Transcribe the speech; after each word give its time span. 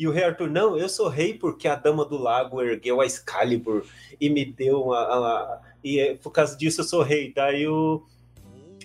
E 0.00 0.08
o 0.08 0.10
rei 0.10 0.24
Arthur, 0.24 0.48
não, 0.48 0.78
eu 0.78 0.88
sou 0.88 1.08
rei 1.08 1.34
porque 1.34 1.68
a 1.68 1.74
dama 1.74 2.06
do 2.06 2.16
lago 2.16 2.62
ergueu 2.62 3.02
a 3.02 3.04
Excalibur 3.04 3.84
e 4.18 4.30
me 4.30 4.46
deu 4.46 4.84
uma. 4.84 5.60
e 5.84 6.00
é, 6.00 6.14
por 6.14 6.30
causa 6.30 6.56
disso 6.56 6.80
eu 6.80 6.84
sou 6.86 7.02
rei. 7.02 7.30
Daí 7.36 7.68
o, 7.68 8.02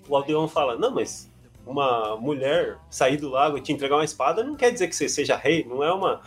o 0.10 0.16
Aldeon 0.18 0.46
fala: 0.50 0.76
não, 0.78 0.92
mas 0.92 1.32
uma 1.66 2.18
mulher 2.18 2.78
sair 2.90 3.16
do 3.16 3.30
lago 3.30 3.58
e 3.58 3.62
te 3.62 3.72
entregar 3.72 3.96
uma 3.96 4.04
espada 4.04 4.44
não 4.44 4.58
quer 4.58 4.72
dizer 4.72 4.90
que 4.90 4.96
você 4.96 5.08
seja 5.08 5.38
rei, 5.38 5.64
não 5.64 5.82
é 5.82 5.94
uma, 5.94 6.20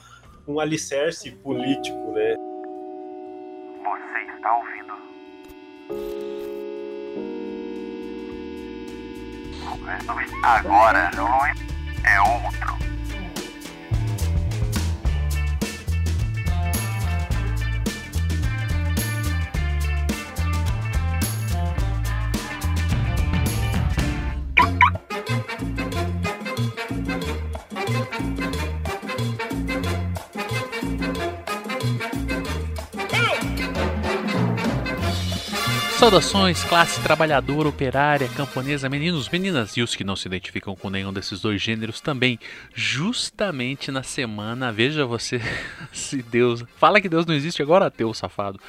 um 0.47 0.59
alicerce 0.59 1.33
político, 1.33 2.13
né? 2.13 2.35
Você 3.85 4.37
está 4.37 4.55
ouvindo? 4.55 4.95
Agora 10.43 11.11
é 12.07 12.21
outro. 12.23 12.78
Saudações, 35.99 36.63
classe 36.63 37.03
trabalhadora, 37.03 37.69
operária, 37.69 38.29
camponesa, 38.29 38.89
meninos, 38.89 39.29
meninas 39.29 39.77
e 39.77 39.83
os 39.83 39.97
que 39.97 40.05
não 40.05 40.15
se 40.15 40.29
identificam 40.29 40.77
com 40.77 40.89
nenhum 40.89 41.13
desses 41.13 41.41
dois 41.41 41.61
gêneros 41.61 42.01
também. 42.01 42.39
Justamente 42.73 43.91
na 43.91 44.05
semana, 44.05 44.71
veja 44.71 45.05
você, 45.05 45.41
se 45.93 46.23
Deus. 46.23 46.63
Fala 46.77 47.01
que 47.01 47.09
Deus 47.09 47.27
não 47.27 47.35
existe 47.35 47.61
agora, 47.61 47.87
ateu 47.87 48.15
safado 48.15 48.61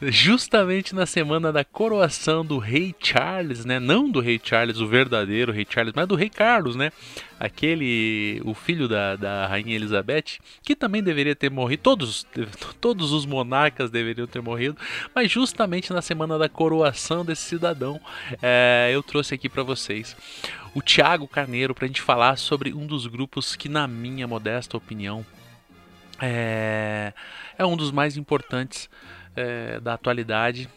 justamente 0.00 0.94
na 0.94 1.06
semana 1.06 1.52
da 1.52 1.64
coroação 1.64 2.44
do 2.44 2.58
rei 2.58 2.94
Charles, 3.00 3.64
né? 3.64 3.80
Não 3.80 4.08
do 4.08 4.20
rei 4.20 4.40
Charles, 4.42 4.78
o 4.78 4.86
verdadeiro 4.86 5.52
rei 5.52 5.66
Charles, 5.68 5.92
mas 5.94 6.06
do 6.06 6.14
rei 6.14 6.30
Carlos, 6.30 6.76
né? 6.76 6.92
Aquele, 7.38 8.40
o 8.44 8.54
filho 8.54 8.88
da, 8.88 9.16
da 9.16 9.46
rainha 9.46 9.74
Elizabeth, 9.74 10.38
que 10.62 10.76
também 10.76 11.02
deveria 11.02 11.34
ter 11.34 11.50
morrido, 11.50 11.82
todos, 11.82 12.26
todos 12.80 13.12
os 13.12 13.26
monarcas 13.26 13.90
deveriam 13.90 14.26
ter 14.26 14.40
morrido, 14.40 14.76
mas 15.14 15.30
justamente 15.30 15.92
na 15.92 16.02
semana 16.02 16.38
da 16.38 16.48
coroação 16.48 17.24
desse 17.24 17.42
cidadão, 17.42 18.00
é, 18.40 18.90
eu 18.92 19.02
trouxe 19.02 19.34
aqui 19.34 19.48
para 19.48 19.62
vocês 19.62 20.16
o 20.74 20.82
Tiago 20.82 21.26
Carneiro 21.26 21.74
para 21.74 21.84
a 21.84 21.88
gente 21.88 22.02
falar 22.02 22.36
sobre 22.36 22.72
um 22.72 22.86
dos 22.86 23.06
grupos 23.06 23.56
que, 23.56 23.68
na 23.68 23.88
minha 23.88 24.26
modesta 24.26 24.76
opinião, 24.76 25.24
é, 26.20 27.12
é 27.56 27.64
um 27.64 27.76
dos 27.76 27.90
mais 27.90 28.16
importantes 28.16 28.88
é, 29.36 29.80
da 29.80 29.94
atualidade, 29.94 30.68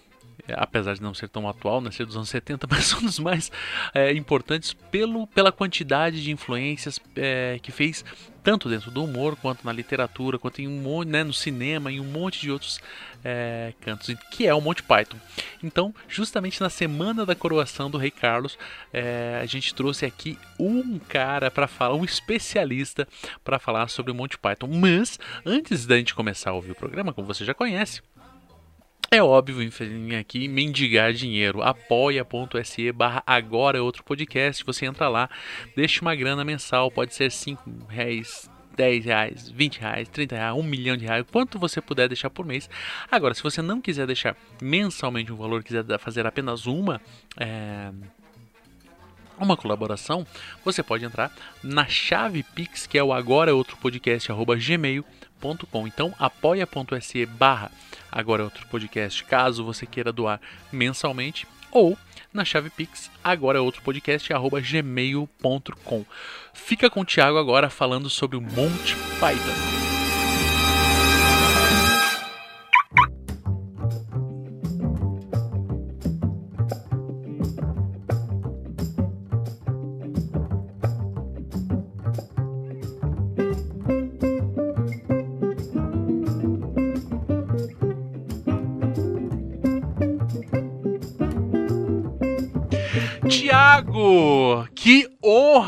é, 0.47 0.55
apesar 0.57 0.93
de 0.93 1.01
não 1.01 1.13
ser 1.13 1.29
tão 1.29 1.47
atual, 1.47 1.81
né, 1.81 1.91
ser 1.91 2.05
dos 2.05 2.15
anos 2.15 2.29
70, 2.29 2.67
mas 2.69 2.93
um 2.93 3.01
dos 3.01 3.19
mais 3.19 3.51
é, 3.93 4.11
importantes 4.13 4.73
pelo, 4.73 5.27
pela 5.27 5.51
quantidade 5.51 6.23
de 6.23 6.31
influências 6.31 6.99
é, 7.15 7.59
que 7.61 7.71
fez 7.71 8.03
tanto 8.43 8.69
dentro 8.69 8.89
do 8.89 9.03
humor 9.03 9.35
quanto 9.35 9.65
na 9.65 9.71
literatura, 9.71 10.39
quanto 10.39 10.61
em 10.61 10.67
um 10.67 10.81
monte, 10.81 11.09
né, 11.09 11.23
no 11.23 11.33
cinema 11.33 11.91
e 11.91 11.99
um 11.99 12.05
monte 12.05 12.41
de 12.41 12.51
outros 12.51 12.79
é, 13.23 13.73
cantos, 13.81 14.13
que 14.31 14.47
é 14.47 14.53
o 14.53 14.59
Monty 14.59 14.81
Python. 14.81 15.17
Então, 15.63 15.93
justamente 16.07 16.59
na 16.59 16.69
semana 16.69 17.25
da 17.25 17.35
coroação 17.35 17.89
do 17.89 17.97
Rei 17.97 18.09
Carlos, 18.09 18.57
é, 18.91 19.39
a 19.41 19.45
gente 19.45 19.75
trouxe 19.75 20.05
aqui 20.05 20.39
um 20.59 20.97
cara 20.97 21.51
para 21.51 21.67
falar, 21.67 21.95
um 21.95 22.03
especialista 22.03 23.07
para 23.43 23.59
falar 23.59 23.87
sobre 23.89 24.11
o 24.11 24.15
Monty 24.15 24.37
Python. 24.37 24.67
Mas 24.67 25.19
antes 25.45 25.85
da 25.85 25.97
gente 25.97 26.15
começar 26.15 26.49
a 26.49 26.53
ouvir 26.53 26.71
o 26.71 26.75
programa, 26.75 27.13
como 27.13 27.27
você 27.27 27.45
já 27.45 27.53
conhece, 27.53 28.01
é 29.13 29.21
óbvio 29.21 29.57
vir 29.57 30.15
aqui 30.15 30.47
mendigar 30.47 31.11
dinheiro. 31.11 31.61
apoia.se 31.61 32.93
barra 32.93 33.21
agora 33.27 33.77
é 33.77 33.81
outro 33.81 34.05
podcast. 34.05 34.63
Você 34.63 34.85
entra 34.85 35.09
lá, 35.09 35.29
deixa 35.75 36.01
uma 36.01 36.15
grana 36.15 36.45
mensal, 36.45 36.89
pode 36.89 37.13
ser 37.13 37.29
5 37.29 37.61
reais, 37.89 38.49
10 38.73 39.05
reais, 39.05 39.49
20 39.49 39.81
reais, 39.81 40.07
30 40.07 40.35
reais, 40.37 40.55
1 40.55 40.63
milhão 40.63 40.95
de 40.95 41.05
reais, 41.05 41.25
quanto 41.29 41.59
você 41.59 41.81
puder 41.81 42.07
deixar 42.07 42.29
por 42.29 42.45
mês. 42.45 42.69
Agora, 43.11 43.33
se 43.33 43.43
você 43.43 43.61
não 43.61 43.81
quiser 43.81 44.07
deixar 44.07 44.33
mensalmente 44.61 45.33
um 45.33 45.35
valor, 45.35 45.61
quiser 45.61 45.83
fazer 45.99 46.25
apenas 46.25 46.65
uma. 46.65 47.01
É 47.35 47.91
uma 49.37 49.57
colaboração, 49.57 50.25
você 50.63 50.83
pode 50.83 51.03
entrar 51.03 51.33
na 51.63 51.87
chave 51.87 52.43
Pix, 52.43 52.85
que 52.85 52.95
é 52.95 53.03
o 53.03 53.11
agora 53.11 53.49
é 53.49 53.53
outro 53.53 53.75
podcast, 53.75 54.31
arroba 54.31 54.55
gmail.com. 54.55 55.20
Então, 55.87 56.13
apoia.se 56.19 57.25
barra 57.25 57.71
agora 58.11 58.43
outro 58.43 58.67
podcast, 58.67 59.23
caso 59.23 59.63
você 59.63 59.85
queira 59.85 60.11
doar 60.11 60.39
mensalmente, 60.71 61.47
ou 61.71 61.97
na 62.33 62.45
chave 62.45 62.69
Pix, 62.69 63.09
agora 63.23 63.61
outro 63.61 63.81
podcast, 63.81 64.31
arroba 64.33 64.61
gmail.com. 64.61 66.05
Fica 66.53 66.89
com 66.89 67.01
o 67.01 67.05
Thiago 67.05 67.37
agora 67.37 67.69
falando 67.69 68.09
sobre 68.09 68.37
o 68.37 68.41
Monte 68.41 68.95
Python. 69.19 70.00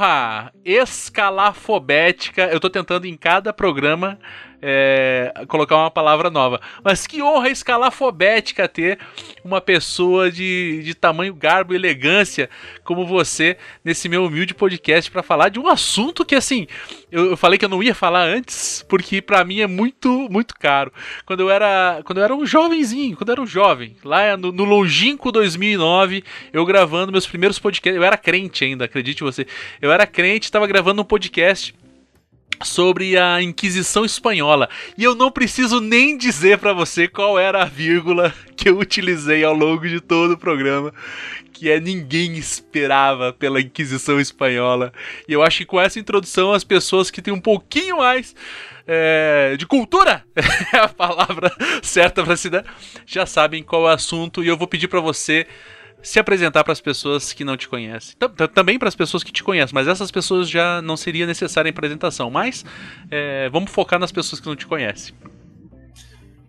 Honra 0.03 0.51
escalafobética. 0.65 2.43
Eu 2.43 2.59
tô 2.59 2.69
tentando 2.69 3.05
em 3.05 3.15
cada 3.15 3.53
programa 3.53 4.19
é, 4.65 5.33
colocar 5.49 5.75
uma 5.75 5.91
palavra 5.91 6.29
nova. 6.29 6.61
Mas 6.81 7.05
que 7.05 7.21
honra 7.21 7.49
escalafobética 7.49 8.65
ter 8.67 8.97
uma 9.43 9.59
pessoa 9.59 10.31
de, 10.31 10.81
de 10.83 10.95
tamanho, 10.95 11.35
garbo 11.35 11.73
e 11.73 11.75
elegância 11.75 12.49
como 12.85 13.05
você 13.05 13.57
nesse 13.83 14.07
meu 14.07 14.25
humilde 14.25 14.53
podcast 14.53 15.11
para 15.11 15.21
falar 15.21 15.49
de 15.49 15.59
um 15.59 15.67
assunto 15.67 16.23
que, 16.23 16.33
assim, 16.33 16.65
eu, 17.11 17.31
eu, 17.31 17.37
falei 17.37 17.59
que 17.59 17.65
eu 17.65 17.69
não 17.69 17.83
ia 17.83 17.93
falar 17.93 18.23
antes, 18.23 18.85
porque 18.87 19.21
para 19.21 19.43
mim 19.43 19.59
é 19.59 19.67
muito, 19.67 20.29
muito 20.29 20.55
caro. 20.55 20.93
Quando 21.25 21.41
eu 21.41 21.49
era, 21.49 22.01
quando 22.05 22.19
eu 22.19 22.23
era 22.23 22.33
um 22.33 22.45
jovenzinho, 22.45 23.17
quando 23.17 23.29
eu 23.29 23.33
era 23.33 23.41
um 23.41 23.47
jovem, 23.47 23.97
lá 24.01 24.37
no, 24.37 24.53
no 24.53 24.63
longínquo 24.63 25.29
2009, 25.29 26.23
eu 26.53 26.65
gravando 26.65 27.11
meus 27.11 27.27
primeiros 27.27 27.59
podcasts, 27.59 27.97
eu 27.97 28.03
era 28.03 28.15
crente 28.15 28.63
ainda, 28.63 28.85
acredite 28.85 29.23
você. 29.23 29.45
Eu 29.81 29.91
era 29.91 30.07
crente, 30.07 30.45
estava 30.45 30.65
gravando 30.65 31.01
um 31.01 31.05
podcast 31.05 31.75
sobre 32.63 33.17
a 33.17 33.41
Inquisição 33.41 34.05
Espanhola. 34.05 34.69
E 34.97 35.03
eu 35.03 35.15
não 35.15 35.31
preciso 35.31 35.79
nem 35.79 36.17
dizer 36.17 36.57
para 36.57 36.73
você 36.73 37.07
qual 37.07 37.39
era 37.39 37.63
a 37.63 37.65
vírgula 37.65 38.33
que 38.55 38.69
eu 38.69 38.77
utilizei 38.77 39.43
ao 39.43 39.53
longo 39.53 39.87
de 39.87 39.99
todo 39.99 40.33
o 40.33 40.37
programa, 40.37 40.93
que 41.51 41.69
é 41.69 41.79
ninguém 41.79 42.33
esperava 42.33 43.33
pela 43.33 43.61
Inquisição 43.61 44.19
Espanhola. 44.19 44.93
E 45.27 45.33
eu 45.33 45.41
acho 45.41 45.59
que 45.59 45.65
com 45.65 45.79
essa 45.79 45.99
introdução 45.99 46.53
as 46.53 46.63
pessoas 46.63 47.09
que 47.09 47.21
têm 47.21 47.33
um 47.33 47.41
pouquinho 47.41 47.97
mais 47.97 48.35
é, 48.87 49.55
de 49.57 49.65
cultura, 49.65 50.23
é 50.73 50.77
a 50.77 50.89
palavra 50.89 51.51
certa 51.81 52.23
para 52.23 52.35
se 52.35 52.49
dar, 52.49 52.65
já 53.05 53.25
sabem 53.25 53.63
qual 53.63 53.83
é 53.83 53.85
o 53.85 53.95
assunto 53.95 54.43
e 54.43 54.47
eu 54.47 54.57
vou 54.57 54.67
pedir 54.67 54.87
para 54.87 54.99
você 54.99 55.47
se 56.03 56.19
apresentar 56.19 56.65
para 56.65 56.73
as 56.73 56.81
pessoas 56.81 57.31
que 57.31 57.45
não 57.45 57.55
te 57.55 57.67
conhecem. 57.67 58.13
Também 58.53 58.77
para 58.77 58.89
as 58.89 58.95
pessoas 58.95 59.23
que 59.23 59.31
te 59.31 59.41
conhecem, 59.41 59.73
mas 59.73 59.87
essas 59.87 60.11
pessoas 60.11 60.49
já 60.49 60.81
não 60.81 60.97
seria 60.97 61.25
necessária 61.25 61.69
a 61.69 61.71
apresentação. 61.71 62.29
Mas 62.29 62.65
é, 63.09 63.49
vamos 63.49 63.71
focar 63.71 63.97
nas 63.97 64.11
pessoas 64.11 64.41
que 64.41 64.47
não 64.47 64.55
te 64.55 64.67
conhecem. 64.67 65.15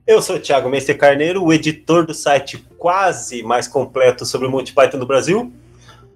Eu 0.05 0.21
sou 0.21 0.37
o 0.37 0.41
Thiago 0.41 0.69
Mestre 0.69 0.95
Carneiro, 0.95 1.43
o 1.43 1.53
editor 1.53 2.05
do 2.05 2.13
site 2.13 2.63
quase 2.77 3.43
mais 3.45 3.69
completo 3.69 4.27
sobre 4.27 4.49
o 4.49 4.51
Monty 4.51 4.73
Python 4.73 4.99
do 4.99 5.07
Brasil. 5.07 5.51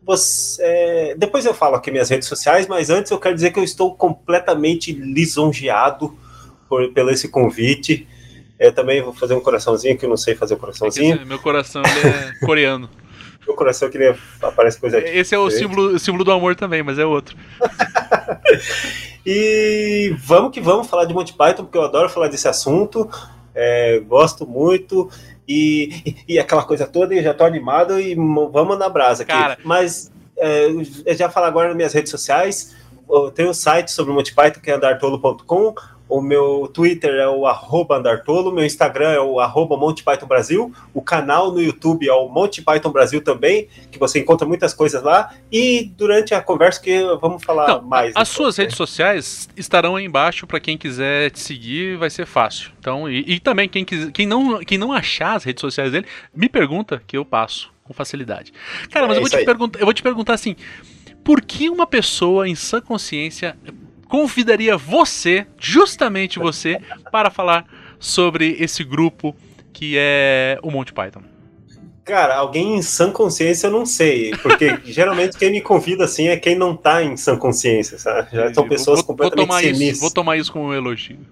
Você, 0.05 0.63
é, 0.63 1.15
depois 1.17 1.47
eu 1.47 1.55
falo 1.55 1.77
aqui 1.77 1.91
minhas 1.91 2.11
redes 2.11 2.27
sociais, 2.27 2.67
mas 2.67 2.91
antes 2.91 3.11
eu 3.11 3.19
quero 3.19 3.37
dizer 3.37 3.53
que 3.53 3.59
eu 3.59 3.65
estou 3.65 3.95
completamente 3.95 4.93
lisonjeado 4.93 6.19
por, 6.69 6.93
pelo 6.93 7.11
esse 7.11 7.29
convite. 7.29 8.07
Eu 8.59 8.73
também 8.73 9.01
vou 9.01 9.15
fazer 9.15 9.35
um 9.35 9.41
coraçãozinho, 9.41 9.97
que 9.97 10.05
eu 10.05 10.09
não 10.09 10.17
sei 10.17 10.35
fazer 10.35 10.55
um 10.55 10.59
coraçãozinho. 10.59 11.21
É 11.23 11.25
meu 11.25 11.39
coração 11.39 11.83
é 11.83 12.45
coreano. 12.45 12.91
meu 13.47 13.55
coração 13.55 13.89
queria 13.89 14.17
aparece 14.43 14.79
coisa 14.79 14.99
Esse 14.99 15.35
é 15.35 15.39
o 15.39 15.51
símbolo, 15.51 15.95
o 15.95 15.99
símbolo 15.99 16.25
do 16.25 16.33
amor 16.33 16.55
também, 16.55 16.83
mas 16.83 16.99
é 16.99 17.05
outro. 17.05 17.37
e 19.25 20.15
vamos 20.19 20.53
que 20.53 20.61
vamos 20.61 20.87
falar 20.87 21.05
de 21.05 21.15
Monty 21.15 21.33
Python, 21.33 21.65
porque 21.65 21.79
eu 21.79 21.83
adoro 21.83 22.09
falar 22.09 22.29
desse 22.29 22.49
assunto. 22.49 23.09
É, 23.55 24.01
gosto 24.01 24.47
muito. 24.47 25.11
E, 25.49 26.23
e, 26.29 26.39
aquela 26.39 26.63
coisa 26.63 26.87
toda, 26.87 27.15
e 27.15 27.23
já 27.23 27.33
tô 27.33 27.43
animado 27.45 27.99
e 27.99 28.15
vamos 28.15 28.79
na 28.79 28.89
brasa 28.89 29.23
aqui. 29.23 29.33
Cara, 29.33 29.59
Mas 29.65 30.13
é, 30.37 30.67
eu 30.67 31.15
já 31.15 31.31
falo 31.31 31.47
agora 31.47 31.69
nas 31.69 31.77
minhas 31.77 31.93
redes 31.95 32.11
sociais. 32.11 32.77
Eu 33.09 33.31
tenho 33.31 33.49
um 33.49 33.55
site 33.55 33.91
sobre 33.91 34.13
o 34.13 34.15
Monty 34.15 34.35
Python, 34.35 34.61
que 34.61 34.71
é 34.71 34.75
andartolo.com 34.75 35.75
O 36.09 36.21
meu 36.21 36.71
Twitter 36.73 37.15
é 37.15 37.29
o 37.29 37.47
arroba 37.47 37.97
Andartolo, 37.97 38.53
meu 38.53 38.65
Instagram 38.65 39.11
é 39.11 39.21
o 39.21 39.41
arroba 39.41 39.77
Monty 39.77 40.03
Python 40.03 40.27
Brasil, 40.27 40.73
o 40.95 41.03
canal 41.03 41.53
no 41.53 41.61
YouTube 41.61 42.09
é 42.09 42.13
o 42.13 42.29
Monty 42.29 42.63
Python 42.63 42.91
Brasil 42.91 43.21
também, 43.23 43.69
que 43.91 43.99
você 43.99 44.19
encontra 44.19 44.47
muitas 44.47 44.73
coisas 44.73 45.03
lá, 45.03 45.35
e 45.53 45.93
durante 45.97 46.35
a 46.35 46.41
conversa 46.41 46.81
que 46.81 47.03
vamos 47.21 47.43
falar 47.45 47.83
mais. 47.83 48.13
As 48.17 48.29
suas 48.29 48.57
né? 48.57 48.65
redes 48.65 48.77
sociais 48.77 49.49
estarão 49.57 49.97
aí 49.97 50.05
embaixo 50.05 50.47
para 50.47 50.61
quem 50.61 50.79
quiser 50.79 51.31
te 51.31 51.41
seguir, 51.41 51.97
vai 51.97 52.11
ser 52.11 52.27
fácil. 52.27 52.71
Então, 52.79 53.11
e, 53.11 53.35
e 53.35 53.41
também 53.41 53.69
quem, 53.69 53.85
quiser, 53.85 54.11
quem, 54.13 54.27
não, 54.27 54.61
quem 54.61 54.79
não 54.79 54.93
achar 54.93 55.37
as 55.37 55.45
redes 55.45 55.61
sociais 55.61 55.93
dele, 55.93 56.07
me 56.35 56.49
pergunta 56.49 57.03
que 57.07 57.17
eu 57.17 57.25
passo 57.25 57.71
com 57.85 57.95
facilidade. 57.95 58.53
Cara, 58.91 59.07
mas 59.07 59.17
É 59.17 59.19
eu, 59.19 59.23
vou 59.23 59.31
te 59.31 59.45
perguntar, 59.45 59.79
eu 59.79 59.85
vou 59.85 59.95
te 59.95 60.03
perguntar 60.03 60.35
assim: 60.35 60.55
por 61.25 61.43
que 61.43 61.69
uma 61.69 61.87
pessoa 61.87 62.49
em 62.49 62.55
sã 62.55 62.81
consciência 62.81 63.57
convidaria 64.09 64.77
você, 64.77 65.47
justamente 65.59 66.39
você, 66.39 66.81
para 67.13 67.31
falar 67.31 67.67
sobre 67.99 68.57
esse 68.59 68.83
grupo 68.83 69.37
que 69.73 69.95
é 69.97 70.59
o 70.63 70.71
Monty 70.71 70.93
Python? 70.93 71.23
Cara, 72.05 72.37
alguém 72.37 72.77
em 72.77 72.83
sã 72.83 73.13
consciência 73.13 73.67
eu 73.67 73.71
não 73.71 73.85
sei, 73.85 74.31
porque 74.43 74.79
geralmente 74.87 75.37
quem 75.37 75.53
me 75.53 75.61
convida 75.61 76.05
assim 76.05 76.29
é 76.29 76.39
quem 76.39 76.57
não 76.57 76.75
tá 76.75 77.03
em 77.03 77.19
sã 77.19 77.37
consciência, 77.37 77.99
sabe? 77.99 78.29
Já 78.33 78.47
são 78.55 78.63
Vou- 78.65 78.69
pessoas 78.69 79.01
vou, 79.01 79.09
vou 79.09 79.17
completamente 79.29 79.47
tomar 79.47 79.63
isso. 79.63 80.01
Vou 80.01 80.11
tomar 80.11 80.37
isso 80.39 80.51
como 80.51 80.69
um 80.69 80.75
elogio. 80.75 81.19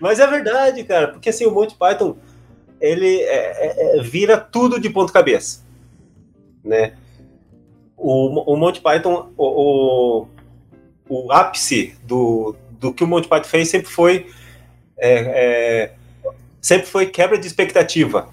Mas 0.00 0.18
é 0.18 0.26
verdade, 0.26 0.84
cara, 0.84 1.08
porque 1.08 1.28
assim, 1.30 1.46
o 1.46 1.50
Monty 1.50 1.74
Python, 1.76 2.16
ele 2.80 3.20
é- 3.22 3.96
é- 3.96 3.98
é- 3.98 4.02
vira 4.02 4.36
tudo 4.38 4.80
de 4.80 4.90
ponta 4.90 5.12
cabeça, 5.12 5.60
né? 6.64 6.94
O, 8.02 8.54
o 8.54 8.56
Monty 8.56 8.80
Python, 8.80 9.30
o, 9.36 10.26
o, 11.08 11.24
o 11.26 11.32
ápice 11.32 11.94
do, 12.04 12.56
do 12.70 12.94
que 12.94 13.04
o 13.04 13.06
Monty 13.06 13.28
Python 13.28 13.48
fez 13.48 13.68
sempre 13.68 13.90
foi 13.90 14.26
é, 14.96 15.12
é, 15.12 15.92
sempre 16.60 16.86
foi 16.86 17.06
quebra 17.06 17.38
de 17.38 17.46
expectativa. 17.46 18.28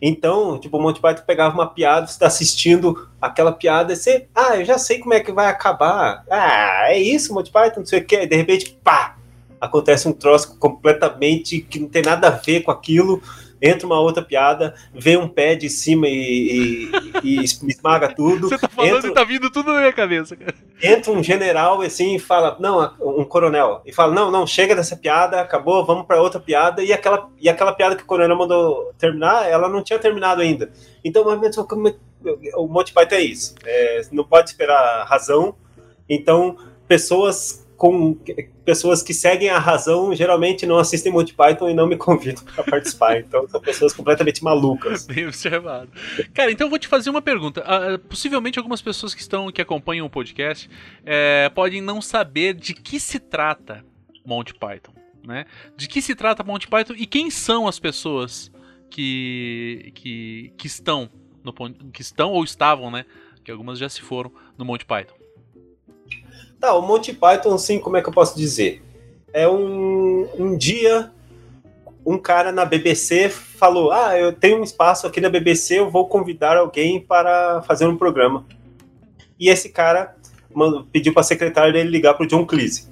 Então, 0.00 0.58
tipo, 0.58 0.76
o 0.76 0.82
Monty 0.82 1.00
Python 1.00 1.22
pegava 1.26 1.54
uma 1.54 1.66
piada, 1.66 2.06
você 2.06 2.12
está 2.12 2.26
assistindo 2.26 3.08
aquela 3.20 3.50
piada, 3.50 3.92
e 3.92 3.96
você, 3.96 4.26
ah, 4.34 4.56
eu 4.56 4.64
já 4.64 4.76
sei 4.76 4.98
como 4.98 5.14
é 5.14 5.20
que 5.20 5.32
vai 5.32 5.46
acabar. 5.46 6.22
Ah, 6.30 6.88
é 6.88 6.98
isso, 6.98 7.32
Monty 7.32 7.50
Python, 7.50 7.80
não 7.80 7.86
sei 7.86 8.00
o 8.00 8.04
quê. 8.04 8.22
E 8.22 8.26
de 8.26 8.36
repente, 8.36 8.78
pá, 8.84 9.16
acontece 9.60 10.06
um 10.06 10.12
troço 10.12 10.58
completamente 10.58 11.60
que 11.60 11.78
não 11.78 11.88
tem 11.88 12.02
nada 12.02 12.28
a 12.28 12.32
ver 12.32 12.62
com 12.62 12.70
aquilo. 12.70 13.22
Entra 13.60 13.86
uma 13.86 13.98
outra 14.00 14.22
piada, 14.22 14.74
vem 14.94 15.16
um 15.16 15.26
pé 15.28 15.54
de 15.54 15.70
cima 15.70 16.06
e, 16.08 16.90
e- 17.24 17.40
e 17.40 17.42
esmaga 17.44 18.14
tudo. 18.14 18.48
Você 18.48 18.58
tá 18.58 18.68
falando 18.68 18.96
Entra- 18.96 19.10
e 19.10 19.14
tá 19.14 19.24
vindo 19.24 19.50
tudo 19.50 19.72
na 19.72 19.78
minha 19.80 19.92
cabeça, 19.92 20.36
cara. 20.36 20.54
entra 20.82 21.10
um 21.10 21.22
general 21.22 21.80
assim 21.80 22.16
e 22.16 22.18
fala, 22.18 22.56
não, 22.60 22.92
um 23.00 23.24
coronel, 23.24 23.80
e 23.86 23.92
fala, 23.92 24.12
não, 24.14 24.30
não, 24.30 24.46
chega 24.46 24.76
dessa 24.76 24.94
piada, 24.96 25.40
acabou, 25.40 25.84
vamos 25.86 26.06
para 26.06 26.20
outra 26.20 26.38
piada, 26.38 26.82
e 26.84 26.92
aquela, 26.92 27.30
e 27.40 27.48
aquela 27.48 27.72
piada 27.72 27.96
que 27.96 28.02
o 28.02 28.06
coronel 28.06 28.36
mandou 28.36 28.92
terminar, 28.98 29.48
ela 29.48 29.68
não 29.68 29.82
tinha 29.82 29.98
terminado 29.98 30.42
ainda. 30.42 30.70
Então, 31.02 31.22
o 32.56 32.66
Monty 32.68 32.92
Python 32.92 33.14
é 33.14 33.20
isso, 33.22 33.54
é, 33.64 34.02
não 34.12 34.24
pode 34.24 34.50
esperar 34.50 35.06
razão, 35.06 35.54
então 36.08 36.56
pessoas 36.86 37.65
com 37.76 38.16
pessoas 38.64 39.02
que 39.02 39.12
seguem 39.12 39.50
a 39.50 39.58
razão 39.58 40.14
geralmente 40.14 40.66
não 40.66 40.78
assistem 40.78 41.12
Monty 41.12 41.34
Python 41.34 41.68
e 41.68 41.74
não 41.74 41.86
me 41.86 41.96
convidam 41.98 42.42
para 42.44 42.64
participar, 42.64 43.18
então 43.18 43.46
são 43.48 43.60
pessoas 43.60 43.92
completamente 43.92 44.42
malucas. 44.42 45.06
Bem 45.06 45.26
observado. 45.26 45.90
Cara, 46.32 46.50
então 46.50 46.66
eu 46.66 46.70
vou 46.70 46.78
te 46.78 46.88
fazer 46.88 47.10
uma 47.10 47.22
pergunta. 47.22 47.62
Ah, 47.66 47.98
possivelmente 47.98 48.58
algumas 48.58 48.80
pessoas 48.80 49.14
que 49.14 49.20
estão 49.20 49.50
que 49.52 49.60
acompanham 49.60 50.06
o 50.06 50.10
podcast 50.10 50.68
eh, 51.04 51.50
podem 51.54 51.80
não 51.80 52.00
saber 52.00 52.54
de 52.54 52.74
que 52.74 52.98
se 52.98 53.18
trata 53.18 53.84
Monty 54.24 54.54
Python, 54.54 54.92
né? 55.24 55.44
De 55.76 55.86
que 55.86 56.00
se 56.00 56.14
trata 56.14 56.42
Monty 56.42 56.68
Python 56.68 56.94
e 56.96 57.06
quem 57.06 57.30
são 57.30 57.68
as 57.68 57.78
pessoas 57.78 58.50
que 58.90 59.92
que, 59.94 60.52
que 60.56 60.66
estão 60.66 61.10
no 61.44 61.52
que 61.92 62.02
estão 62.02 62.32
ou 62.32 62.42
estavam, 62.42 62.90
né? 62.90 63.04
Que 63.44 63.50
algumas 63.50 63.78
já 63.78 63.88
se 63.88 64.00
foram 64.00 64.32
no 64.58 64.64
Monty 64.64 64.84
Python. 64.84 65.25
Tá, 66.60 66.74
o 66.74 66.82
Monty 66.82 67.12
Python, 67.12 67.54
assim, 67.54 67.78
como 67.78 67.96
é 67.96 68.02
que 68.02 68.08
eu 68.08 68.12
posso 68.12 68.36
dizer? 68.36 68.82
É 69.32 69.48
um, 69.48 70.28
um 70.38 70.56
dia, 70.56 71.10
um 72.04 72.16
cara 72.16 72.50
na 72.50 72.64
BBC 72.64 73.28
falou: 73.28 73.92
Ah, 73.92 74.18
eu 74.18 74.32
tenho 74.32 74.60
um 74.60 74.62
espaço 74.62 75.06
aqui 75.06 75.20
na 75.20 75.28
BBC, 75.28 75.78
eu 75.78 75.90
vou 75.90 76.08
convidar 76.08 76.56
alguém 76.56 77.00
para 77.00 77.62
fazer 77.62 77.86
um 77.86 77.96
programa. 77.96 78.46
E 79.38 79.48
esse 79.48 79.68
cara 79.68 80.16
pediu 80.90 81.12
para 81.12 81.20
a 81.20 81.24
secretária 81.24 81.72
dele 81.72 81.90
ligar 81.90 82.14
para 82.14 82.24
o 82.24 82.28
John 82.28 82.46
Cleese. 82.46 82.88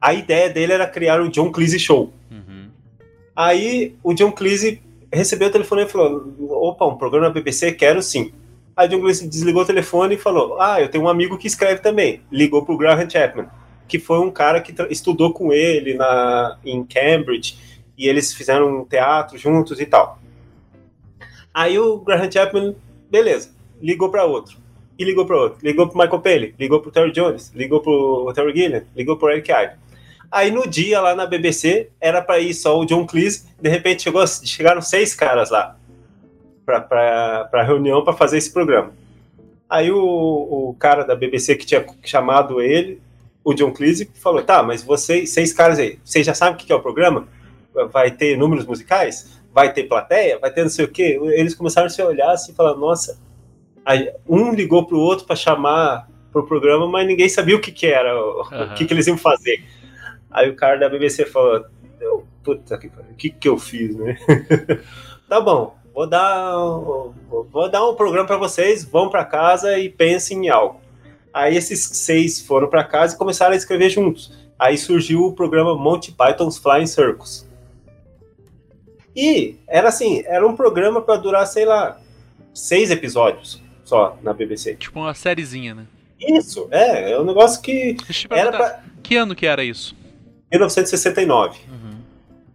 A 0.00 0.14
ideia 0.14 0.48
dele 0.48 0.72
era 0.72 0.86
criar 0.86 1.20
o 1.20 1.28
John 1.28 1.50
Cleese 1.50 1.78
Show. 1.78 2.12
Uhum. 2.30 2.68
Aí 3.34 3.96
o 4.02 4.14
John 4.14 4.30
Cleese 4.30 4.80
recebeu 5.12 5.48
o 5.48 5.52
telefone 5.52 5.82
e 5.82 5.88
falou: 5.88 6.32
opa, 6.50 6.86
um 6.86 6.96
programa 6.96 7.28
na 7.28 7.34
BBC, 7.34 7.72
quero 7.72 8.00
sim. 8.02 8.32
O 8.78 8.86
John 8.86 9.00
Cleese 9.00 9.26
desligou 9.26 9.62
o 9.62 9.66
telefone 9.66 10.14
e 10.14 10.18
falou: 10.18 10.60
ah, 10.60 10.80
eu 10.80 10.88
tenho 10.88 11.02
um 11.02 11.08
amigo 11.08 11.36
que 11.36 11.48
escreve 11.48 11.82
também. 11.82 12.22
Ligou 12.30 12.64
pro 12.64 12.76
Graham 12.76 13.10
Chapman, 13.10 13.48
que 13.88 13.98
foi 13.98 14.20
um 14.20 14.30
cara 14.30 14.60
que 14.60 14.72
estudou 14.88 15.32
com 15.32 15.52
ele 15.52 15.94
na, 15.94 16.56
em 16.64 16.84
Cambridge 16.84 17.58
e 17.98 18.06
eles 18.06 18.32
fizeram 18.32 18.82
um 18.82 18.84
teatro 18.84 19.36
juntos 19.36 19.80
e 19.80 19.86
tal. 19.86 20.20
Aí 21.52 21.76
o 21.76 21.98
Graham 21.98 22.30
Chapman, 22.30 22.76
beleza, 23.10 23.50
ligou 23.82 24.10
para 24.10 24.24
outro. 24.24 24.56
E 24.96 25.04
ligou 25.04 25.26
para 25.26 25.36
outro. 25.36 25.58
Ligou 25.60 25.88
pro 25.88 25.98
Michael 25.98 26.20
Paley, 26.20 26.54
ligou 26.56 26.80
pro 26.80 26.92
Terry 26.92 27.10
Jones, 27.10 27.52
ligou 27.54 27.80
pro 27.80 28.32
Terry 28.32 28.56
Gilliam, 28.56 28.84
ligou 28.94 29.16
pro 29.16 29.30
Eric 29.30 29.50
Idle. 29.50 29.76
Aí 30.30 30.52
no 30.52 30.68
dia 30.68 31.00
lá 31.00 31.16
na 31.16 31.26
BBC 31.26 31.88
era 32.00 32.22
para 32.22 32.38
ir 32.38 32.54
só 32.54 32.78
o 32.78 32.84
John 32.84 33.06
Cleese, 33.06 33.46
de 33.60 33.68
repente 33.68 34.02
chegou, 34.02 34.24
chegaram 34.26 34.80
seis 34.80 35.14
caras 35.14 35.50
lá 35.50 35.78
para 36.82 37.48
a 37.52 37.62
reunião 37.62 38.04
para 38.04 38.12
fazer 38.12 38.38
esse 38.38 38.52
programa. 38.52 38.92
Aí 39.68 39.90
o, 39.90 39.98
o 39.98 40.76
cara 40.78 41.04
da 41.04 41.14
BBC 41.14 41.56
que 41.56 41.66
tinha 41.66 41.84
chamado 42.02 42.60
ele, 42.60 43.00
o 43.44 43.54
John 43.54 43.72
Cleese, 43.72 44.10
falou: 44.14 44.42
tá, 44.42 44.62
mas 44.62 44.82
vocês, 44.82 45.30
seis 45.30 45.52
caras 45.52 45.78
aí, 45.78 45.98
vocês 46.04 46.24
já 46.26 46.34
sabem 46.34 46.54
o 46.54 46.56
que 46.56 46.72
é 46.72 46.74
o 46.74 46.80
programa? 46.80 47.26
Vai 47.92 48.10
ter 48.10 48.36
números 48.36 48.66
musicais? 48.66 49.38
Vai 49.52 49.72
ter 49.72 49.84
plateia? 49.84 50.38
Vai 50.38 50.50
ter 50.52 50.62
não 50.62 50.70
sei 50.70 50.84
o 50.84 50.88
quê? 50.88 51.18
Eles 51.34 51.54
começaram 51.54 51.86
a 51.86 51.90
se 51.90 52.02
olhar 52.02 52.30
assim 52.30 52.52
e 52.52 52.54
falar: 52.54 52.74
nossa. 52.74 53.18
Aí, 53.84 54.10
um 54.28 54.52
ligou 54.52 54.86
pro 54.86 54.98
outro 54.98 55.24
para 55.26 55.36
chamar 55.36 56.08
pro 56.30 56.46
programa, 56.46 56.86
mas 56.86 57.06
ninguém 57.06 57.28
sabia 57.28 57.56
o 57.56 57.60
que, 57.60 57.72
que 57.72 57.86
era, 57.86 58.14
o, 58.14 58.40
Aham. 58.42 58.72
o 58.72 58.74
que, 58.74 58.84
que 58.84 58.92
eles 58.92 59.06
iam 59.06 59.16
fazer. 59.16 59.64
Aí 60.30 60.48
o 60.50 60.54
cara 60.56 60.76
da 60.78 60.88
BBC 60.88 61.24
falou: 61.24 61.64
"Eu- 62.00 62.26
puta 62.42 62.76
que 62.78 62.88
pariu, 62.88 63.12
o 63.12 63.14
que, 63.14 63.30
que 63.30 63.48
eu 63.48 63.58
fiz, 63.58 63.96
né? 63.96 64.18
tá 65.28 65.40
bom, 65.40 65.77
vou 65.98 66.06
dar, 66.06 66.56
um- 66.56 67.12
vou 67.50 67.68
dar 67.68 67.84
um 67.88 67.92
programa 67.96 68.24
para 68.24 68.36
vocês, 68.36 68.84
vão 68.84 69.08
para 69.10 69.24
casa 69.24 69.76
e 69.80 69.88
pensem 69.88 70.46
em 70.46 70.48
algo. 70.48 70.80
Aí 71.34 71.56
esses 71.56 71.80
seis 71.80 72.40
foram 72.40 72.68
para 72.68 72.84
casa 72.84 73.16
e 73.16 73.18
começaram 73.18 73.52
a 73.52 73.56
escrever 73.56 73.90
juntos. 73.90 74.32
Aí 74.56 74.78
surgiu 74.78 75.24
o 75.24 75.32
programa 75.32 75.76
Monty 75.76 76.12
Python's 76.12 76.56
Flying 76.56 76.86
Circus. 76.86 77.44
E 79.16 79.56
era 79.66 79.88
assim, 79.88 80.22
era 80.24 80.46
um 80.46 80.54
programa 80.54 81.00
para 81.00 81.16
durar, 81.16 81.44
sei 81.48 81.64
lá, 81.64 81.98
seis 82.54 82.92
episódios 82.92 83.60
só 83.84 84.16
na 84.22 84.32
BBC. 84.32 84.76
Tipo 84.76 85.00
uma 85.00 85.14
sériezinha, 85.14 85.74
né? 85.74 85.86
Isso, 86.20 86.68
é, 86.70 87.10
é 87.10 87.20
um 87.20 87.24
negócio 87.24 87.60
que 87.60 87.96
era 88.30 88.52
para 88.52 88.84
que 89.02 89.16
ano 89.16 89.34
que 89.34 89.46
era 89.46 89.64
isso? 89.64 89.96
1969. 90.52 91.58
Uhum. 91.68 91.98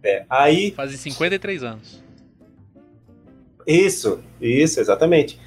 É, 0.02 0.24
aí 0.30 0.70
Fazem 0.70 0.96
53 0.96 1.62
anos. 1.62 2.03
Isso, 3.66 4.20
isso, 4.40 4.80
exatamente. 4.80 5.38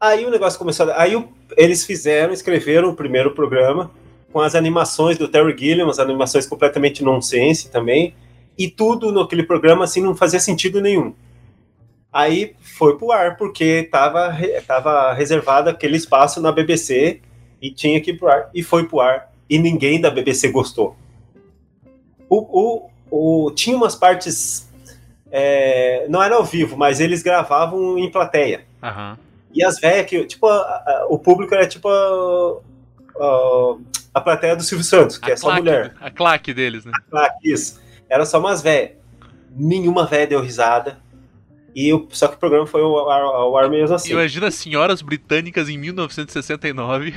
Aí 0.00 0.24
o 0.24 0.30
negócio 0.30 0.58
começou. 0.58 0.90
Aí 0.92 1.16
o- 1.16 1.28
eles 1.56 1.84
fizeram, 1.84 2.32
escreveram 2.32 2.90
o 2.90 2.94
primeiro 2.94 3.34
programa 3.34 3.90
com 4.32 4.40
as 4.40 4.54
animações 4.54 5.16
do 5.16 5.26
Terry 5.28 5.56
Gilliam, 5.58 5.88
as 5.88 5.98
animações 5.98 6.46
completamente 6.46 7.02
nonsense 7.02 7.70
também, 7.70 8.14
e 8.56 8.68
tudo 8.68 9.10
naquele 9.10 9.42
programa 9.42 9.84
assim 9.84 10.02
não 10.02 10.14
fazia 10.14 10.38
sentido 10.40 10.80
nenhum. 10.80 11.14
Aí 12.12 12.54
foi 12.60 12.96
pro 12.98 13.12
ar 13.12 13.36
porque 13.36 13.64
estava 13.84 14.36
tava 14.66 15.12
reservado 15.14 15.70
aquele 15.70 15.96
espaço 15.96 16.40
na 16.40 16.50
BBC 16.52 17.20
e 17.60 17.70
tinha 17.70 18.00
que 18.00 18.10
ir 18.10 18.18
pro 18.18 18.28
ar 18.28 18.50
e 18.54 18.62
foi 18.62 18.86
pro 18.86 19.00
ar 19.00 19.32
e 19.48 19.58
ninguém 19.58 20.00
da 20.00 20.10
BBC 20.10 20.48
gostou. 20.48 20.96
O, 22.28 22.88
o, 23.10 23.46
o- 23.46 23.50
tinha 23.52 23.76
umas 23.76 23.94
partes 23.94 24.67
é, 25.30 26.06
não 26.08 26.22
era 26.22 26.34
ao 26.36 26.44
vivo, 26.44 26.76
mas 26.76 27.00
eles 27.00 27.22
gravavam 27.22 27.98
em 27.98 28.10
plateia. 28.10 28.62
Aham. 28.82 29.18
E 29.54 29.64
as 29.64 29.78
velhas 29.80 30.06
que, 30.06 30.24
tipo, 30.26 30.46
a- 30.46 30.52
a- 30.60 31.06
o 31.08 31.18
público 31.18 31.54
era 31.54 31.66
tipo 31.66 31.88
a, 31.88 32.58
a, 33.18 33.76
a 34.14 34.20
plateia 34.20 34.54
do 34.54 34.62
Silvio 34.62 34.84
Santos, 34.84 35.18
que 35.18 35.30
A 35.30 35.34
é 35.34 35.36
só 35.36 35.46
claque- 35.48 35.60
mulher. 35.62 35.94
A 36.00 36.10
claque 36.10 36.54
deles, 36.54 36.84
né? 36.84 36.92
Ah, 37.14 37.34
isso. 37.42 37.80
Era 38.08 38.24
só 38.26 38.38
umas 38.38 38.62
velhas. 38.62 38.92
Nenhuma 39.56 40.06
velha 40.06 40.26
deu 40.26 40.40
risada. 40.40 40.98
E 41.74 41.92
o, 41.92 42.06
só 42.10 42.26
que 42.28 42.34
o 42.34 42.38
programa 42.38 42.66
foi 42.66 42.80
ao 42.82 43.08
ar, 43.10 43.22
ao 43.22 43.56
ar 43.56 43.68
mesmo 43.70 43.94
assim. 43.94 44.10
Imagina 44.12 44.50
senhoras 44.50 45.00
britânicas 45.02 45.68
em 45.68 45.78
1969. 45.78 47.14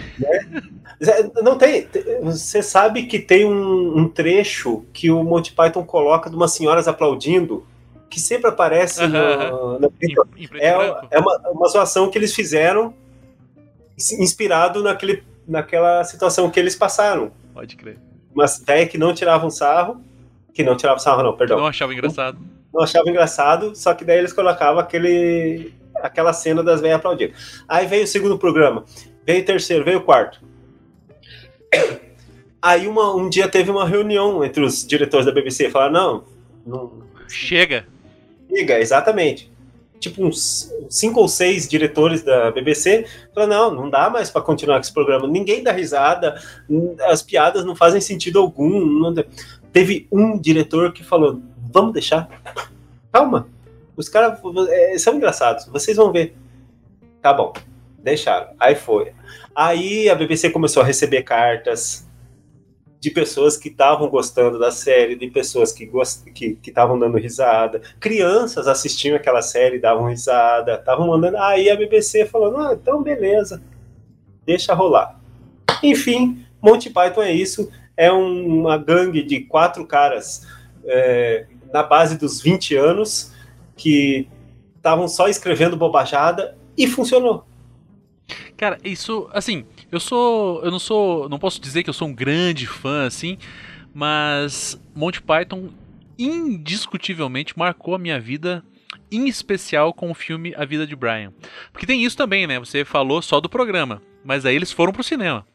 Não 1.43 1.57
tem. 1.57 1.87
Você 2.21 2.61
sabe 2.61 3.03
que 3.03 3.17
tem 3.19 3.45
um, 3.45 3.97
um 3.97 4.07
trecho 4.07 4.85
que 4.93 5.09
o 5.09 5.23
Monty 5.23 5.51
Python 5.53 5.83
coloca 5.83 6.29
de 6.29 6.35
umas 6.35 6.51
senhoras 6.53 6.87
aplaudindo, 6.87 7.65
que 8.11 8.19
sempre 8.19 8.49
aparece 8.49 9.01
no, 9.07 9.79
no- 9.79 9.93
Em, 10.03 10.13
e 10.37 10.49
é, 10.59 10.69
é 11.11 11.19
uma, 11.19 11.37
uma 11.49 11.67
zoação 11.69 12.11
que 12.11 12.17
eles 12.17 12.35
fizeram 12.35 12.93
inspirado 14.19 14.83
naquele, 14.83 15.23
naquela 15.47 16.03
situação 16.03 16.49
que 16.51 16.59
eles 16.59 16.75
passaram. 16.75 17.31
Pode 17.53 17.75
crer. 17.77 17.97
Umas 18.35 18.59
velhas 18.65 18.89
que 18.89 18.97
não 18.97 19.13
tiravam 19.13 19.49
sarro, 19.49 20.01
que 20.53 20.61
não 20.63 20.75
tiravam 20.75 20.99
sarro 20.99 21.23
não, 21.23 21.35
perdão, 21.37 21.57
Não 21.57 21.67
achava 21.67 21.93
engraçado. 21.93 22.37
não 22.73 22.81
achava 22.83 23.09
engraçado, 23.09 23.75
só 23.75 23.93
que 23.93 24.03
daí 24.03 24.17
eles 24.19 24.33
colocavam 24.33 24.79
aquele, 24.81 25.73
aquela 25.95 26.33
cena 26.33 26.61
das 26.61 26.81
velhas 26.81 26.97
aplaudindo. 26.97 27.33
Aí 27.67 27.85
veio 27.87 28.03
o 28.03 28.07
segundo 28.07 28.37
programa, 28.37 28.83
veio 29.25 29.41
o 29.41 29.45
terceiro, 29.45 29.85
veio 29.85 29.99
o 29.99 30.03
quarto. 30.03 30.41
Aí 32.61 32.87
uma- 32.87 33.15
um 33.15 33.29
dia 33.29 33.47
teve 33.47 33.71
uma 33.71 33.87
reunião 33.87 34.43
entre 34.43 34.63
os 34.63 34.85
diretores 34.85 35.25
da 35.25 35.31
BBC, 35.31 35.69
falaram, 35.69 35.93
não, 35.93 36.23
não, 36.65 37.01
Chega. 37.27 37.85
Liga, 38.51 38.79
exatamente. 38.79 39.51
Tipo, 39.99 40.25
uns 40.25 40.73
cinco 40.89 41.21
ou 41.21 41.27
seis 41.27 41.69
diretores 41.69 42.23
da 42.23 42.51
BBC 42.51 43.05
falaram: 43.33 43.53
não, 43.53 43.83
não 43.83 43.89
dá 43.89 44.09
mais 44.09 44.29
para 44.29 44.41
continuar 44.41 44.75
com 44.75 44.81
esse 44.81 44.93
programa. 44.93 45.27
Ninguém 45.27 45.63
dá 45.63 45.71
risada, 45.71 46.41
as 47.03 47.21
piadas 47.21 47.63
não 47.63 47.75
fazem 47.75 48.01
sentido 48.01 48.39
algum. 48.39 48.85
não 48.85 49.13
dá." 49.13 49.23
Teve 49.71 50.07
um 50.11 50.37
diretor 50.37 50.91
que 50.91 51.03
falou: 51.03 51.41
vamos 51.71 51.93
deixar. 51.93 52.27
Calma. 53.11 53.47
Os 53.95 54.09
caras 54.09 54.39
é, 54.69 54.97
são 54.97 55.15
engraçados, 55.15 55.67
vocês 55.67 55.97
vão 55.97 56.11
ver. 56.11 56.35
Tá 57.21 57.31
bom, 57.31 57.53
deixaram. 57.99 58.47
Aí 58.59 58.73
foi. 58.73 59.13
Aí 59.55 60.09
a 60.09 60.15
BBC 60.15 60.49
começou 60.49 60.81
a 60.81 60.85
receber 60.85 61.21
cartas 61.21 62.09
de 63.01 63.09
pessoas 63.09 63.57
que 63.57 63.67
estavam 63.67 64.07
gostando 64.07 64.59
da 64.59 64.69
série, 64.71 65.15
de 65.15 65.27
pessoas 65.27 65.71
que 65.73 65.87
gost- 65.87 66.23
que 66.31 66.55
estavam 66.63 66.99
dando 66.99 67.17
risada. 67.17 67.81
Crianças 67.99 68.67
assistiam 68.67 69.15
aquela 69.15 69.41
série, 69.41 69.79
davam 69.79 70.05
risada, 70.07 70.75
estavam 70.75 71.07
mandando. 71.07 71.35
Aí 71.37 71.67
a 71.71 71.75
BBC 71.75 72.27
falou: 72.27 72.55
ah, 72.59 72.73
então 72.79 73.01
beleza, 73.01 73.59
deixa 74.45 74.75
rolar. 74.75 75.19
Enfim, 75.81 76.45
Monty 76.61 76.91
Python 76.91 77.23
é 77.23 77.31
isso. 77.33 77.71
É 77.97 78.13
um- 78.13 78.59
uma 78.59 78.77
gangue 78.77 79.23
de 79.23 79.41
quatro 79.41 79.85
caras 79.85 80.45
é, 80.85 81.47
na 81.73 81.81
base 81.83 82.17
dos 82.19 82.39
20 82.39 82.75
anos 82.75 83.31
que 83.75 84.27
estavam 84.75 85.07
só 85.07 85.27
escrevendo 85.27 85.75
bobajada 85.75 86.55
e 86.77 86.85
funcionou. 86.87 87.45
Cara, 88.55 88.77
isso, 88.83 89.27
assim, 89.33 89.65
eu 89.91 89.99
sou, 89.99 90.63
eu 90.63 90.71
não 90.71 90.79
sou, 90.79 91.27
não 91.29 91.37
posso 91.39 91.59
dizer 91.59 91.83
que 91.83 91.89
eu 91.89 91.93
sou 91.93 92.07
um 92.07 92.13
grande 92.13 92.65
fã, 92.65 93.05
assim, 93.05 93.37
mas 93.93 94.79
Monty 94.95 95.21
Python 95.21 95.69
indiscutivelmente 96.17 97.57
marcou 97.57 97.95
a 97.95 97.99
minha 97.99 98.19
vida, 98.19 98.63
em 99.11 99.27
especial 99.27 99.93
com 99.93 100.09
o 100.11 100.13
filme 100.13 100.53
A 100.55 100.63
Vida 100.65 100.85
de 100.87 100.95
Brian. 100.95 101.33
Porque 101.71 101.85
tem 101.85 102.03
isso 102.03 102.15
também, 102.15 102.47
né? 102.47 102.59
Você 102.59 102.85
falou 102.85 103.21
só 103.21 103.39
do 103.41 103.49
programa, 103.49 104.01
mas 104.23 104.45
aí 104.45 104.55
eles 104.55 104.71
foram 104.71 104.93
pro 104.93 105.03
cinema. 105.03 105.45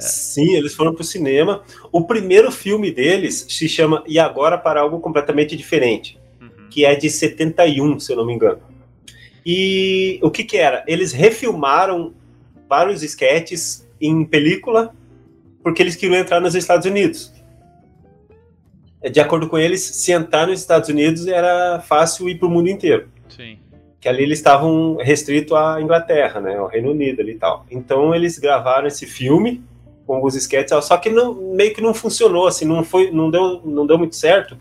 Sim, 0.00 0.54
eles 0.56 0.74
foram 0.74 0.94
pro 0.94 1.04
cinema. 1.04 1.62
O 1.92 2.04
primeiro 2.04 2.50
filme 2.50 2.90
deles 2.90 3.46
se 3.48 3.68
chama 3.68 4.02
E 4.06 4.18
Agora 4.18 4.58
para 4.58 4.80
Algo 4.80 4.98
Completamente 5.00 5.56
Diferente, 5.56 6.18
Uhum. 6.40 6.68
que 6.68 6.84
é 6.84 6.94
de 6.96 7.08
71, 7.08 8.00
se 8.00 8.12
eu 8.12 8.16
não 8.16 8.26
me 8.26 8.32
engano. 8.34 8.60
E 9.48 10.18
o 10.22 10.30
que 10.30 10.42
que 10.42 10.56
era? 10.56 10.82
Eles 10.88 11.12
refilmaram 11.12 12.12
vários 12.68 13.04
esquetes 13.04 13.88
em 14.00 14.24
película 14.24 14.92
porque 15.62 15.80
eles 15.80 15.94
queriam 15.94 16.18
entrar 16.18 16.40
nos 16.40 16.56
Estados 16.56 16.84
Unidos. 16.84 17.32
De 19.08 19.20
acordo 19.20 19.48
com 19.48 19.56
eles, 19.56 19.82
se 19.82 20.10
entrar 20.10 20.48
nos 20.48 20.58
Estados 20.58 20.88
Unidos 20.88 21.28
era 21.28 21.78
fácil 21.78 22.28
ir 22.28 22.40
para 22.40 22.48
o 22.48 22.50
mundo 22.50 22.68
inteiro 22.68 23.08
Sim. 23.28 23.58
que 24.00 24.08
ali 24.08 24.24
eles 24.24 24.40
estavam 24.40 24.96
restritos 24.96 25.56
à 25.56 25.80
Inglaterra, 25.80 26.40
né, 26.40 26.56
ao 26.56 26.66
Reino 26.66 26.90
Unido 26.90 27.20
ali 27.20 27.32
e 27.32 27.38
tal. 27.38 27.64
Então 27.70 28.12
eles 28.12 28.40
gravaram 28.40 28.88
esse 28.88 29.06
filme 29.06 29.62
com 30.04 30.14
alguns 30.14 30.34
sketches, 30.34 30.84
só 30.84 30.96
que 30.96 31.08
não, 31.08 31.34
meio 31.34 31.72
que 31.72 31.80
não 31.80 31.94
funcionou, 31.94 32.48
assim, 32.48 32.64
não 32.64 32.82
foi, 32.82 33.12
não 33.12 33.30
deu, 33.30 33.60
não 33.64 33.86
deu 33.86 33.96
muito 33.96 34.16
certo, 34.16 34.56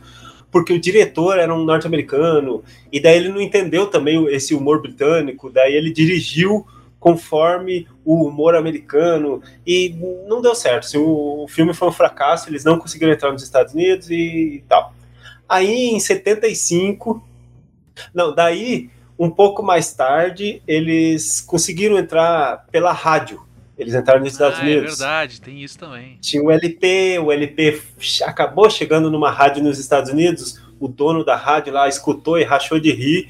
porque 0.55 0.71
o 0.71 0.79
diretor 0.79 1.37
era 1.37 1.53
um 1.53 1.65
norte-americano 1.65 2.63
e 2.89 2.97
daí 2.97 3.17
ele 3.17 3.27
não 3.27 3.41
entendeu 3.41 3.87
também 3.87 4.25
esse 4.27 4.55
humor 4.55 4.81
britânico, 4.81 5.49
daí 5.49 5.73
ele 5.73 5.91
dirigiu 5.91 6.65
conforme 6.97 7.85
o 8.05 8.25
humor 8.25 8.55
americano 8.55 9.43
e 9.67 9.93
não 10.25 10.41
deu 10.41 10.55
certo. 10.55 10.85
Assim, 10.85 10.97
o, 10.97 11.45
filme 11.49 11.73
foi 11.73 11.89
um 11.89 11.91
fracasso, 11.91 12.49
eles 12.49 12.63
não 12.63 12.79
conseguiram 12.79 13.11
entrar 13.11 13.33
nos 13.33 13.43
Estados 13.43 13.73
Unidos 13.73 14.09
e, 14.09 14.63
tal. 14.65 14.93
Aí 15.47 15.87
em 15.89 15.99
75, 15.99 17.21
não, 18.13 18.33
daí 18.33 18.89
um 19.19 19.29
pouco 19.29 19.61
mais 19.61 19.93
tarde, 19.93 20.61
eles 20.65 21.41
conseguiram 21.41 21.97
entrar 21.97 22.65
pela 22.71 22.93
rádio. 22.93 23.41
Eles 23.77 23.93
entraram 23.93 24.21
nos 24.21 24.31
Estados 24.31 24.59
ah, 24.59 24.61
é 24.61 24.65
Unidos. 24.65 24.97
verdade, 24.97 25.41
tem 25.41 25.61
isso 25.61 25.77
também. 25.77 26.17
Tinha 26.21 26.41
o 26.41 26.49
LP, 26.49 27.19
o 27.19 27.31
LP 27.31 27.81
acabou 28.23 28.69
chegando 28.69 29.11
numa 29.11 29.29
rádio 29.29 29.63
nos 29.63 29.77
Estados 29.79 30.09
Unidos. 30.09 30.61
O 30.79 30.87
dono 30.87 31.25
da 31.25 31.35
rádio 31.35 31.73
lá 31.73 31.87
escutou 31.87 32.39
e 32.39 32.43
rachou 32.43 32.79
de 32.79 32.91
rir 32.91 33.29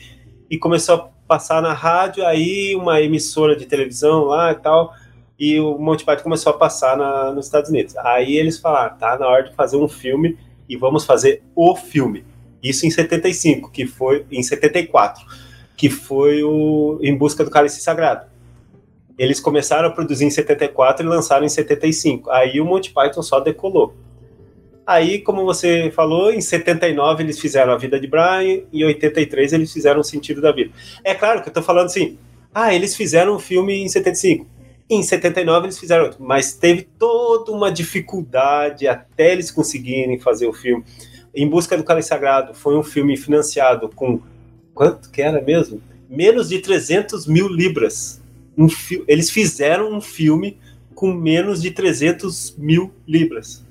e 0.50 0.58
começou 0.58 0.96
a 0.96 1.10
passar 1.28 1.62
na 1.62 1.74
rádio. 1.74 2.26
Aí 2.26 2.76
uma 2.76 3.02
emissora 3.02 3.56
de 3.56 3.66
televisão 3.66 4.26
lá 4.26 4.52
e 4.52 4.56
tal. 4.56 4.94
E 5.38 5.60
o 5.60 5.78
Monty 5.78 6.06
Python 6.06 6.24
começou 6.24 6.54
a 6.54 6.58
passar 6.58 6.96
na, 6.96 7.32
nos 7.32 7.46
Estados 7.48 7.70
Unidos. 7.70 7.98
Aí 7.98 8.38
eles 8.38 8.60
falaram: 8.60 8.98
tá 8.98 9.18
na 9.18 9.28
hora 9.28 9.44
de 9.44 9.56
fazer 9.56 9.78
um 9.78 9.88
filme 9.88 10.38
e 10.70 10.78
vamos 10.78 11.06
fazer 11.06 11.42
o 11.56 11.76
filme. 11.76 12.24
Isso 12.62 12.86
em 12.86 12.92
75, 12.92 13.72
que 13.72 13.86
foi 13.86 14.26
em 14.32 14.42
74, 14.42 15.26
que 15.76 15.90
foi 15.90 16.44
o 16.44 17.00
Em 17.02 17.16
Busca 17.16 17.44
do 17.44 17.52
Cálice 17.52 17.82
Sagrado. 17.82 18.35
Eles 19.18 19.40
começaram 19.40 19.88
a 19.88 19.92
produzir 19.92 20.26
em 20.26 20.30
74 20.30 21.06
e 21.06 21.10
lançaram 21.10 21.46
em 21.46 21.50
75. 21.50 22.30
Aí 22.30 22.60
o 22.60 22.66
Monty 22.66 22.92
Python 22.92 23.22
só 23.22 23.40
decolou. 23.40 23.94
Aí, 24.86 25.20
como 25.20 25.44
você 25.44 25.90
falou, 25.92 26.32
em 26.32 26.42
79 26.42 27.24
eles 27.24 27.40
fizeram 27.40 27.74
A 27.74 27.78
Vida 27.78 28.00
de 28.00 28.06
Brian, 28.06 28.62
e 28.72 28.82
em 28.82 28.86
83 28.86 29.54
eles 29.54 29.74
fizeram 29.74 30.02
O 30.02 30.04
Sentido 30.04 30.42
da 30.42 30.52
Vida. 30.52 30.72
É 31.04 31.16
claro 31.16 31.42
que 31.42 31.50
eu 31.50 31.54
tô 31.54 31.64
falando 31.64 31.88
assim, 31.88 32.20
ah, 32.54 32.74
eles 32.74 32.96
fizeram 32.96 33.36
um 33.36 33.40
filme 33.40 33.74
em 33.74 33.90
75. 33.90 34.46
Em 34.88 35.02
79 35.02 35.66
eles 35.66 35.80
fizeram 35.80 36.04
outro, 36.06 36.24
mas 36.24 36.54
teve 36.54 36.84
toda 37.00 37.52
uma 37.52 37.72
dificuldade 37.72 38.88
até 38.88 39.32
eles 39.32 39.50
conseguirem 39.50 40.20
fazer 40.20 40.46
o 40.46 40.54
filme. 40.54 40.86
Em 41.34 41.50
Busca 41.50 41.76
do 41.76 41.84
Cálice 41.84 42.10
Sagrado 42.10 42.54
foi 42.54 42.78
um 42.78 42.84
filme 42.84 43.18
financiado 43.18 43.90
com 43.90 44.22
quanto 44.74 45.10
que 45.10 45.24
era 45.24 45.42
mesmo? 45.42 45.82
Menos 46.08 46.50
de 46.50 46.60
300 46.60 47.26
mil 47.26 47.48
libras. 47.48 48.22
Um 48.58 48.68
eles 49.08 49.30
fizeram 49.30 49.94
um 49.94 50.02
filme 50.02 50.58
com 50.94 51.14
menos 51.14 51.62
de 51.62 51.72
300 51.72 52.56
mil 52.58 52.94
libras. 53.08 53.66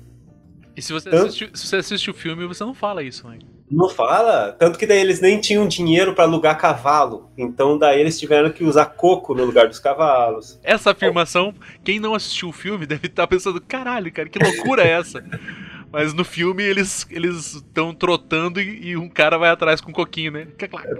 E 0.75 0.81
se 0.81 0.93
você, 0.93 1.09
Tanto- 1.09 1.27
assiste, 1.27 1.49
se 1.53 1.67
você 1.67 1.75
assiste 1.77 2.09
o 2.09 2.13
filme, 2.13 2.45
você 2.45 2.63
não 2.63 2.73
fala 2.73 3.01
isso, 3.01 3.27
né? 3.27 3.39
Não 3.71 3.89
fala? 3.89 4.51
Tanto 4.59 4.77
que 4.77 4.85
daí 4.85 4.99
eles 4.99 5.19
nem 5.19 5.39
tinham 5.39 5.67
dinheiro 5.67 6.13
para 6.13 6.25
alugar 6.25 6.57
cavalo. 6.59 7.31
Então 7.35 7.77
daí 7.79 7.99
eles 7.99 8.19
tiveram 8.19 8.51
que 8.51 8.63
usar 8.63 8.85
coco 8.85 9.33
no 9.33 9.43
lugar 9.43 9.67
dos 9.67 9.79
cavalos. 9.79 10.59
Essa 10.63 10.91
afirmação, 10.91 11.53
quem 11.83 11.99
não 11.99 12.13
assistiu 12.13 12.49
o 12.49 12.53
filme 12.53 12.85
deve 12.87 13.07
estar 13.07 13.25
pensando, 13.25 13.59
caralho, 13.59 14.11
cara, 14.11 14.29
que 14.29 14.37
loucura 14.37 14.83
é 14.83 14.91
essa? 14.91 15.23
Mas 15.91 16.13
no 16.13 16.23
filme 16.25 16.61
eles 16.61 17.07
eles 17.09 17.55
estão 17.55 17.93
trotando 17.93 18.59
e, 18.61 18.89
e 18.89 18.97
um 18.97 19.09
cara 19.09 19.37
vai 19.37 19.49
atrás 19.49 19.79
com 19.81 19.89
um 19.89 19.93
coquinho, 19.93 20.31
né? 20.31 20.47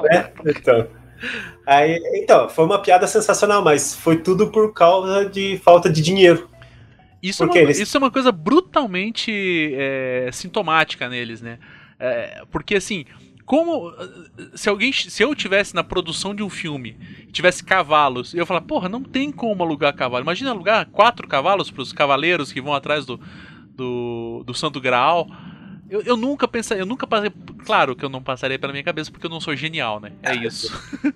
É, 0.09 0.31
então. 0.49 0.87
Aí, 1.65 1.99
então, 2.15 2.47
foi 2.49 2.65
uma 2.65 2.81
piada 2.81 3.07
sensacional, 3.07 3.63
mas 3.63 3.95
foi 3.95 4.17
tudo 4.17 4.51
por 4.51 4.73
causa 4.73 5.29
de 5.29 5.57
falta 5.59 5.89
de 5.89 6.01
dinheiro. 6.01 6.49
Isso, 7.21 7.41
é 7.43 7.45
uma, 7.45 7.57
eles- 7.57 7.79
isso 7.79 7.97
é 7.97 7.99
uma 7.99 8.11
coisa 8.11 8.31
brutalmente 8.31 9.31
é, 9.75 10.29
sintomática 10.31 11.09
neles, 11.09 11.41
né? 11.41 11.57
É, 11.99 12.43
porque 12.51 12.75
assim, 12.75 13.05
como 13.45 13.91
se 14.53 14.69
alguém, 14.69 14.91
se 14.91 15.23
eu 15.23 15.33
tivesse 15.33 15.73
na 15.73 15.83
produção 15.83 16.35
de 16.35 16.43
um 16.43 16.49
filme, 16.49 16.97
tivesse 17.31 17.63
cavalos, 17.63 18.33
eu 18.33 18.39
ia 18.39 18.45
falar, 18.45 18.61
porra, 18.61 18.89
não 18.89 19.01
tem 19.03 19.31
como 19.31 19.63
alugar 19.63 19.95
cavalo. 19.95 20.23
Imagina 20.23 20.51
alugar 20.51 20.87
quatro 20.87 21.27
cavalos 21.27 21.71
para 21.71 21.81
os 21.81 21.93
cavaleiros 21.93 22.51
que 22.51 22.61
vão 22.61 22.73
atrás 22.73 23.05
do, 23.05 23.19
do, 23.75 24.43
do 24.45 24.53
Santo 24.53 24.79
Graal. 24.81 25.27
Eu, 25.89 26.01
eu 26.01 26.17
nunca 26.17 26.47
pensaria, 26.47 26.81
eu 26.81 26.85
nunca 26.85 27.05
passei, 27.05 27.31
claro 27.65 27.95
que 27.95 28.03
eu 28.03 28.09
não 28.09 28.21
passaria 28.21 28.57
pela 28.57 28.73
minha 28.73 28.83
cabeça 28.83 29.11
porque 29.11 29.25
eu 29.25 29.29
não 29.29 29.39
sou 29.39 29.55
genial, 29.55 29.99
né? 29.99 30.11
É 30.23 30.35
isso. 30.35 30.71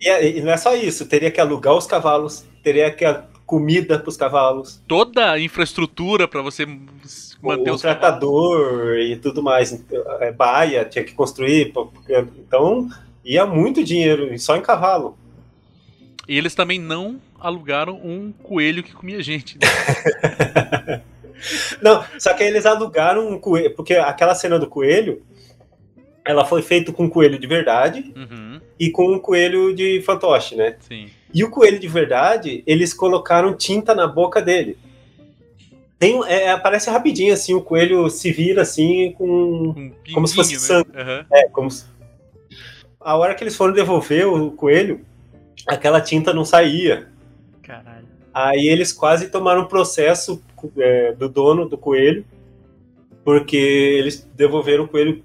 E, 0.00 0.38
e 0.38 0.40
não 0.40 0.50
é 0.50 0.56
só 0.56 0.74
isso, 0.74 1.06
teria 1.06 1.30
que 1.30 1.40
alugar 1.40 1.74
os 1.74 1.86
cavalos, 1.86 2.44
teria 2.62 2.90
que 2.90 3.04
a- 3.04 3.24
comida 3.46 3.98
para 3.98 4.08
os 4.08 4.16
cavalos. 4.16 4.82
Toda 4.88 5.30
a 5.32 5.38
infraestrutura 5.38 6.26
para 6.26 6.40
você 6.42 6.66
manter 7.40 7.70
o 7.70 7.74
os 7.74 7.82
tratador 7.82 8.96
e 8.98 9.16
tudo 9.16 9.42
mais. 9.42 9.84
É, 10.20 10.32
baia, 10.32 10.84
tinha 10.84 11.04
que 11.04 11.12
construir. 11.12 11.72
Então, 12.38 12.88
ia 13.24 13.44
muito 13.44 13.84
dinheiro 13.84 14.36
só 14.38 14.56
em 14.56 14.62
cavalo. 14.62 15.18
E 16.26 16.38
eles 16.38 16.54
também 16.54 16.78
não 16.80 17.20
alugaram 17.38 18.00
um 18.02 18.32
coelho 18.32 18.82
que 18.82 18.92
comia 18.92 19.22
gente. 19.22 19.58
né? 19.58 21.02
Não, 21.80 22.04
só 22.18 22.32
que 22.34 22.42
eles 22.42 22.64
alugaram 22.66 23.28
um 23.28 23.38
coelho, 23.38 23.74
porque 23.74 23.94
aquela 23.94 24.34
cena 24.34 24.58
do 24.58 24.66
coelho, 24.66 25.22
ela 26.24 26.44
foi 26.44 26.62
feita 26.62 26.92
com 26.92 27.04
um 27.04 27.08
coelho 27.10 27.38
de 27.38 27.46
verdade 27.46 28.12
Uhum, 28.16 28.60
e 28.78 28.90
com 28.90 29.12
um 29.12 29.18
coelho 29.18 29.74
de 29.74 30.00
fantoche, 30.02 30.54
né? 30.54 30.76
sim. 30.80 31.08
E 31.34 31.42
o 31.42 31.50
coelho 31.50 31.78
de 31.78 31.88
verdade, 31.88 32.62
eles 32.66 32.92
colocaram 32.94 33.56
tinta 33.56 33.94
na 33.94 34.06
boca 34.06 34.40
dele. 34.40 34.76
Tem, 35.98 36.14
um- 36.16 36.24
é, 36.24 36.50
aparece 36.50 36.90
rapidinho 36.90 37.32
assim, 37.32 37.54
o 37.54 37.62
coelho 37.62 38.10
se 38.10 38.30
vira 38.32 38.62
assim 38.62 39.12
com 39.12 39.24
Um 39.76 39.92
Como 40.12 40.26
se 40.28 40.34
fosse 40.34 40.50
pinguinho, 40.54 40.66
sangue. 40.68 40.92
né? 40.92 41.02
Aham. 41.02 41.26
É, 41.32 41.48
como 41.48 41.70
se... 41.70 41.84
A 43.00 43.16
hora 43.16 43.34
que 43.34 43.42
eles 43.42 43.56
foram 43.56 43.72
devolver 43.72 44.26
o 44.28 44.50
coelho, 44.52 45.04
aquela 45.66 46.00
tinta 46.00 46.32
não 46.32 46.44
saía. 46.44 47.08
Aí 48.32 48.68
eles 48.68 48.92
quase 48.92 49.28
tomaram 49.30 49.66
processo 49.66 50.42
é, 50.78 51.12
do 51.12 51.28
dono 51.28 51.68
do 51.68 51.76
coelho, 51.76 52.24
porque 53.24 53.56
eles 53.56 54.28
devolveram 54.34 54.84
o 54.84 54.88
coelho 54.88 55.22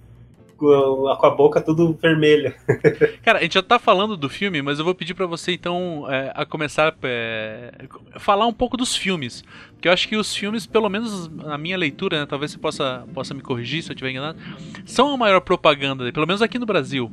com 0.58 1.08
a, 1.08 1.30
boca 1.30 1.62
tudo 1.62 1.94
vermelha. 2.02 2.56
Cara, 3.24 3.40
a 3.40 3.42
gente 3.44 3.54
já 3.54 3.62
tá 3.62 3.78
falando 3.78 4.18
do 4.18 4.28
filme, 4.28 4.62
mas 4.62 4.80
eu 4.80 4.86
vou 4.86 4.96
pedir 4.96 5.14
pra 5.14 5.28
você 5.28 5.52
então 5.52 6.06
é, 6.10 6.32
a 6.36 6.46
começar 6.46 6.96
é, 7.04 7.72
falar 8.18 8.48
um 8.48 8.54
pouco 8.54 8.76
dos 8.76 8.96
filmes, 8.96 9.44
porque 9.74 9.88
eu 9.88 9.94
acho 9.94 10.08
que 10.08 10.18
os 10.18 10.36
filmes, 10.36 10.66
pelo 10.66 10.90
menos 10.90 11.30
na 11.30 11.58
minha 11.58 11.78
leitura, 11.78 12.20
né, 12.22 12.26
talvez 12.26 12.52
você 12.52 12.58
possa, 12.58 13.06
possa 13.14 13.34
me 13.34 13.42
corrigir 13.42 13.84
se 13.84 13.92
eu 13.92 13.94
estiver 13.94 14.10
enganado, 14.10 14.40
são 14.86 15.14
a 15.14 15.18
maior 15.18 15.42
propaganda, 15.42 16.12
pelo 16.12 16.26
menos 16.26 16.42
aqui 16.42 16.58
no 16.58 16.66
Brasil. 16.66 17.12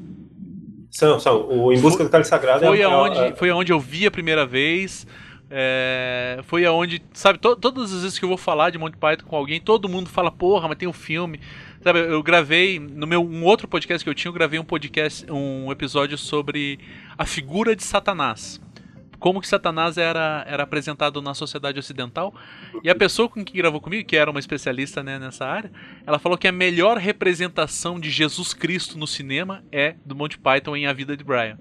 São, 0.90 1.18
são. 1.18 1.48
O 1.50 1.72
Em 1.72 1.80
Busca 1.80 2.04
do 2.04 2.08
Cálice 2.08 2.30
Sagrado 2.30 2.64
Foi 2.64 2.80
é, 2.80 2.84
a- 2.84 2.88
aonde, 2.92 3.18
é- 3.18 3.34
foi 3.34 3.50
aonde 3.50 3.72
eu 3.72 3.80
vi 3.80 4.06
a 4.06 4.10
primeira 4.12 4.46
vez. 4.46 5.04
É, 5.50 6.40
foi 6.44 6.64
aonde, 6.64 7.02
sabe, 7.12 7.38
to- 7.38 7.56
todas 7.56 7.92
as 7.92 8.02
vezes 8.02 8.18
que 8.18 8.24
eu 8.24 8.28
vou 8.28 8.38
falar 8.38 8.70
de 8.70 8.78
Monty 8.78 8.96
Python 8.96 9.26
com 9.26 9.36
alguém, 9.36 9.60
todo 9.60 9.88
mundo 9.88 10.08
fala, 10.08 10.30
porra, 10.30 10.68
mas 10.68 10.78
tem 10.78 10.88
um 10.88 10.92
filme. 10.92 11.40
Sabe, 11.82 11.98
eu 12.00 12.22
gravei, 12.22 12.78
no 12.78 13.06
meu 13.06 13.22
um 13.22 13.44
outro 13.44 13.68
podcast 13.68 14.02
que 14.02 14.08
eu 14.08 14.14
tinha, 14.14 14.30
eu 14.30 14.32
gravei 14.34 14.58
um 14.58 14.64
podcast, 14.64 15.30
um 15.30 15.70
episódio 15.70 16.16
sobre 16.16 16.78
a 17.16 17.26
figura 17.26 17.76
de 17.76 17.82
Satanás. 17.84 18.60
Como 19.18 19.40
que 19.40 19.48
Satanás 19.48 19.96
era, 19.96 20.44
era 20.46 20.64
apresentado 20.64 21.22
na 21.22 21.32
sociedade 21.34 21.78
ocidental. 21.78 22.34
E 22.82 22.90
a 22.90 22.94
pessoa 22.94 23.28
com 23.28 23.42
quem 23.44 23.56
gravou 23.56 23.80
comigo, 23.80 24.06
que 24.06 24.16
era 24.16 24.30
uma 24.30 24.40
especialista 24.40 25.02
né, 25.02 25.18
nessa 25.18 25.46
área, 25.46 25.70
ela 26.06 26.18
falou 26.18 26.36
que 26.36 26.46
a 26.48 26.52
melhor 26.52 26.98
representação 26.98 27.98
de 27.98 28.10
Jesus 28.10 28.52
Cristo 28.52 28.98
no 28.98 29.06
cinema 29.06 29.64
é 29.72 29.94
do 30.04 30.14
Monty 30.14 30.38
Python 30.38 30.76
em 30.76 30.86
A 30.86 30.92
Vida 30.92 31.16
de 31.16 31.24
Brian. 31.24 31.58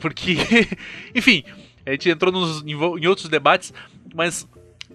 Porque, 0.00 0.36
enfim, 1.14 1.44
a 1.86 1.92
gente 1.92 2.10
entrou 2.10 2.32
nos, 2.32 2.62
em, 2.62 2.72
em 2.72 3.06
outros 3.06 3.28
debates, 3.28 3.72
mas 4.14 4.46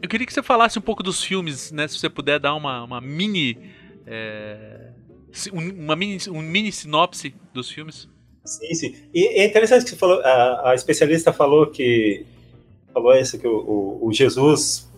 eu 0.01 0.09
queria 0.09 0.27
que 0.27 0.33
você 0.33 0.43
falasse 0.43 0.77
um 0.77 0.81
pouco 0.81 1.01
dos 1.01 1.23
filmes, 1.23 1.71
né? 1.71 1.87
Se 1.87 1.97
você 1.97 2.09
puder 2.09 2.39
dar 2.39 2.53
uma, 2.55 2.83
uma 2.83 2.99
mini. 3.01 3.57
é, 4.05 4.89
um- 5.53 5.83
uma 5.85 5.95
mini, 5.95 6.17
um 6.29 6.41
mini 6.41 6.71
sinopse 6.71 7.33
dos 7.53 7.69
filmes. 7.71 8.09
Sim, 8.43 8.73
sim. 8.73 8.95
E 9.13 9.25
é 9.39 9.45
interessante 9.45 9.83
que 9.83 9.91
você 9.91 9.95
falou, 9.95 10.19
a, 10.21 10.71
a 10.71 10.75
especialista 10.75 11.31
falou 11.31 11.67
que 11.67 12.25
falou 12.93 13.15
isso 13.15 13.39
que 13.39 13.47
o, 13.47 13.57
o- 13.57 14.07
o 14.07 14.11
Jesus 14.13 14.91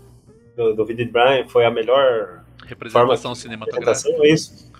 do, 0.55 0.73
do 0.73 0.85
Brian 0.85 1.47
foi 1.47 1.65
a 1.65 1.69
melhor 1.71 2.43
Representação 2.65 3.35
cinematográfica. 3.35 3.91
apresentação, 3.91 4.25
é 4.25 4.29
isso. 4.33 4.71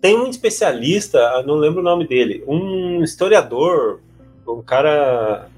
Tem 0.00 0.16
um 0.16 0.28
especialista, 0.28 1.42
não 1.46 1.54
lembro 1.56 1.80
o 1.80 1.84
nome 1.84 2.06
dele, 2.08 2.42
um 2.48 3.02
historiador, 3.04 4.00
um 4.48 4.62
cara 4.62 5.48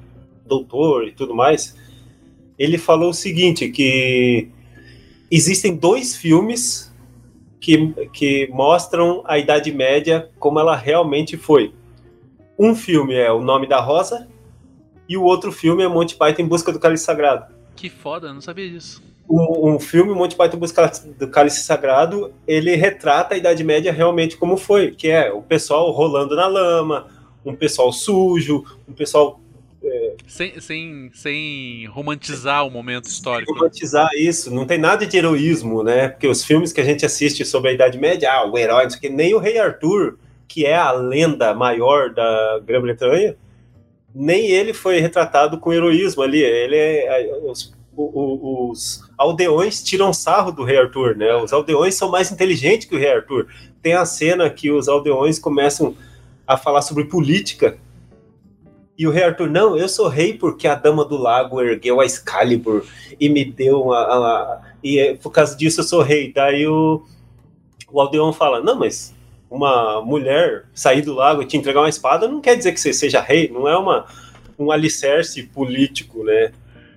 doutor 0.47 1.07
e 1.09 1.13
tudo 1.13 1.35
mais. 1.35 1.77
Ele 2.59 2.79
falou 2.79 3.11
o 3.11 3.15
seguinte, 3.15 3.69
que 3.69 4.49
existem 5.31 5.77
dois 5.77 6.17
filmes 6.17 6.95
que, 7.61 7.93
que 8.13 8.49
mostram 8.53 9.23
a 9.27 9.39
Idade 9.39 9.73
Média 9.73 10.31
como 10.39 10.59
ela 10.59 10.77
realmente 10.77 11.37
foi. 11.37 11.75
Um 12.59 12.75
filme 12.75 13.15
é 13.15 13.31
O 13.31 13.43
Nome 13.43 13.67
da 13.69 13.81
Rosa 13.81 14.29
e 15.09 15.17
o 15.17 15.23
outro 15.23 15.53
filme 15.53 15.83
é 15.83 15.89
Monty 15.89 16.15
Python 16.17 16.43
em 16.43 16.47
Busca 16.47 16.73
do 16.73 16.81
Cálice 16.81 17.05
Sagrado 17.05 17.55
Que 17.75 17.91
foda, 17.91 18.33
não 18.33 18.41
sabia 18.41 18.69
disso. 18.71 19.03
um, 19.29 19.75
um 19.75 19.79
filme, 19.81 20.15
Monty 20.15 20.37
Python 20.37 20.59
Busca 20.59 20.91
do 21.19 21.29
Cálice 21.29 21.65
Sagrado, 21.65 22.33
ele 22.47 22.75
retrata 22.77 23.35
a 23.35 23.39
Idade 23.39 23.63
Média 23.63 23.93
realmente 23.93 24.37
como 24.37 24.57
foi, 24.57 24.93
que 24.93 25.09
é 25.09 25.31
o 25.33 25.43
pessoal 25.43 25.91
rolando 25.91 26.35
na 26.35 26.47
lama, 26.47 27.07
um 27.45 27.55
pessoal 27.55 27.93
sujo, 27.93 28.65
um 28.89 28.93
pessoal 28.93 29.41
Sem, 30.27 30.61
sem, 30.61 31.11
sem 31.15 31.87
romantizar 31.87 32.67
o 32.67 32.71
momento 32.71 33.07
histórico. 33.07 33.53
romantizar 33.55 34.09
isso, 34.15 34.53
não 34.53 34.67
tem 34.67 34.79
nada 34.79 35.07
de 35.07 35.17
heroísmo, 35.17 35.83
né? 35.83 36.09
Porque 36.09 36.27
os 36.27 36.45
filmes 36.45 36.73
que 36.73 36.81
a 36.81 36.85
gente 36.85 37.07
assiste 37.07 37.45
sobre 37.45 37.71
a 37.71 37.73
Idade 37.73 37.99
Média, 37.99 38.33
ah, 38.33 38.51
o 38.51 38.59
herói, 38.59 38.89
quê, 39.01 39.09
nem 39.09 39.35
o 39.35 39.39
Rei 39.39 39.59
Arthur, 39.59 40.19
que 40.49 40.65
é 40.65 40.75
a 40.75 40.93
lenda 40.93 41.55
maior 41.55 42.13
da 42.13 42.61
Grã-Bretanha, 42.65 43.37
nem 44.15 44.47
ele 44.47 44.73
foi 44.73 44.99
retratado 44.99 45.59
com 45.59 45.73
heroísmo 45.73 46.23
ali. 46.23 46.43
Ele 46.43 46.77
é, 46.77 47.31
os, 47.45 47.75
os 47.97 49.01
aldeões 49.17 49.83
tiram 49.83 50.13
sarro 50.13 50.53
do 50.53 50.65
Rei 50.65 50.79
Arthur, 50.79 51.17
né? 51.17 51.35
Os 51.37 51.53
aldeões 51.53 51.95
são 51.95 52.11
mais 52.11 52.31
inteligentes 52.31 52.87
que 52.87 52.95
o 52.95 52.99
Rei 52.99 53.13
Arthur. 53.13 53.47
Tem 53.83 53.95
a 53.95 54.05
cena 54.05 54.49
que 54.51 54.71
os 54.71 54.89
aldeões 54.89 55.39
começam 55.39 55.97
a 56.47 56.57
falar 56.57 56.83
sobre 56.83 57.05
política. 57.05 57.79
E 58.99 59.07
o 59.07 59.11
Rei 59.11 59.25
Arthur, 59.25 59.51
não, 59.51 59.77
eu 59.77 59.89
sou 59.89 60.09
rei 60.09 60.35
porque 60.35 60.67
a 60.67 60.75
Dama 60.75 61.05
do 61.05 61.17
Lago 61.17 61.61
ergueu 61.61 62.01
a 62.01 62.07
Excalibur 62.07 62.85
e 63.21 63.29
me 63.29 63.45
deu 63.45 63.83
uma. 63.83 64.19
uma- 64.19 64.61
e 64.83 64.99
é, 64.99 65.15
por 65.15 65.31
causa 65.31 65.57
disso 65.57 65.81
eu 65.81 65.85
sou 65.85 66.03
rei. 66.03 66.33
Daí 66.33 66.67
o, 66.67 67.05
o 67.91 68.01
aldeão 68.01 68.33
fala: 68.33 68.61
Não, 68.63 68.79
mas 68.79 69.15
uma 69.51 70.01
mulher 70.03 70.65
sair 70.75 71.03
do 71.03 71.15
lago 71.15 71.43
e 71.43 71.47
te 71.47 71.57
entregar 71.57 71.81
uma 71.81 71.89
espada 71.89 72.27
não 72.27 72.41
quer 72.41 72.57
dizer 72.57 72.73
que 72.73 72.81
você 72.81 72.93
seja 72.93 73.21
rei, 73.21 73.49
não 73.53 73.69
é 73.69 73.77
uma, 73.77 74.07
um 74.59 74.71
alicerce 74.73 75.43
político, 75.43 76.25
né? 76.25 76.53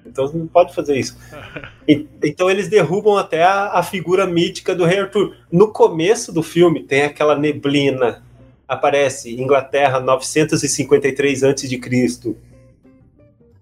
Então 0.05 0.25
você 0.27 0.37
não 0.37 0.47
pode 0.47 0.73
fazer 0.73 0.97
isso. 0.97 1.17
E- 1.87 2.07
então 2.23 2.49
eles 2.51 2.67
derrubam 2.69 3.17
até 3.17 3.43
a, 3.43 3.71
a 3.73 3.83
figura 3.83 4.27
mítica 4.27 4.75
do 4.75 4.85
rei 4.85 4.99
Arthur. 4.99 5.35
No 5.51 5.73
começo 5.73 6.31
do 6.31 6.43
filme 6.43 6.83
tem 6.83 7.01
aquela 7.01 7.35
neblina. 7.35 8.23
Aparece 8.69 9.33
Inglaterra 9.33 9.99
953 9.99 11.43
a.C. 11.43 12.35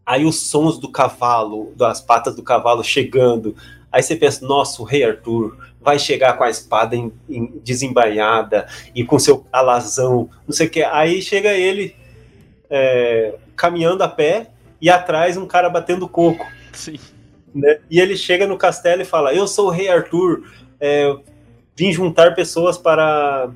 Aí 0.05 0.25
os 0.25 0.41
sons 0.49 0.77
do 0.77 0.91
cavalo, 0.91 1.73
das 1.75 1.99
patas 2.01 2.35
do 2.35 2.43
cavalo 2.43 2.83
chegando. 2.83 3.55
Aí 3.91 4.03
você 4.03 4.15
pensa, 4.15 4.45
nossa, 4.45 4.81
o 4.81 4.85
rei 4.85 5.03
Arthur 5.03 5.57
vai 5.81 5.97
chegar 5.97 6.37
com 6.37 6.43
a 6.43 6.49
espada 6.49 6.95
em- 6.95 7.11
em- 7.29 7.59
desembainhada 7.63 8.67
e 8.93 9.03
com 9.05 9.17
seu 9.17 9.45
alazão, 9.51 10.29
não 10.45 10.53
sei 10.53 10.67
o 10.67 10.69
que. 10.69 10.83
Aí 10.83 11.21
chega 11.21 11.53
ele 11.53 11.95
é, 12.69 13.35
caminhando 13.55 14.03
a 14.03 14.07
pé 14.09 14.47
e 14.81 14.89
atrás 14.89 15.37
um 15.37 15.45
cara 15.47 15.69
batendo 15.69 16.07
coco 16.07 16.45
Sim. 16.73 16.99
né? 17.55 17.79
E 17.89 17.99
ele 17.99 18.17
chega 18.17 18.45
no 18.45 18.57
castelo 18.57 19.01
e 19.01 19.05
fala: 19.05 19.33
Eu 19.33 19.47
sou 19.47 19.67
o 19.67 19.71
rei 19.71 19.87
Arthur, 19.87 20.43
é, 20.81 21.15
vim 21.75 21.91
juntar 21.93 22.35
pessoas 22.35 22.77
para 22.77 23.49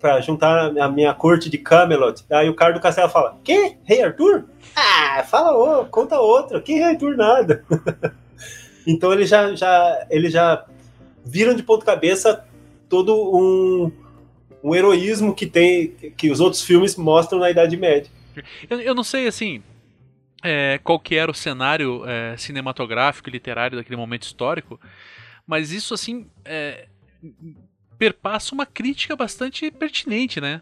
para 0.00 0.20
juntar 0.20 0.76
a 0.76 0.88
minha 0.88 1.12
corte 1.14 1.50
de 1.50 1.58
Camelot. 1.58 2.24
Aí 2.30 2.48
o 2.48 2.54
cara 2.54 2.72
do 2.72 2.80
castelo 2.80 3.08
fala: 3.08 3.38
Que? 3.44 3.76
Rei 3.84 4.02
Arthur? 4.02 4.44
Ah, 4.74 5.24
fala, 5.24 5.56
ô, 5.56 5.84
conta 5.86 6.20
outra. 6.20 6.60
Que 6.60 6.74
rei 6.74 6.84
Arthur 6.84 7.16
nada. 7.16 7.64
então 8.86 9.12
ele 9.12 9.26
já, 9.26 9.54
já 9.54 10.06
ele 10.10 10.30
já 10.30 10.64
viram 11.24 11.54
de 11.54 11.62
ponta 11.62 11.84
cabeça 11.84 12.44
todo 12.88 13.14
um 13.36 13.92
um 14.62 14.74
heroísmo 14.74 15.34
que 15.34 15.46
tem 15.46 15.88
que 16.16 16.30
os 16.30 16.38
outros 16.38 16.62
filmes 16.62 16.96
mostram 16.96 17.40
na 17.40 17.50
Idade 17.50 17.76
Média. 17.76 18.10
Eu, 18.70 18.80
eu 18.80 18.94
não 18.94 19.02
sei, 19.02 19.26
assim, 19.26 19.62
é, 20.42 20.78
qual 20.82 20.98
que 20.98 21.16
era 21.16 21.30
o 21.30 21.34
cenário 21.34 22.02
é, 22.06 22.36
cinematográfico 22.36 23.28
e 23.28 23.32
literário 23.32 23.76
daquele 23.76 23.96
momento 23.96 24.22
histórico, 24.22 24.80
mas 25.46 25.72
isso, 25.72 25.92
assim, 25.92 26.26
é, 26.44 26.86
perpassa 28.02 28.52
uma 28.52 28.66
crítica 28.66 29.14
bastante 29.14 29.70
pertinente, 29.70 30.40
né? 30.40 30.60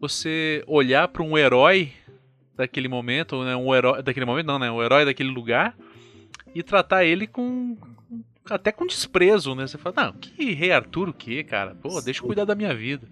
Você 0.00 0.64
olhar 0.66 1.06
para 1.06 1.22
um 1.22 1.38
herói 1.38 1.92
daquele 2.56 2.88
momento, 2.88 3.44
né, 3.44 3.54
um 3.54 3.72
herói 3.72 4.02
daquele 4.02 4.26
momento 4.26 4.46
não, 4.46 4.58
né, 4.58 4.68
um 4.68 4.82
herói 4.82 5.04
daquele 5.04 5.28
lugar 5.28 5.76
e 6.52 6.60
tratar 6.60 7.04
ele 7.04 7.28
com 7.28 7.76
até 8.50 8.72
com 8.72 8.84
desprezo, 8.84 9.54
né? 9.54 9.68
Você 9.68 9.78
fala, 9.78 10.06
não, 10.06 10.12
que 10.14 10.52
rei 10.52 10.72
Arthur 10.72 11.10
o 11.10 11.14
quê, 11.14 11.44
cara? 11.44 11.76
Pô, 11.80 12.00
deixa 12.00 12.20
eu 12.20 12.26
cuidar 12.26 12.44
da 12.44 12.56
minha 12.56 12.74
vida. 12.74 13.06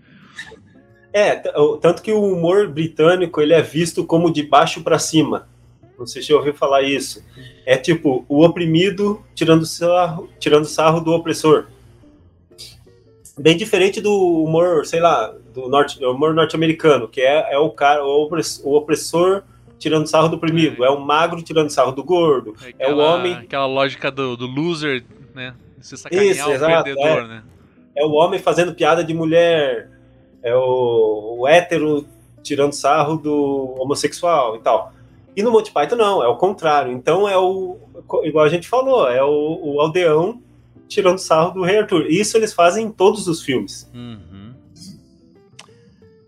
É, 1.13 1.37
tanto 1.81 2.03
que 2.03 2.11
o 2.11 2.33
humor 2.33 2.67
britânico 2.67 3.41
ele 3.41 3.55
é 3.55 3.63
visto 3.63 4.05
como 4.05 4.33
de 4.33 4.43
baixo 4.43 4.83
para 4.83 4.99
cima. 4.99 5.49
Não 5.97 6.05
sei 6.05 6.21
se 6.21 6.31
já 6.31 6.35
ouviu 6.35 6.53
falar 6.53 6.83
isso. 6.83 7.25
É 7.65 7.77
tipo 7.77 8.25
o 8.29 8.45
oprimido 8.45 9.25
tirando 9.37 9.65
sarro, 9.65 10.29
tirando 10.41 10.65
sarro 10.65 10.99
do 10.99 11.13
opressor. 11.13 11.69
Bem 13.41 13.57
diferente 13.57 14.03
do 14.03 14.45
humor, 14.45 14.85
sei 14.85 15.01
lá, 15.01 15.33
do 15.55 15.67
norte, 15.67 16.05
humor 16.05 16.35
norte-americano, 16.35 17.09
que 17.09 17.23
é, 17.23 17.55
é 17.55 17.59
o 17.59 17.71
cara, 17.71 18.05
o 18.05 18.25
opressor, 18.25 18.67
o 18.67 18.77
opressor 18.77 19.43
tirando 19.79 20.07
sarro 20.07 20.29
do 20.29 20.37
oprimido, 20.37 20.85
é. 20.85 20.89
é 20.89 20.91
o 20.91 21.01
magro 21.01 21.41
tirando 21.41 21.71
sarro 21.71 21.93
do 21.93 22.05
gordo, 22.05 22.55
é, 22.63 22.69
aquela, 22.69 22.91
é 22.91 22.95
o 22.95 22.99
homem. 22.99 23.33
Aquela 23.33 23.65
lógica 23.65 24.11
do, 24.11 24.37
do 24.37 24.47
loser, 24.47 25.03
né? 25.35 25.55
Se 25.81 25.97
sacanear 25.97 26.27
Isso, 26.27 26.47
o 26.47 26.53
exato, 26.53 26.85
perdedor, 26.85 27.25
é. 27.25 27.29
né? 27.29 27.43
É 27.97 28.05
o 28.05 28.13
homem 28.13 28.39
fazendo 28.39 28.75
piada 28.75 29.03
de 29.03 29.15
mulher, 29.15 29.91
é 30.43 30.55
o, 30.55 31.39
o 31.39 31.49
hétero 31.49 32.07
tirando 32.43 32.75
sarro 32.75 33.17
do 33.17 33.75
homossexual 33.79 34.57
e 34.57 34.61
tal. 34.61 34.93
E 35.35 35.43
no 35.43 35.51
Monty 35.51 35.73
Python 35.73 35.97
não, 35.97 36.23
é 36.23 36.29
o 36.29 36.37
contrário. 36.37 36.93
Então 36.93 37.27
é 37.27 37.39
o, 37.39 37.79
igual 38.23 38.45
a 38.45 38.51
gente 38.51 38.69
falou, 38.69 39.09
é 39.09 39.25
o, 39.25 39.61
o 39.63 39.81
aldeão 39.81 40.43
tirando 40.91 41.19
sarro 41.19 41.53
do 41.53 41.63
Rei 41.63 41.79
Arthur. 41.79 42.07
Isso 42.11 42.37
eles 42.37 42.53
fazem 42.53 42.87
em 42.87 42.91
todos 42.91 43.29
os 43.29 43.43
filmes. 43.43 43.89
Uhum. 43.95 44.53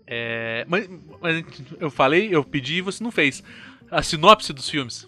É, 0.07 0.65
mas, 0.67 0.89
mas, 1.21 1.45
eu 1.79 1.91
falei, 1.91 2.29
eu 2.31 2.43
pedi 2.43 2.77
e 2.77 2.81
você 2.81 3.03
não 3.03 3.11
fez. 3.11 3.43
A 3.91 4.01
sinopse 4.01 4.53
dos 4.53 4.69
filmes. 4.69 5.07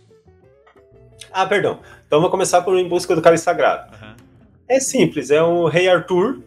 Ah, 1.31 1.45
perdão. 1.45 1.79
Então 2.05 2.21
vou 2.21 2.29
começar 2.29 2.61
por 2.61 2.77
Em 2.77 2.87
Busca 2.87 3.15
do 3.15 3.21
Cálice 3.21 3.45
Sagrado. 3.45 3.91
Uhum. 3.95 4.15
É 4.67 4.79
simples, 4.79 5.31
é 5.31 5.41
um 5.43 5.65
Rei 5.65 5.87
Arthur, 5.87 6.41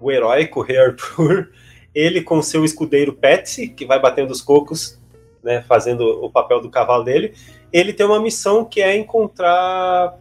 o 0.00 0.10
heróico 0.10 0.60
Rei 0.60 0.78
Arthur, 0.78 1.50
ele 1.94 2.20
com 2.20 2.42
seu 2.42 2.64
escudeiro 2.64 3.12
Patsy, 3.12 3.68
que 3.68 3.86
vai 3.86 4.00
batendo 4.00 4.32
os 4.32 4.42
cocos, 4.42 5.00
né, 5.42 5.62
fazendo 5.62 6.02
o 6.02 6.30
papel 6.30 6.60
do 6.60 6.68
cavalo 6.68 7.04
dele. 7.04 7.34
Ele 7.72 7.92
tem 7.92 8.04
uma 8.04 8.20
missão 8.20 8.64
que 8.64 8.80
é 8.82 8.96
encontrar 8.96 10.18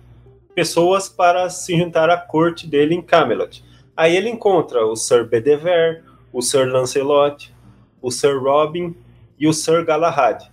pessoas 0.54 1.10
para 1.10 1.50
se 1.50 1.78
juntar 1.78 2.10
à 2.10 2.18
corte 2.18 2.68
dele 2.68 2.96
em 2.96 3.02
Camelot. 3.02 3.64
Aí 3.96 4.16
ele 4.16 4.30
encontra 4.30 4.86
o 4.86 4.96
Sir 4.96 5.28
Bedivere, 5.28 6.02
o 6.32 6.42
Sir 6.42 6.68
Lancelot, 6.68 7.54
o 8.02 8.12
Sir 8.12 8.42
Robin 8.42 8.96
e 9.40 9.48
o 9.48 9.54
Sir 9.54 9.86
Galahad. 9.86 10.50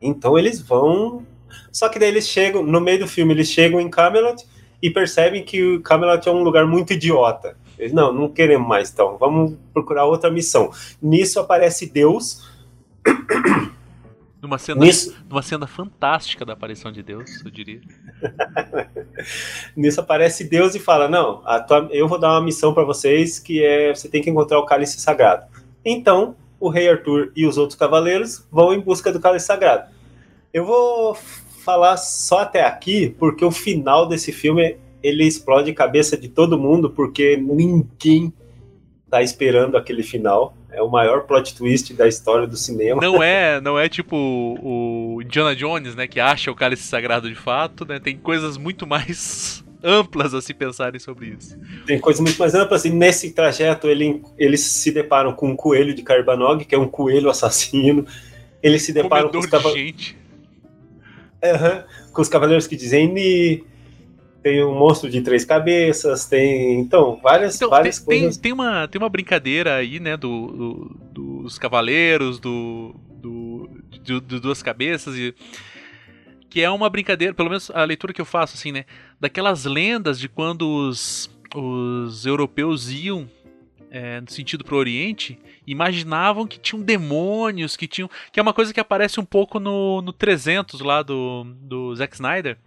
Então 0.00 0.38
eles 0.38 0.60
vão. 0.60 1.26
Só 1.72 1.88
que 1.88 1.98
daí 1.98 2.08
eles 2.08 2.28
chegam, 2.28 2.62
no 2.62 2.80
meio 2.80 3.00
do 3.00 3.08
filme, 3.08 3.32
eles 3.32 3.48
chegam 3.48 3.80
em 3.80 3.88
Camelot 3.88 4.44
e 4.82 4.90
percebem 4.90 5.44
que 5.44 5.62
o 5.62 5.82
Camelot 5.82 6.28
é 6.28 6.32
um 6.32 6.42
lugar 6.42 6.66
muito 6.66 6.92
idiota. 6.92 7.56
Eles, 7.78 7.92
não, 7.92 8.12
não 8.12 8.28
queremos 8.28 8.68
mais, 8.68 8.90
então, 8.90 9.16
vamos 9.18 9.56
procurar 9.72 10.04
outra 10.04 10.30
missão. 10.30 10.70
Nisso 11.02 11.40
aparece 11.40 11.90
Deus. 11.90 12.48
Numa 14.44 14.58
cena, 14.58 14.84
Nisso... 14.84 15.16
numa 15.26 15.40
cena 15.40 15.66
fantástica 15.66 16.44
da 16.44 16.52
aparição 16.52 16.92
de 16.92 17.02
Deus, 17.02 17.42
eu 17.42 17.50
diria. 17.50 17.80
Nisso 19.74 20.02
aparece 20.02 20.44
Deus 20.44 20.74
e 20.74 20.78
fala: 20.78 21.08
Não, 21.08 21.42
tua... 21.66 21.88
eu 21.90 22.06
vou 22.06 22.18
dar 22.18 22.32
uma 22.32 22.42
missão 22.42 22.74
para 22.74 22.84
vocês 22.84 23.38
que 23.38 23.64
é 23.64 23.94
você 23.94 24.06
tem 24.06 24.20
que 24.20 24.28
encontrar 24.28 24.58
o 24.58 24.66
cálice 24.66 25.00
sagrado. 25.00 25.46
Então, 25.82 26.36
o 26.60 26.68
rei 26.68 26.90
Arthur 26.90 27.32
e 27.34 27.46
os 27.46 27.56
outros 27.56 27.78
cavaleiros 27.78 28.46
vão 28.52 28.74
em 28.74 28.80
busca 28.80 29.10
do 29.10 29.18
cálice 29.18 29.46
sagrado. 29.46 29.90
Eu 30.52 30.66
vou 30.66 31.14
falar 31.64 31.96
só 31.96 32.40
até 32.40 32.66
aqui, 32.66 33.16
porque 33.18 33.46
o 33.46 33.50
final 33.50 34.06
desse 34.06 34.30
filme 34.30 34.76
ele 35.02 35.24
explode 35.24 35.70
a 35.70 35.74
cabeça 35.74 36.18
de 36.18 36.28
todo 36.28 36.58
mundo, 36.58 36.90
porque 36.90 37.34
ninguém 37.38 38.30
tá 39.14 39.22
esperando 39.22 39.76
aquele 39.76 40.02
final. 40.02 40.56
É 40.72 40.82
o 40.82 40.90
maior 40.90 41.22
plot 41.22 41.54
twist 41.54 41.94
da 41.94 42.08
história 42.08 42.48
do 42.48 42.56
cinema. 42.56 43.00
Não 43.00 43.22
é, 43.22 43.60
não 43.62 43.78
é 43.78 43.88
tipo 43.88 44.16
o 44.16 45.22
Indiana 45.22 45.54
Jones, 45.54 45.94
né, 45.94 46.08
que 46.08 46.18
acha 46.18 46.50
o 46.50 46.54
cálice 46.54 46.82
sagrado 46.82 47.28
de 47.28 47.36
fato, 47.36 47.86
né? 47.86 48.00
Tem 48.00 48.16
coisas 48.16 48.56
muito 48.56 48.88
mais 48.88 49.64
amplas 49.84 50.34
a 50.34 50.42
se 50.42 50.52
pensarem 50.52 50.98
sobre 50.98 51.26
isso. 51.26 51.56
Tem 51.86 52.00
coisas 52.00 52.20
muito 52.20 52.36
mais 52.36 52.56
amplas 52.56 52.84
e 52.84 52.90
nesse 52.90 53.30
trajeto 53.30 53.88
ele, 53.88 54.20
eles 54.36 54.62
se 54.62 54.90
deparam 54.90 55.32
com 55.32 55.50
um 55.50 55.56
coelho 55.56 55.94
de 55.94 56.02
Carbanog, 56.02 56.64
que 56.64 56.74
é 56.74 56.78
um 56.78 56.88
coelho 56.88 57.30
assassino. 57.30 58.04
Eles 58.60 58.82
se 58.82 58.92
deparam 58.92 59.28
com 59.28 59.38
os 59.38 59.46
cavaleiros. 59.46 60.16
Uhum, 61.44 61.82
com 62.12 62.22
os 62.22 62.28
cavaleiros 62.28 62.66
que 62.66 62.74
dizem 62.74 63.62
tem 64.44 64.62
um 64.62 64.78
monstro 64.78 65.08
de 65.08 65.22
três 65.22 65.42
cabeças, 65.42 66.26
tem. 66.26 66.78
Então, 66.78 67.18
várias, 67.22 67.56
então, 67.56 67.70
várias 67.70 67.96
tem, 67.96 68.04
coisas. 68.04 68.36
Tem, 68.36 68.42
tem, 68.42 68.52
uma, 68.52 68.86
tem 68.86 69.00
uma 69.00 69.08
brincadeira 69.08 69.76
aí, 69.76 69.98
né, 69.98 70.18
do, 70.18 70.46
do 71.10 71.44
dos 71.44 71.58
cavaleiros, 71.58 72.38
do, 72.38 72.94
do, 73.16 73.70
de, 73.90 74.20
de 74.20 74.40
duas 74.40 74.62
cabeças, 74.62 75.16
e, 75.16 75.34
que 76.50 76.60
é 76.60 76.70
uma 76.70 76.90
brincadeira, 76.90 77.32
pelo 77.32 77.48
menos 77.48 77.70
a 77.70 77.84
leitura 77.84 78.12
que 78.12 78.20
eu 78.20 78.26
faço, 78.26 78.54
assim, 78.54 78.70
né, 78.70 78.84
daquelas 79.18 79.64
lendas 79.64 80.18
de 80.18 80.28
quando 80.28 80.68
os, 80.68 81.30
os 81.54 82.26
europeus 82.26 82.90
iam 82.90 83.26
é, 83.90 84.20
no 84.20 84.30
sentido 84.30 84.62
para 84.62 84.74
o 84.74 84.78
Oriente, 84.78 85.38
imaginavam 85.66 86.46
que 86.46 86.58
tinham 86.58 86.82
demônios, 86.82 87.76
que 87.76 87.86
tinham. 87.86 88.10
Que 88.32 88.40
é 88.40 88.42
uma 88.42 88.52
coisa 88.52 88.74
que 88.74 88.80
aparece 88.80 89.20
um 89.20 89.24
pouco 89.24 89.60
no, 89.60 90.02
no 90.02 90.12
300 90.12 90.80
lá 90.80 91.00
do, 91.00 91.44
do 91.60 91.94
Zack 91.94 92.14
Snyder 92.14 92.58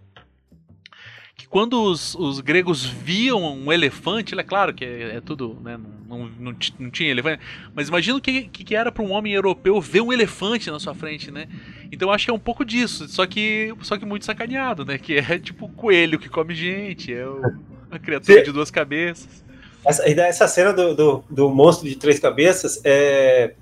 que 1.38 1.46
quando 1.46 1.80
os, 1.84 2.16
os 2.16 2.40
gregos 2.40 2.84
viam 2.84 3.40
um 3.40 3.72
elefante, 3.72 4.36
é 4.36 4.42
claro 4.42 4.74
que 4.74 4.84
é, 4.84 5.16
é 5.16 5.20
tudo, 5.20 5.56
né, 5.62 5.78
não, 6.08 6.18
não, 6.18 6.30
não, 6.40 6.56
não, 6.80 6.90
tinha 6.90 7.08
elefante, 7.08 7.40
mas 7.72 7.86
imagina 7.86 8.18
o 8.18 8.20
que, 8.20 8.48
que 8.48 8.74
era 8.74 8.90
para 8.90 9.04
um 9.04 9.12
homem 9.12 9.32
europeu 9.32 9.80
ver 9.80 10.00
um 10.00 10.12
elefante 10.12 10.68
na 10.68 10.80
sua 10.80 10.96
frente, 10.96 11.30
né? 11.30 11.46
Então 11.92 12.10
acho 12.10 12.24
que 12.24 12.30
é 12.32 12.34
um 12.34 12.40
pouco 12.40 12.64
disso, 12.64 13.06
só 13.06 13.24
que, 13.24 13.72
só 13.82 13.96
que 13.96 14.04
muito 14.04 14.24
sacaneado, 14.24 14.84
né? 14.84 14.98
Que 14.98 15.18
é 15.18 15.38
tipo 15.38 15.66
o 15.66 15.68
coelho 15.68 16.18
que 16.18 16.28
come 16.28 16.56
gente, 16.56 17.14
é 17.14 17.24
o, 17.24 17.40
uma 17.88 18.00
criatura 18.00 18.38
Sim. 18.40 18.44
de 18.44 18.52
duas 18.52 18.70
cabeças. 18.70 19.44
Essa, 19.86 20.10
essa 20.10 20.48
cena 20.48 20.72
do, 20.72 20.92
do, 20.92 21.24
do 21.30 21.50
monstro 21.50 21.88
de 21.88 21.94
três 21.94 22.18
cabeças 22.18 22.80
é. 22.82 23.54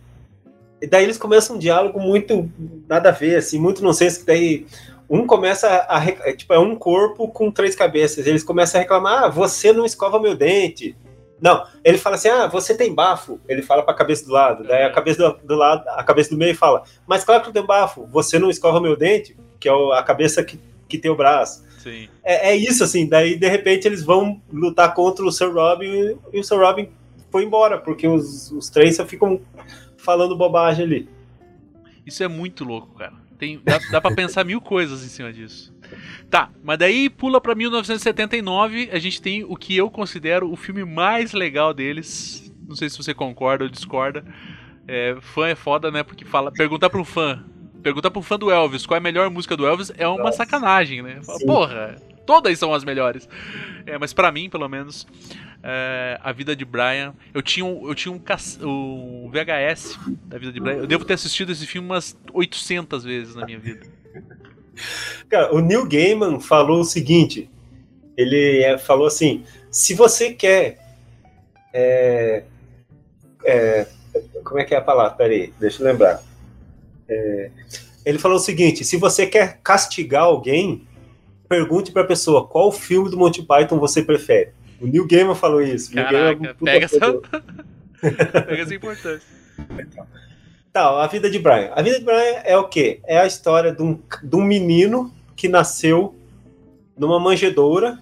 E 0.81 0.87
daí 0.87 1.05
eles 1.05 1.19
começam 1.19 1.57
um 1.57 1.59
diálogo 1.59 2.01
muito 2.01 2.51
nada 2.89 3.11
a 3.11 3.13
ver, 3.13 3.37
assim, 3.37 3.59
muito 3.59 3.83
nonsense, 3.83 4.21
que 4.21 4.27
daí 4.27 4.67
um 5.09 5.27
começa 5.27 5.87
a. 5.89 6.05
É, 6.05 6.33
tipo, 6.33 6.53
é 6.53 6.59
um 6.59 6.75
corpo 6.75 7.29
com 7.29 7.51
três 7.51 7.75
cabeças. 7.75 8.27
Eles 8.27 8.43
começam 8.43 8.79
a 8.79 8.83
reclamar: 8.83 9.25
ah, 9.25 9.29
você 9.29 9.73
não 9.73 9.87
escova 9.87 10.21
meu 10.21 10.37
dente. 10.37 10.97
Não, 11.41 11.65
ele 11.85 11.99
fala 11.99 12.17
assim: 12.17 12.29
ah, 12.29 12.47
você 12.47 12.77
tem 12.77 12.95
bafo. 12.95 13.41
Ele 13.49 13.63
fala 13.63 13.83
para 13.83 13.95
a 13.95 13.97
cabeça 13.97 14.25
do 14.25 14.33
lado. 14.33 14.65
Daí 14.65 14.83
a 14.85 14.93
cabeça 14.93 15.31
do, 15.31 15.47
do, 15.47 15.55
lado, 15.55 15.87
a 15.89 16.03
cabeça 16.03 16.31
do 16.31 16.37
meio 16.37 16.55
fala: 16.57 16.83
mas 17.07 17.25
claro 17.25 17.43
que 17.43 17.49
eu 17.49 17.53
tenho 17.53 17.67
bafo. 17.67 18.07
Você 18.07 18.39
não 18.39 18.51
escova 18.51 18.81
meu 18.81 18.97
dente, 18.97 19.37
que 19.61 19.69
é 19.69 19.73
a 19.73 20.03
cabeça 20.03 20.43
que, 20.43 20.59
que 20.89 20.99
tem 20.99 21.11
o 21.11 21.17
braço. 21.17 21.65
Sim. 21.79 22.09
É, 22.25 22.51
é 22.51 22.57
isso, 22.57 22.83
assim. 22.83 23.09
Daí, 23.09 23.37
de 23.37 23.49
repente, 23.49 23.87
eles 23.87 24.03
vão 24.03 24.41
lutar 24.53 24.93
contra 24.93 25.25
o 25.25 25.31
Sir 25.31 25.53
Robin 25.53 26.19
e 26.33 26.41
o 26.41 26.45
Sir 26.45 26.59
Robin 26.59 26.89
foi 27.31 27.45
embora, 27.45 27.79
porque 27.79 28.09
os, 28.09 28.51
os 28.51 28.71
três 28.71 28.97
só 28.97 29.05
ficam 29.05 29.41
falando 29.97 30.37
bobagem 30.37 30.85
ali. 30.85 31.09
Isso 32.05 32.23
é 32.23 32.29
muito 32.29 32.65
louco, 32.65 32.95
cara. 32.97 33.26
Tem, 33.39 33.61
dá, 33.63 33.79
dá 33.91 34.01
pra 34.01 34.15
pensar 34.15 34.45
mil 34.45 34.61
coisas 34.61 35.05
em 35.05 35.09
cima 35.09 35.33
disso. 35.33 35.75
Tá, 36.31 36.51
mas 36.63 36.79
daí 36.79 37.09
pula 37.11 37.41
pra 37.41 37.55
1979, 37.55 38.91
a 38.93 38.99
gente 38.99 39.21
tem 39.21 39.45
o 39.45 39.57
que 39.57 39.77
eu 39.77 39.91
considero 39.91 40.51
o 40.51 40.57
filme 40.57 40.85
mais 40.85 41.33
legal 41.33 41.73
deles. 41.73 42.53
Não 42.67 42.75
sei 42.75 42.89
se 42.91 42.97
você 42.97 43.15
concorda 43.15 43.65
ou 43.65 43.71
discorda. 43.71 44.25
É, 44.89 45.17
fã 45.21 45.49
é 45.49 45.55
foda, 45.55 45.91
né? 45.91 46.03
Porque 46.03 46.25
fala, 46.25 46.51
perguntar 46.53 46.91
pra 46.91 47.01
um 47.01 47.05
fã, 47.05 47.45
perguntar 47.83 48.11
pra 48.11 48.19
um 48.19 48.23
fã 48.23 48.39
do 48.39 48.51
Elvis 48.51 48.87
qual 48.87 48.97
é 48.97 48.99
a 48.99 49.03
melhor 49.03 49.31
música 49.31 49.57
do 49.57 49.67
Elvis 49.67 49.93
é 49.97 50.07
uma 50.09 50.25
Nossa. 50.25 50.39
sacanagem, 50.39 51.03
né? 51.03 51.21
Fala, 51.23 51.39
Porra, 51.41 51.97
todas 52.27 52.59
são 52.59 52.75
as 52.75 52.85
melhores. 52.85 53.29
É, 53.87 53.97
mas 53.99 54.13
para 54.13 54.33
mim, 54.33 54.51
pelo 54.51 54.69
menos, 54.69 55.07
é, 55.63 56.19
A 56.23 56.33
Vida 56.33 56.55
de 56.55 56.65
Brian. 56.65 57.15
Eu 57.33 57.43
tinha, 57.43 57.67
eu 57.67 57.95
tinha 57.95 58.13
um, 58.13 58.21
um 58.63 59.31
VHS 59.31 59.99
da 60.25 60.39
Vida 60.39 60.53
de 60.53 60.61
Brian. 60.61 60.77
Eu 60.77 60.87
devo 60.87 61.05
ter 61.05 61.15
assistido 61.15 61.53
esse 61.53 61.67
filme 61.67 61.89
umas 61.89 62.17
800 62.33 63.05
vezes 63.05 63.35
na 63.35 63.47
minha 63.47 63.59
vida. 63.59 63.87
Cara, 65.29 65.55
o 65.55 65.61
Neil 65.61 65.87
Gaiman 65.89 66.41
falou 66.41 66.81
o 66.81 66.85
seguinte: 66.85 67.51
ele 68.17 68.63
é, 68.63 68.79
falou 68.79 69.07
assim, 69.07 69.45
se 69.71 69.95
você 69.95 70.33
quer. 70.33 70.79
É, 71.73 72.45
é, 73.45 73.87
como 74.45 74.59
é 74.59 74.65
que 74.65 74.75
é 74.75 74.79
a 74.79 74.83
palavra? 74.83 75.17
Peraí, 75.17 75.53
deixa 75.59 75.83
eu 75.83 75.87
lembrar. 75.87 76.23
É, 77.09 77.51
ele 78.05 78.19
falou 78.19 78.37
o 78.37 78.41
seguinte: 78.41 78.85
se 78.85 78.97
você 78.97 79.27
quer 79.27 79.61
castigar 79.63 80.23
alguém, 80.25 80.87
pergunte 81.49 81.93
para 81.93 82.03
a 82.03 82.07
pessoa 82.07 82.47
qual 82.47 82.71
filme 82.73 83.11
do 83.11 83.17
Monty 83.17 83.43
Python 83.43 83.79
você 83.79 84.03
prefere. 84.03 84.51
O 84.81 84.87
Neil 84.87 85.07
Gaiman 85.07 85.35
falou 85.35 85.63
isso. 85.63 85.93
Caraca, 85.93 86.49
é 86.49 86.55
pega, 86.55 86.85
essa... 86.85 86.99
pega 88.43 88.63
essa 88.63 88.75
importância. 88.75 89.29
Tá, 90.73 91.03
a 91.03 91.07
vida 91.07 91.31
de 91.31 91.39
Brian. 91.39 91.71
A 91.75 91.81
vida 91.81 91.99
de 91.99 92.05
Brian 92.05 92.41
é 92.45 92.57
o 92.57 92.69
quê? 92.69 93.01
É 93.07 93.19
a 93.19 93.27
história 93.27 93.73
de 93.73 93.83
um, 93.83 93.99
de 94.23 94.37
um 94.37 94.45
menino 94.45 95.13
que 95.35 95.49
nasceu 95.49 96.15
numa 96.99 97.19
manjedoura 97.19 97.99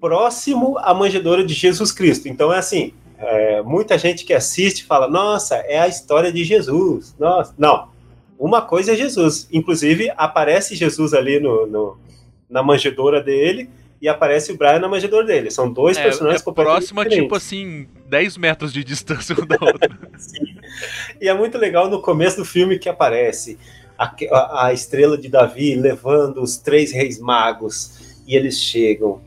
próximo 0.00 0.78
à 0.78 0.92
manjedoura 0.94 1.44
de 1.44 1.54
Jesus 1.54 1.92
Cristo. 1.92 2.28
Então 2.28 2.52
é 2.52 2.58
assim, 2.58 2.92
é, 3.18 3.62
muita 3.62 3.98
gente 3.98 4.24
que 4.24 4.32
assiste 4.32 4.84
fala, 4.84 5.08
nossa, 5.08 5.56
é 5.56 5.78
a 5.78 5.88
história 5.88 6.32
de 6.32 6.44
Jesus. 6.44 7.14
Nossa, 7.18 7.54
não. 7.58 7.88
Uma 8.38 8.62
coisa 8.62 8.92
é 8.92 8.96
Jesus. 8.96 9.48
Inclusive, 9.52 10.12
aparece 10.16 10.74
Jesus 10.76 11.12
ali 11.12 11.40
no, 11.40 11.66
no 11.66 11.98
na 12.48 12.62
manjedoura 12.62 13.20
dele 13.22 13.68
e 14.00 14.08
aparece 14.08 14.52
o 14.52 14.56
Brian 14.56 14.78
na 14.78 14.88
manjedoura 14.88 15.26
dele. 15.26 15.50
São 15.50 15.70
dois 15.72 15.96
É, 15.98 16.04
personagens 16.04 16.40
é 16.40 16.44
completamente 16.44 16.76
próxima, 16.78 17.02
diferentes. 17.04 17.24
tipo 17.24 17.34
assim, 17.34 17.88
10 18.08 18.36
metros 18.36 18.72
de 18.72 18.84
distância 18.84 19.34
um 19.38 19.44
da 19.46 19.58
outra. 19.60 19.90
E 21.20 21.28
é 21.28 21.34
muito 21.34 21.58
legal 21.58 21.88
no 21.90 22.00
começo 22.00 22.36
do 22.36 22.44
filme 22.44 22.78
que 22.78 22.88
aparece 22.88 23.58
a, 23.98 24.04
a- 24.30 24.66
a 24.66 24.72
estrela 24.72 25.16
de 25.18 25.28
Davi 25.28 25.74
levando 25.74 26.40
os 26.42 26.56
três 26.58 26.92
reis 26.92 27.18
magos 27.18 28.20
e 28.26 28.36
eles 28.36 28.58
chegam. 28.60 29.20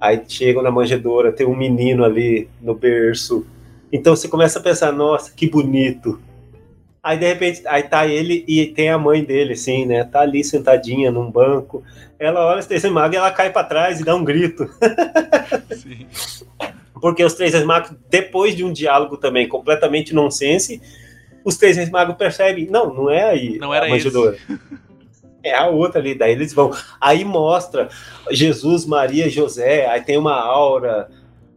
Aí 0.00 0.22
chegam 0.28 0.62
na 0.62 0.70
manjedoura, 0.70 1.32
tem 1.32 1.46
um 1.46 1.56
menino 1.56 2.04
ali 2.04 2.48
no 2.60 2.74
berço. 2.74 3.44
Então 3.92 4.14
você 4.14 4.28
começa 4.28 4.58
a 4.58 4.62
pensar, 4.62 4.92
nossa, 4.92 5.32
que 5.32 5.48
bonito. 5.48 6.20
Aí 7.02 7.16
de 7.16 7.26
repente, 7.26 7.62
aí 7.66 7.82
tá 7.82 8.06
ele 8.06 8.44
e 8.46 8.66
tem 8.66 8.90
a 8.90 8.98
mãe 8.98 9.24
dele, 9.24 9.54
assim, 9.54 9.86
né? 9.86 10.04
Tá 10.04 10.20
ali 10.20 10.44
sentadinha 10.44 11.10
num 11.10 11.30
banco. 11.30 11.82
Ela 12.18 12.46
olha 12.46 12.60
os 12.60 12.66
três 12.66 12.84
magos 12.84 13.14
e 13.14 13.18
ela 13.18 13.30
cai 13.30 13.50
pra 13.50 13.64
trás 13.64 14.00
e 14.00 14.04
dá 14.04 14.14
um 14.14 14.22
grito. 14.22 14.68
Sim. 15.74 16.06
Porque 17.00 17.24
os 17.24 17.32
três 17.32 17.54
magos, 17.64 17.92
depois 18.10 18.54
de 18.54 18.62
um 18.62 18.72
diálogo 18.72 19.16
também 19.16 19.48
completamente 19.48 20.14
nonsense, 20.14 20.82
os 21.42 21.56
três 21.56 21.88
magos 21.88 22.16
percebem, 22.16 22.66
não, 22.66 22.92
não 22.92 23.10
é 23.10 23.24
aí 23.24 23.58
Não 23.58 23.72
era 23.72 23.86
a 23.86 23.88
manjedoura. 23.88 24.36
É 25.42 25.54
a 25.54 25.68
outra 25.68 26.02
ali, 26.02 26.14
daí 26.14 26.32
eles 26.32 26.52
vão. 26.52 26.70
Aí 27.00 27.24
mostra 27.24 27.88
Jesus, 28.30 28.84
Maria 28.84 29.26
José, 29.30 29.86
aí 29.86 30.02
tem 30.02 30.18
uma 30.18 30.34
aura, 30.34 31.08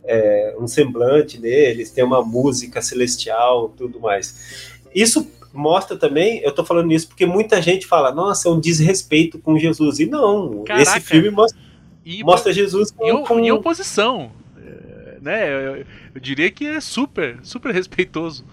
é, 0.05 0.55
um 0.57 0.65
semblante 0.67 1.37
neles, 1.37 1.91
tem 1.91 2.01
uma 2.01 2.23
música 2.23 2.81
celestial, 2.81 3.67
tudo 3.75 3.99
mais. 3.99 4.72
Isso 4.93 5.27
mostra 5.53 5.95
também, 5.95 6.39
eu 6.43 6.51
tô 6.51 6.65
falando 6.65 6.91
isso 6.91 7.07
porque 7.07 7.25
muita 7.25 7.61
gente 7.61 7.85
fala, 7.85 8.11
nossa, 8.11 8.47
é 8.49 8.51
um 8.51 8.59
desrespeito 8.59 9.37
com 9.39 9.57
Jesus. 9.57 9.99
E 9.99 10.05
não, 10.07 10.63
Caraca. 10.63 10.81
esse 10.83 10.99
filme 11.01 11.29
mostra, 11.29 11.59
E 12.05 12.23
mostra 12.23 12.51
Jesus 12.51 12.91
com, 12.91 13.05
em, 13.05 13.11
o- 13.11 13.23
com- 13.23 13.39
em 13.39 13.51
oposição. 13.51 14.31
é, 14.57 15.17
né? 15.21 15.47
Eu, 15.49 15.85
eu 16.15 16.21
diria 16.21 16.49
que 16.49 16.65
é 16.65 16.79
super, 16.81 17.37
super 17.43 17.71
respeitoso. 17.73 18.43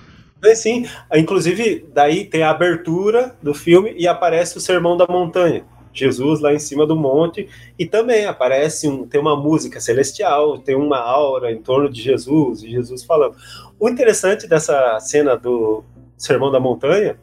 É, 0.43 0.55
sim. 0.55 0.87
Inclusive, 1.15 1.85
daí 1.93 2.25
tem 2.25 2.43
a 2.43 2.51
abertura 2.51 3.35
do 3.43 3.53
filme 3.55 3.95
e 3.97 4.07
aparece 4.09 4.57
o 4.57 4.61
Sermão 4.61 4.97
da 4.97 5.07
Montanha. 5.07 5.65
Jesus 5.93 6.39
lá 6.41 6.55
em 6.55 6.59
cima 6.61 6.87
do 6.87 6.95
monte 6.95 7.49
e 7.77 7.85
também 7.85 8.25
aparece 8.25 8.87
um, 8.89 9.05
tem 9.07 9.21
uma 9.21 9.35
música 9.35 9.81
celestial, 9.81 10.57
tem 10.59 10.77
uma 10.77 10.99
aura 10.99 11.51
em 11.51 11.61
torno 11.61 11.91
de 11.91 12.01
Jesus 12.01 12.63
e 12.63 12.71
Jesus 12.71 13.03
falando. 13.03 13.35
O 13.79 13.89
interessante 13.89 14.47
dessa 14.47 15.01
cena 15.01 15.37
do 15.37 15.83
Sermão 16.21 16.51
da 16.51 16.61
Montanha 16.61 17.19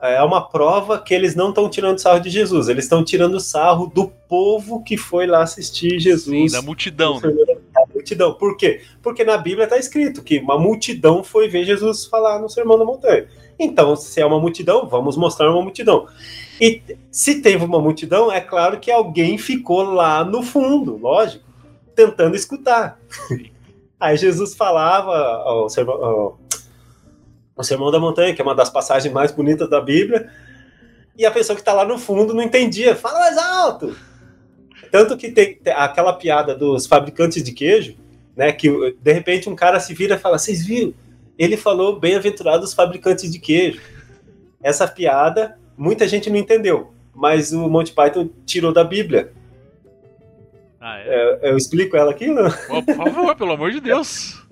é 0.00 0.22
uma 0.22 0.46
prova 0.46 0.98
que 0.98 1.14
eles 1.14 1.34
não 1.34 1.48
estão 1.48 1.68
tirando 1.68 1.98
sarro 1.98 2.20
de 2.20 2.28
Jesus, 2.28 2.68
eles 2.68 2.84
estão 2.84 3.02
tirando 3.02 3.40
sarro 3.40 3.86
do 3.86 4.08
povo 4.28 4.82
que 4.82 4.96
foi 4.98 5.26
lá 5.26 5.42
assistir 5.42 5.98
Jesus 5.98 6.52
Sim, 6.52 6.56
da 6.56 6.62
multidão. 6.62 7.18
né? 7.20 7.32
da 7.72 7.86
multidão. 7.92 8.34
Por 8.34 8.56
quê? 8.56 8.82
Porque 9.02 9.24
na 9.24 9.38
Bíblia 9.38 9.64
está 9.64 9.78
escrito 9.78 10.22
que 10.22 10.38
uma 10.38 10.58
multidão 10.58 11.24
foi 11.24 11.48
ver 11.48 11.64
Jesus 11.64 12.04
falar 12.04 12.38
no 12.38 12.50
Sermão 12.50 12.78
da 12.78 12.84
Montanha. 12.84 13.26
Então, 13.58 13.96
se 13.96 14.20
é 14.20 14.26
uma 14.26 14.38
multidão, 14.38 14.86
vamos 14.86 15.16
mostrar 15.16 15.50
uma 15.50 15.62
multidão. 15.62 16.06
E 16.60 16.82
se 17.10 17.40
teve 17.40 17.64
uma 17.64 17.80
multidão, 17.80 18.30
é 18.30 18.40
claro 18.40 18.78
que 18.78 18.90
alguém 18.90 19.38
ficou 19.38 19.82
lá 19.84 20.22
no 20.24 20.42
fundo, 20.42 20.96
lógico, 20.98 21.44
tentando 21.94 22.36
escutar. 22.36 23.00
Aí 23.98 24.16
Jesus 24.18 24.54
falava 24.54 25.16
ao 25.16 25.68
sermão, 25.70 25.94
ao- 26.04 26.38
ao 27.56 27.64
Sermão 27.64 27.90
da 27.90 28.00
Montanha, 28.00 28.34
que 28.34 28.40
é 28.40 28.44
uma 28.44 28.54
das 28.54 28.70
passagens 28.70 29.12
mais 29.12 29.30
bonitas 29.30 29.68
da 29.68 29.80
Bíblia, 29.80 30.30
e 31.16 31.24
a 31.24 31.30
pessoa 31.30 31.54
que 31.54 31.62
está 31.62 31.72
lá 31.72 31.84
no 31.84 31.98
fundo 31.98 32.34
não 32.34 32.42
entendia. 32.42 32.96
Fala 32.96 33.20
mais 33.20 33.38
alto! 33.38 33.96
Tanto 34.90 35.16
que 35.16 35.30
tem, 35.30 35.58
aquela 35.74 36.12
piada 36.12 36.54
dos 36.54 36.86
fabricantes 36.86 37.42
de 37.42 37.52
queijo, 37.52 37.96
né? 38.36 38.52
Que 38.52 38.96
de 39.00 39.12
repente 39.12 39.48
um 39.48 39.56
cara 39.56 39.80
se 39.80 39.94
vira 39.94 40.14
e 40.14 40.18
fala: 40.18 40.38
Vocês 40.38 40.64
viram? 40.64 40.94
Ele 41.38 41.56
falou 41.56 41.98
bem-aventurados 41.98 42.68
os 42.68 42.74
fabricantes 42.74 43.30
de 43.30 43.38
queijo. 43.38 43.80
Essa 44.62 44.86
piada 44.86 45.58
muita 45.76 46.06
gente 46.06 46.30
não 46.30 46.36
entendeu, 46.36 46.94
mas 47.14 47.52
o 47.52 47.68
Monty 47.68 47.92
Python 47.92 48.28
tirou 48.46 48.72
da 48.72 48.84
Bíblia. 48.84 49.32
Ah, 50.80 50.98
é? 51.00 51.38
É, 51.42 51.50
Eu 51.50 51.56
explico 51.56 51.96
ela 51.96 52.10
aqui, 52.10 52.28
não? 52.28 52.50
Por 52.50 52.94
favor, 52.94 53.34
pelo 53.36 53.52
amor 53.52 53.72
de 53.72 53.80
Deus. 53.80 54.42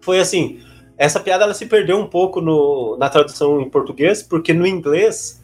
Foi 0.00 0.18
assim. 0.18 0.60
Essa 0.96 1.18
piada 1.20 1.44
ela 1.44 1.54
se 1.54 1.66
perdeu 1.66 1.98
um 1.98 2.06
pouco 2.06 2.40
no- 2.40 2.96
na 2.98 3.08
tradução 3.08 3.60
em 3.60 3.68
português, 3.68 4.22
porque 4.22 4.52
no 4.52 4.66
inglês 4.66 5.42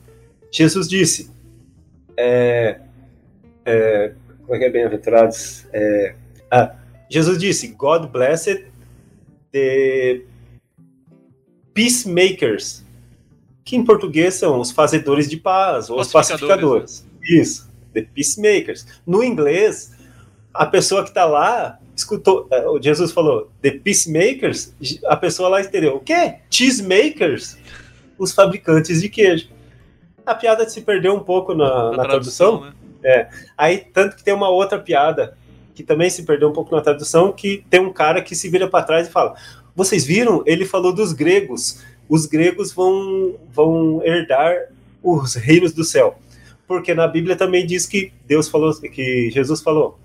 Jesus 0.51 0.89
disse: 0.89 1.31
é, 2.17 2.81
é, 3.65 4.13
como 4.43 4.55
é 4.55 4.59
que 4.59 4.65
é 4.65 4.71
bem-aventurados? 4.71 5.67
É, 5.73 6.15
ah, 6.51 6.75
Jesus 7.11 7.39
disse: 7.39 7.69
God 7.69 8.07
blessed 8.11 8.67
the 9.53 10.23
peacemakers, 11.75 12.85
que 13.65 13.77
em 13.77 13.85
português 13.85 14.35
são 14.35 14.61
os 14.61 14.71
fazedores 14.71 15.29
de 15.29 15.37
paz, 15.37 15.91
ou 15.91 16.01
os 16.01 16.11
Pacificadores, 16.13 17.03
pacificadores. 17.03 17.07
Isso, 17.23 17.71
the 17.95 18.03
peacemakers. 18.03 18.87
No 19.07 19.23
inglês, 19.23 19.93
a 20.53 20.67
pessoa 20.67 21.03
que 21.03 21.11
está 21.11 21.25
lá 21.25 21.79
escutou, 21.99 22.47
eh, 22.51 22.67
o 22.69 22.81
Jesus 22.81 23.13
falou, 23.13 23.51
the 23.61 23.73
peacemakers, 23.73 24.73
a 25.07 25.17
pessoa 25.17 25.49
lá 25.49 25.61
entendeu, 25.61 25.97
o 25.97 26.01
quê? 26.01 26.37
Cheesemakers? 26.51 27.59
Os 28.19 28.33
fabricantes 28.33 29.03
de 29.03 29.09
queijo. 29.09 29.49
A 30.25 30.35
piada 30.35 30.69
se 30.69 30.81
perdeu 30.81 31.15
um 31.15 31.21
pouco 31.21 31.55
na, 31.55 31.93
na 31.93 32.03
tradução, 32.05 32.73
né? 33.03 33.29
Aí, 33.57 33.79
tanto 33.79 34.17
que 34.17 34.25
tem 34.25 34.35
uma 34.35 34.49
outra 34.49 34.79
piada 34.79 35.37
que 35.75 35.83
também 35.83 36.11
se 36.11 36.25
perdeu 36.25 36.49
um 36.49 36.53
pouco 36.53 36.75
na 36.75 36.83
tradução, 36.83 37.33
que 37.33 37.65
tem 37.71 37.81
um 37.81 37.93
cara 37.93 38.21
que 38.21 38.35
se 38.35 38.49
vira 38.49 38.69
para 38.69 38.85
trás 38.85 39.07
e 39.07 39.11
fala: 39.11 39.35
Vocês 39.75 40.05
viram? 40.05 40.43
Ele 40.45 40.65
falou 40.65 40.93
dos 40.93 41.13
gregos. 41.13 41.83
Os 42.09 42.27
gregos 42.27 42.73
vão, 42.73 43.37
vão 43.53 44.03
herdar 44.05 44.57
os 45.03 45.35
reinos 45.35 45.73
do 45.73 45.85
céu. 45.85 46.19
Porque 46.67 46.95
na 46.95 47.07
Bíblia 47.07 47.37
também 47.37 47.65
diz 47.65 47.87
que 47.87 48.13
Deus 48.27 48.49
falou, 48.49 48.75
que 48.81 49.31
Jesus 49.31 49.63
falou: 49.63 49.99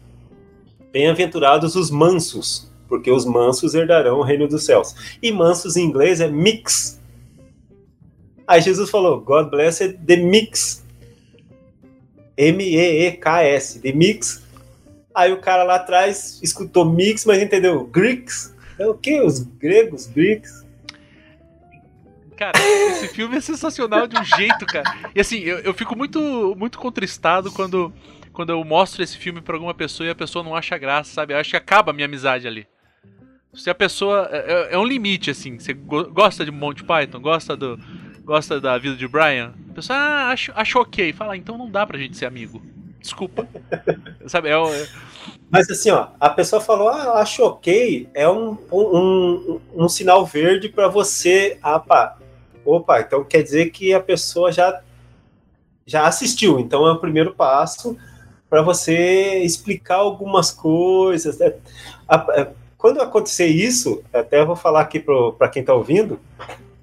Bem-aventurados 0.93 1.75
os 1.75 1.91
mansos, 1.91 2.71
porque 2.87 3.11
os 3.11 3.25
mansos 3.25 3.73
herdarão 3.73 4.19
o 4.19 4.23
reino 4.23 4.47
dos 4.47 4.63
céus. 4.65 5.17
E 5.21 5.29
mansos 5.31 5.75
em 5.75 5.83
inglês 5.83 6.21
é 6.21 6.29
mix. 6.29 7.01
Aí 8.47 8.61
Jesus 8.61 8.89
falou: 8.89 9.19
God 9.19 9.49
blessed 9.49 9.97
the 10.05 10.15
mix. 10.15 10.83
M-E-E-K-S, 12.37 13.79
The 13.79 13.91
Mix. 13.91 14.43
Aí 15.13 15.31
o 15.31 15.39
cara 15.39 15.63
lá 15.63 15.75
atrás 15.75 16.39
escutou 16.41 16.85
Mix, 16.85 17.25
mas 17.25 17.41
entendeu 17.41 17.83
Greeks. 17.85 18.53
É 18.79 18.87
o 18.87 18.95
quê? 18.95 19.21
Os 19.21 19.39
gregos, 19.39 20.07
Greeks. 20.07 20.63
Cara, 22.35 22.57
esse 22.89 23.07
filme 23.09 23.37
é 23.37 23.41
sensacional 23.41 24.07
de 24.07 24.17
um 24.17 24.23
jeito, 24.23 24.65
cara. 24.65 25.11
E 25.13 25.21
assim, 25.21 25.37
eu, 25.37 25.59
eu 25.59 25.73
fico 25.73 25.95
muito, 25.95 26.55
muito 26.57 26.79
contristado 26.79 27.51
quando, 27.51 27.93
quando 28.33 28.49
eu 28.49 28.63
mostro 28.63 29.01
esse 29.03 29.15
filme 29.17 29.39
pra 29.41 29.55
alguma 29.55 29.73
pessoa 29.73 30.07
e 30.07 30.09
a 30.09 30.15
pessoa 30.15 30.43
não 30.43 30.55
acha 30.55 30.77
graça, 30.77 31.13
sabe? 31.13 31.33
Eu 31.33 31.37
acho 31.37 31.51
que 31.51 31.55
acaba 31.57 31.91
a 31.91 31.93
minha 31.93 32.05
amizade 32.05 32.47
ali. 32.47 32.67
Se 33.53 33.69
a 33.69 33.75
pessoa. 33.75 34.27
É, 34.31 34.73
é 34.73 34.77
um 34.77 34.85
limite, 34.85 35.29
assim. 35.29 35.59
Você 35.59 35.73
go- 35.73 36.09
gosta 36.09 36.43
de 36.43 36.49
Monty 36.51 36.83
Python? 36.83 37.21
Gosta 37.21 37.55
do. 37.55 37.79
Gosta 38.25 38.59
da 38.59 38.77
vida 38.77 38.95
de 38.95 39.07
Brian? 39.07 39.53
A 39.69 39.73
pessoa, 39.73 39.99
ah, 39.99 40.29
acho, 40.31 40.51
acho 40.55 40.79
ok. 40.79 41.13
Fala, 41.13 41.33
"Ah, 41.33 41.37
então 41.37 41.57
não 41.57 41.69
dá 41.69 41.85
pra 41.85 41.97
gente 41.99 42.17
ser 42.17 42.25
amigo. 42.25 42.63
Desculpa. 42.99 43.47
sabe, 44.25 44.49
é, 44.49 44.53
é- 44.53 44.87
Mas 45.51 45.69
assim, 45.69 45.91
ó, 45.91 46.07
a 46.19 46.29
pessoa 46.29 46.61
falou, 46.61 46.87
ah, 46.89 47.19
acho 47.19 47.43
ok, 47.43 48.07
é 48.13 48.27
um, 48.27 48.57
um, 48.71 48.97
um, 48.97 49.61
um 49.75 49.89
sinal 49.89 50.25
verde 50.25 50.69
para 50.69 50.87
você. 50.87 51.59
Ah, 51.61 51.79
pá. 51.79 52.17
Opa, 52.65 53.01
então 53.01 53.23
quer 53.25 53.43
dizer 53.43 53.69
que 53.71 53.93
a 53.93 53.99
pessoa 53.99 54.51
já, 54.53 54.81
já 55.85 56.07
assistiu. 56.07 56.59
Então 56.59 56.87
é 56.87 56.91
o 56.93 56.97
primeiro 56.99 57.33
passo 57.35 57.95
para 58.53 58.61
você 58.61 59.39
explicar 59.39 59.95
algumas 59.95 60.51
coisas. 60.51 61.39
né? 61.39 61.53
É, 62.35 62.47
Quando 62.77 63.01
acontecer 63.01 63.47
isso, 63.47 64.03
até 64.13 64.41
eu 64.41 64.45
vou 64.45 64.55
falar 64.55 64.81
aqui 64.81 64.99
para 64.99 65.49
quem 65.49 65.61
está 65.61 65.73
ouvindo, 65.73 66.19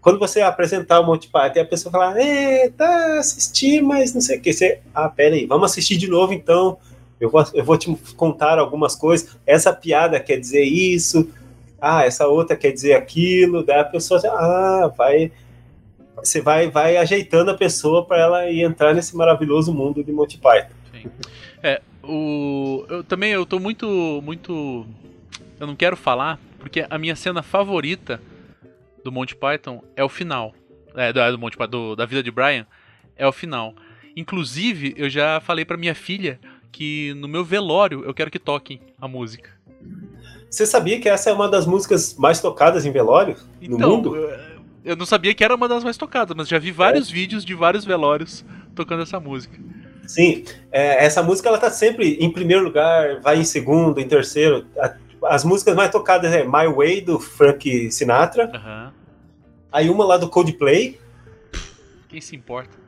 quando 0.01 0.19
você 0.19 0.41
apresentar 0.41 0.99
o 0.99 1.07
Monty 1.07 1.29
Python 1.29 1.61
a 1.61 1.65
pessoa 1.65 1.93
falar, 1.93 2.19
é, 2.19 2.71
tá, 2.71 3.21
assisti, 3.21 3.81
mas 3.81 4.13
não 4.13 4.21
sei 4.21 4.39
o 4.39 4.41
que, 4.41 4.53
você, 4.53 4.81
ah, 4.93 5.09
pera 5.09 5.37
aí, 5.37 5.47
vamos 5.47 5.71
assistir 5.71 5.97
de 5.97 6.09
novo 6.09 6.33
então, 6.33 6.77
eu 7.21 7.31
vou, 7.31 7.47
eu 7.55 7.65
vou 7.65 7.79
te 7.79 7.97
contar 8.17 8.59
algumas 8.59 8.97
coisas, 8.97 9.39
essa 9.47 9.73
piada 9.73 10.19
quer 10.19 10.41
dizer 10.41 10.65
isso, 10.65 11.31
ah, 11.81 12.05
essa 12.05 12.27
outra 12.27 12.57
quer 12.57 12.73
dizer 12.73 12.95
aquilo, 12.95 13.63
daí 13.63 13.79
a 13.79 13.85
pessoa 13.85 14.21
ah, 14.25 14.93
vai, 14.99 15.31
você 16.17 16.41
vai, 16.41 16.69
vai 16.69 16.97
ajeitando 16.97 17.53
a 17.53 17.57
pessoa 17.57 18.05
para 18.05 18.19
ela 18.19 18.51
ir 18.51 18.63
entrar 18.63 18.93
nesse 18.93 19.17
maravilhoso 19.17 19.73
mundo 19.73 20.03
de 20.03 20.11
Monty 20.11 20.37
Python. 20.37 20.75
Sim. 20.91 21.09
É, 22.03 22.07
o. 22.07 22.85
Eu 22.89 23.05
também 23.05 23.33
eu 23.33 23.45
tô 23.47 23.59
muito. 23.59 24.21
muito. 24.23 24.87
Eu 25.59 25.67
não 25.67 25.77
quero 25.77 25.97
falar, 25.97 26.39
porque 26.59 26.87
a 26.89 26.99
minha 26.99 27.15
cena 27.15 27.43
favorita 27.43 28.21
do 29.05 29.13
Monty 29.13 29.37
Python 29.37 29.83
é 29.95 30.03
o 30.05 30.09
final. 30.09 30.55
É, 30.95 31.13
do, 31.13 31.33
do 31.33 31.39
Monty 31.39 31.57
Python, 31.57 31.71
do- 31.71 31.97
da 31.97 32.07
vida 32.07 32.23
de 32.23 32.31
Brian, 32.31 32.67
é 33.17 33.27
o 33.27 33.33
final. 33.33 33.75
Inclusive, 34.17 34.95
eu 34.97 35.09
já 35.09 35.41
falei 35.41 35.65
pra 35.65 35.77
minha 35.77 35.95
filha 35.95 36.41
que 36.73 37.15
no 37.15 37.29
meu 37.29 37.45
velório 37.45 38.05
eu 38.05 38.13
quero 38.15 38.31
que 38.31 38.39
toquem 38.39 38.81
a 39.01 39.07
música. 39.07 39.51
Você 40.51 40.67
sabia 40.67 41.01
que 41.01 41.09
essa 41.09 41.31
é 41.31 41.33
uma 41.33 41.49
das 41.49 41.65
músicas 41.67 42.17
mais 42.17 42.41
tocadas 42.41 42.85
em 42.85 42.91
velório 42.91 43.37
no 43.61 43.77
Então, 43.77 43.97
mundo? 43.97 44.17
eu- 44.17 44.61
eu 44.85 44.97
não 44.97 45.07
sabia 45.07 45.33
que 45.35 45.45
era 45.45 45.55
uma 45.55 45.69
das 45.69 45.85
mais 45.85 45.97
tocadas, 45.97 46.37
mas 46.37 46.49
já 46.49 46.59
vi 46.59 46.73
vários 46.73 47.09
vídeos 47.11 47.45
de 47.45 47.55
vários 47.55 47.85
velórios 47.85 48.45
tocando 48.75 49.03
essa 49.03 49.21
música. 49.21 49.57
Sim, 50.15 50.45
é, 50.73 51.05
essa 51.05 51.23
música 51.23 51.49
ela 51.49 51.59
tá 51.59 51.71
sempre 51.71 52.15
em 52.21 52.31
primeiro 52.33 52.65
lugar, 52.65 53.21
vai 53.21 53.39
em 53.39 53.45
segundo, 53.45 54.01
em 54.01 54.09
terceiro. 54.09 54.67
A- 54.79 54.95
As 55.23 55.45
músicas 55.45 55.75
mais 55.77 55.91
tocadas 55.91 56.33
é 56.33 56.43
My 56.45 56.67
Way, 56.75 57.03
do 57.03 57.21
Frank 57.21 57.91
Sinatra, 57.93 58.51
Aham. 58.55 58.93
aí 59.71 59.89
uma 59.91 60.05
lá 60.05 60.17
do 60.17 60.29
Coldplay, 60.31 60.99
Quem 62.09 62.21
se 62.21 62.35
importa? 62.35 62.79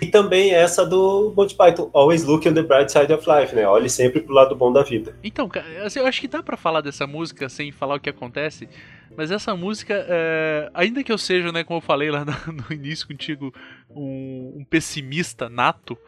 e 0.00 0.06
também 0.06 0.54
essa 0.54 0.86
do 0.86 1.34
Monty 1.36 1.56
Python, 1.56 1.90
Always 1.92 2.22
Look 2.24 2.48
on 2.48 2.54
the 2.54 2.62
Bright 2.62 2.90
Side 2.92 3.12
of 3.12 3.28
Life, 3.28 3.52
né? 3.54 3.66
Olhe 3.66 3.90
sempre 3.90 4.20
pro 4.20 4.32
lado 4.32 4.54
bom 4.54 4.72
da 4.72 4.82
vida. 4.84 5.14
Então, 5.24 5.50
assim, 5.84 5.98
eu 5.98 6.06
acho 6.06 6.20
que 6.20 6.28
dá 6.28 6.40
pra 6.42 6.56
falar 6.56 6.80
dessa 6.80 7.04
música 7.06 7.48
sem 7.48 7.72
falar 7.72 7.96
o 7.96 8.00
que 8.00 8.08
acontece, 8.08 8.68
mas 9.16 9.32
essa 9.32 9.56
música, 9.56 10.06
é, 10.08 10.70
ainda 10.72 11.02
que 11.02 11.10
eu 11.12 11.18
seja, 11.18 11.50
né, 11.50 11.64
como 11.64 11.78
eu 11.78 11.82
falei 11.82 12.10
lá 12.12 12.24
no, 12.24 12.32
no 12.54 12.64
início 12.72 13.06
contigo, 13.08 13.52
um, 13.90 14.58
um 14.60 14.64
pessimista 14.64 15.48
nato, 15.48 15.98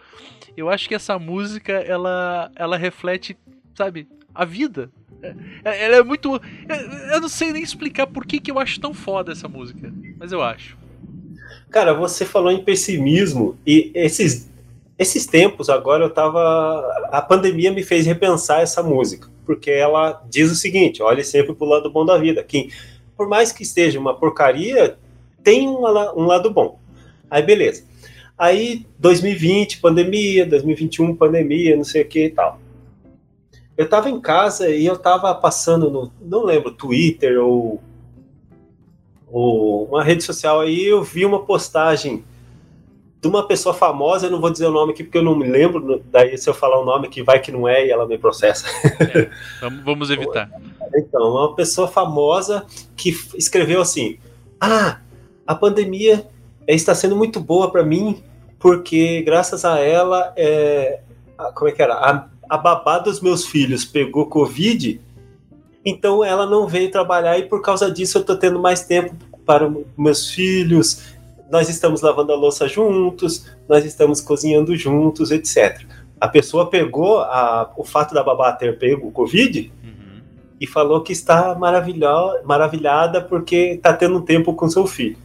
eu 0.57 0.69
acho 0.69 0.89
que 0.89 0.95
essa 0.95 1.19
música 1.19 1.73
ela, 1.73 2.51
ela 2.57 2.77
reflete, 2.77 3.37
sabe, 3.75 4.09
a 4.35 4.45
vida. 4.45 4.91
É- 5.65 5.85
Ela 5.85 5.97
é 5.97 6.03
muito. 6.03 6.41
eu- 7.13 7.21
não 7.21 7.29
sei 7.31 7.51
nem 7.53 7.63
explicar 7.63 8.07
por 8.07 8.27
que, 8.27 8.39
que 8.39 8.51
eu 8.51 8.59
acho 8.59 8.79
tão 8.79 8.93
foda 8.93 9.33
essa 9.33 9.49
música, 9.49 9.91
mas 10.19 10.33
eu 10.33 10.43
acho. 10.43 10.77
Cara, 11.71 11.95
você 11.95 12.25
falou 12.27 12.53
em 12.53 12.63
pessimismo 12.63 13.57
e 13.67 13.91
esses, 13.95 14.51
esses 14.99 15.27
tempos 15.27 15.71
agora 15.71 16.05
eu 16.05 16.11
tava. 16.11 17.09
A 17.11 17.23
pandemia 17.23 17.73
me 17.73 17.83
fez 17.83 18.05
repensar 18.07 18.61
essa 18.61 18.83
música, 18.83 19.29
porque 19.47 19.71
ela 19.71 20.23
diz 20.29 20.51
o 20.51 20.55
seguinte: 20.55 21.03
olhe 21.03 21.25
sempre 21.25 21.55
pro 21.55 21.67
lado 21.67 21.91
bom 21.91 22.05
da 22.05 22.19
vida. 22.19 22.43
Que 22.45 22.69
por 23.17 23.27
mais 23.29 23.51
que 23.51 23.63
esteja 23.63 23.99
uma 23.99 24.15
porcaria, 24.15 24.99
tem 25.43 25.67
um, 25.69 25.79
um 26.17 26.27
lado 26.27 26.51
bom. 26.51 26.79
Aí 27.31 27.43
beleza. 27.43 27.85
Aí 28.37 28.87
2020, 28.99 29.81
pandemia, 29.81 30.45
2021, 30.47 31.15
pandemia, 31.15 31.77
não 31.77 31.85
sei 31.85 32.03
o 32.03 32.09
que 32.09 32.27
e 32.27 32.31
tal. 32.31 32.59
Eu 33.77 33.89
tava 33.89 34.11
em 34.11 34.21
casa 34.21 34.69
e 34.69 34.87
eu 34.87 34.97
tava 34.97 35.35
passando 35.35 35.91
no, 35.91 36.13
não 36.21 36.45
lembro, 36.45 36.73
Twitter 36.73 37.41
ou 37.41 37.83
ou 39.31 39.87
uma 39.87 40.05
rede 40.05 40.23
social 40.23 40.61
aí, 40.61 40.85
eu 40.85 41.03
vi 41.03 41.27
uma 41.27 41.45
postagem 41.45 42.25
de 43.21 43.27
uma 43.27 43.49
pessoa 43.49 43.75
famosa, 43.75 44.27
eu 44.27 44.31
não 44.31 44.41
vou 44.41 44.51
dizer 44.51 44.67
o 44.67 44.71
nome 44.71 44.93
aqui 44.93 45.03
porque 45.03 45.19
eu 45.19 45.25
não 45.25 45.35
me 45.35 45.49
lembro, 45.49 46.05
daí 46.11 46.39
se 46.39 46.49
eu 46.49 46.55
falar 46.55 46.79
o 46.79 46.85
nome 46.85 47.09
aqui 47.09 47.23
vai 47.23 47.41
que 47.41 47.51
não 47.51 47.67
é 47.67 47.87
e 47.87 47.91
ela 47.91 48.07
me 48.07 48.17
processa. 48.17 48.67
Vamos, 49.61 49.85
vamos 49.85 50.11
evitar. 50.11 50.51
Então, 50.95 51.31
uma 51.31 51.55
pessoa 51.55 51.89
famosa 51.89 52.67
que 52.95 53.11
escreveu 53.35 53.81
assim: 53.81 54.19
Ah, 54.61 55.01
a 55.47 55.55
pandemia 55.55 56.29
está 56.69 56.95
sendo 56.95 57.17
muito 57.17 57.41
boa 57.41 57.71
para 57.71 57.83
mim, 57.85 58.23
porque 58.59 59.23
graças 59.23 59.65
a 59.65 59.79
ela, 59.79 60.33
é, 60.37 61.01
a- 61.37 61.53
como 61.53 61.69
é 61.69 61.73
que 61.73 61.83
era? 61.83 61.95
A, 61.95 62.27
a 62.49 62.57
babá 62.59 62.99
dos 62.99 63.21
meus 63.21 63.47
filhos 63.47 63.85
pegou 63.85 64.27
Covid, 64.27 65.01
então 65.85 66.25
ela 66.25 66.47
não 66.47 66.67
veio 66.67 66.91
trabalhar 66.91 67.39
e 67.39 67.45
por 67.47 67.61
causa 67.61 67.91
disso 67.91 68.19
eu 68.19 68.21
estou 68.23 68.37
tendo 68.37 68.59
mais 68.59 68.83
tempo 68.87 69.15
para 69.45 69.67
os 69.69 69.85
meus 69.99 70.31
filhos. 70.31 71.03
Nós 71.51 71.69
estamos 71.69 72.01
lavando 72.01 72.33
a 72.33 72.37
louça 72.37 72.67
juntos, 72.67 73.47
nós 73.69 73.85
estamos 73.85 74.21
cozinhando 74.21 74.75
juntos, 74.77 75.31
etc. 75.31 75.83
A 76.19 76.27
pessoa 76.27 76.71
pegou 76.71 77.19
a- 77.21 77.71
o 77.77 77.85
fato 77.85 78.15
da 78.15 78.23
babá 78.23 78.53
ter 78.53 78.79
pego 78.79 79.09
o 79.09 79.13
Covid 79.13 79.71
Uhum. 79.85 80.23
e 80.59 80.67
falou 80.67 81.03
que 81.03 81.13
está 81.13 81.55
maravilhada 81.55 83.21
porque 83.21 83.57
está 83.75 83.93
tendo 83.93 84.17
um 84.17 84.23
tempo 84.23 84.55
com 84.55 84.69
seu 84.71 84.87
filho. 84.87 85.19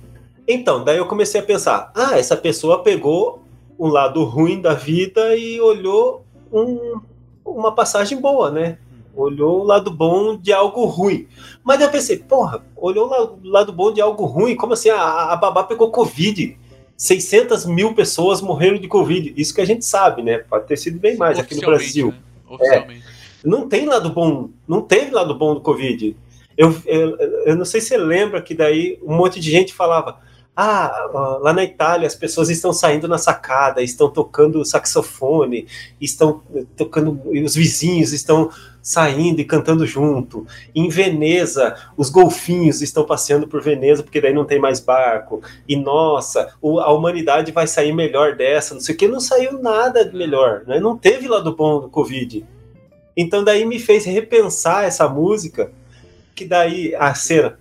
Então, 0.52 0.84
daí 0.84 0.98
eu 0.98 1.06
comecei 1.06 1.40
a 1.40 1.44
pensar: 1.44 1.92
ah, 1.96 2.18
essa 2.18 2.36
pessoa 2.36 2.82
pegou 2.82 3.44
um 3.78 3.88
lado 3.88 4.24
ruim 4.24 4.60
da 4.60 4.74
vida 4.74 5.36
e 5.36 5.62
olhou 5.62 6.26
um- 6.52 7.00
uma 7.46 7.72
passagem 7.72 8.20
boa, 8.20 8.50
né? 8.50 8.80
Olhou 9.16 9.62
o 9.62 9.64
lado 9.64 9.92
bom 9.92 10.36
de 10.36 10.52
algo 10.52 10.86
ruim. 10.86 11.28
Mas 11.64 11.80
eu 11.82 11.90
pensei: 11.90 12.18
porra, 12.18 12.64
olhou 12.76 13.08
o 13.08 13.48
lado, 13.48 13.72
bom 13.72 13.92
de 13.94 14.02
algo 14.02 14.26
ruim? 14.26 14.56
Como 14.56 14.74
assim? 14.74 14.90
A, 14.90 15.32
a 15.32 15.36
babá 15.36 15.64
pegou 15.64 15.92
Covid. 15.92 16.58
600 16.98 17.66
mil 17.66 17.94
pessoas 17.94 18.42
morreram 18.42 18.78
de 18.78 18.88
Covid. 18.88 19.34
Isso 19.38 19.54
que 19.54 19.62
a 19.62 19.66
gente 19.66 19.86
sabe, 19.86 20.22
né? 20.24 20.40
Pode 20.40 20.66
ter 20.68 20.78
sido 20.78 21.00
bem 21.00 21.16
mais 21.16 21.38
aqui 21.40 21.56
no 21.56 21.62
Brasil 21.78 22.08
né? 22.08 22.14
Oficialmente. 22.50 23.04
não 23.44 23.70
tem 23.70 23.86
lado 23.86 24.10
bom, 24.10 24.50
não 24.68 24.82
teve 24.82 25.12
lado 25.12 25.34
bom 25.36 25.54
do 25.54 25.62
Covid. 25.62 26.16
Eu, 26.58 26.76
eu, 26.86 27.16
eu 27.46 27.56
não 27.56 27.64
sei 27.64 27.80
se 27.80 27.88
você 27.90 27.98
lembra 27.98 28.42
que 28.42 28.54
daí 28.54 29.00
um 29.04 29.16
monte 29.16 29.40
de 29.40 29.50
gente 29.50 29.74
falava: 29.74 30.20
ah, 30.62 31.40
lá 31.42 31.54
na 31.54 31.64
Itália 31.64 32.06
as 32.06 32.16
pessoas 32.16 32.50
estão 32.50 32.74
saindo 32.74 33.08
na 33.08 33.18
sacada, 33.18 33.82
estão 33.82 34.10
tocando 34.10 34.66
saxofone, 34.66 35.66
estão 36.02 36.42
tocando, 36.76 37.22
e 37.32 37.42
os 37.42 37.56
vizinhos 37.56 38.12
estão 38.12 38.50
saindo 38.82 39.40
e 39.40 39.46
cantando 39.46 39.86
junto. 39.86 40.46
Em 40.76 40.90
Veneza, 40.90 41.78
os 41.96 42.10
golfinhos 42.10 42.82
estão 42.82 43.06
passeando 43.06 43.48
por 43.48 43.62
Veneza 43.62 44.04
porque 44.04 44.20
daí 44.20 44.34
não 44.34 44.44
tem 44.44 44.60
mais 44.60 44.82
barco. 44.82 45.42
E 45.66 45.78
nossa, 45.78 46.54
a 46.62 46.92
humanidade 46.92 47.54
vai 47.54 47.66
sair 47.66 47.94
melhor 47.94 48.36
dessa, 48.36 48.74
não 48.74 48.82
sei 48.82 48.96
o 48.96 48.98
que, 48.98 49.08
não 49.08 49.22
saiu 49.22 49.62
nada 49.62 50.12
melhor, 50.12 50.64
né? 50.68 50.78
Não 50.78 50.98
teve 50.98 51.30
lado 51.30 51.56
bom 51.56 51.80
do 51.80 51.90
Covid. 51.90 52.46
Então 53.16 53.46
daí 53.46 53.66
me 53.66 53.80
fez 53.80 54.04
repensar 54.04 54.84
essa 54.84 55.08
música, 55.08 55.72
que 56.36 56.44
daí 56.44 56.94
a 56.96 57.14
cena. 57.14 57.58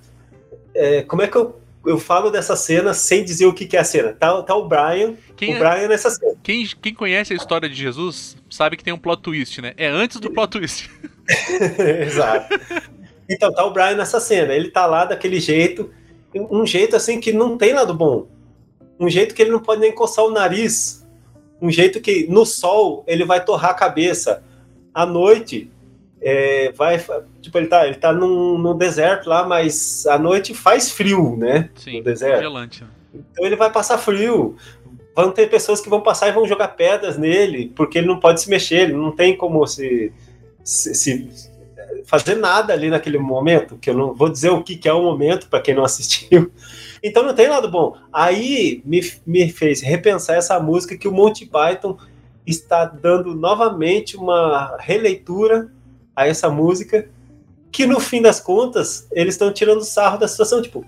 é, 0.74 1.02
como 1.02 1.22
é 1.22 1.28
que 1.28 1.37
eu, 1.37 1.54
eu 1.88 1.98
falo 1.98 2.31
dessa 2.31 2.55
cena 2.57 2.92
sem 2.94 3.24
dizer 3.24 3.46
o 3.46 3.53
que, 3.53 3.66
que 3.66 3.77
é 3.77 3.81
a 3.81 3.85
cena? 3.85 4.12
Tá, 4.12 4.42
tá 4.42 4.55
o 4.55 4.68
Brian, 4.68 5.14
Quem, 5.37 5.55
o 5.55 5.57
é- 5.57 5.59
Brian 5.59 5.88
nessa 5.88 6.11
cena. 6.11 6.35
quem, 6.42 6.66
quem 6.81 6.94
conhece 6.94 7.33
a 7.33 7.37
história 7.37 7.68
de 7.68 7.74
Jesus 7.74 8.37
sabe 8.51 8.77
que 8.77 8.85
tem 8.85 8.92
um 8.92 8.98
plot 8.98 9.22
twist, 9.22 9.61
né? 9.61 9.74
É 9.77 9.88
antes 9.88 10.20
do 10.20 10.31
plot 10.31 10.51
twist. 10.51 10.90
Exato. 12.07 12.55
Então 13.29 13.53
tá 13.53 13.64
o 13.64 13.72
Brian 13.72 13.96
nessa 13.96 14.20
cena, 14.20 14.55
ele 14.55 14.70
tá 14.70 14.87
lá 14.87 15.05
daquele 15.05 15.38
jeito, 15.38 15.90
um 16.35 16.64
jeito 16.66 16.96
assim 16.96 17.20
que 17.20 17.33
não 17.33 17.59
tem 17.59 17.72
lado 17.72 17.92
bom. 17.92 18.29
Um 18.98 19.09
jeito 19.09 19.35
que 19.35 19.42
ele 19.42 19.51
não 19.51 19.61
pode 19.61 19.81
nem 19.81 19.92
coçar 19.92 20.24
o 20.24 20.31
nariz. 20.31 21.07
Um 21.61 21.70
jeito 21.70 22.01
que 22.01 22.27
no 22.29 22.44
sol 22.46 23.05
ele 23.07 23.24
vai 23.24 23.44
torrar 23.44 23.70
a 23.70 23.74
cabeça. 23.74 24.42
À 24.92 25.05
noite 25.07 25.70
é, 26.20 26.72
vai. 26.72 26.98
Tipo, 27.40 27.59
ele 27.59 27.66
tá, 27.68 27.87
ele 27.87 27.94
tá 27.96 28.12
num, 28.12 28.59
num 28.59 28.77
deserto 28.77 29.29
lá, 29.29 29.46
mas 29.46 30.07
à 30.07 30.18
noite 30.18 30.53
faz 30.55 30.90
frio, 30.90 31.37
né? 31.37 31.70
Sim, 31.77 31.98
No 31.98 32.05
deserto. 32.05 32.37
congelante. 32.37 32.83
né? 32.85 32.90
Então 33.14 33.44
ele 33.46 33.57
vai 33.57 33.70
passar 33.70 33.96
frio. 33.98 34.57
Vão 35.14 35.31
ter 35.33 35.48
pessoas 35.48 35.81
que 35.81 35.88
vão 35.88 36.01
passar 36.01 36.29
e 36.29 36.33
vão 36.33 36.46
jogar 36.46 36.68
pedras 36.68 37.16
nele, 37.18 37.72
porque 37.74 37.98
ele 37.98 38.07
não 38.07 38.20
pode 38.20 38.40
se 38.40 38.48
mexer, 38.51 38.83
ele 38.83 38.92
não 38.92 39.11
tem 39.12 39.37
como 39.37 39.66
se, 39.66 40.12
se, 40.62 40.94
se 40.94 41.51
fazer 42.05 42.37
nada 42.37 42.72
ali 42.72 42.88
naquele 42.90 43.18
momento, 43.18 43.77
que 43.79 43.90
eu 43.90 43.94
não 43.94 44.14
vou 44.14 44.29
dizer 44.29 44.51
o 44.51 44.62
que, 44.62 44.77
que 44.77 44.88
é 44.88 44.92
o 44.92 45.03
momento 45.03 45.48
para 45.48 45.61
quem 45.61 45.74
não 45.74 45.85
assistiu. 45.85 46.51
Então 47.01 47.22
não 47.22 47.33
tem 47.33 47.46
lado 47.46 47.70
bom. 47.70 47.96
Aí 48.12 48.83
me, 48.85 49.01
me 49.24 49.48
fez 49.53 49.81
repensar 49.81 50.35
essa 50.35 50.59
música 50.59 50.96
que 50.98 51.07
o 51.07 51.12
Monty 51.12 51.46
Python 51.46 51.96
está 52.44 52.85
dando 52.87 53.37
novamente 53.37 54.16
uma 54.16 54.77
releitura 54.81 55.70
a 56.16 56.27
essa 56.27 56.51
música, 56.51 57.09
que 57.70 57.87
no 57.87 58.00
fim 58.00 58.22
das 58.22 58.40
contas 58.40 59.07
eles 59.12 59.35
estão 59.35 59.52
tirando 59.52 59.83
sarro 59.85 60.18
da 60.18 60.28
situação, 60.28 60.62
tipo, 60.62 60.85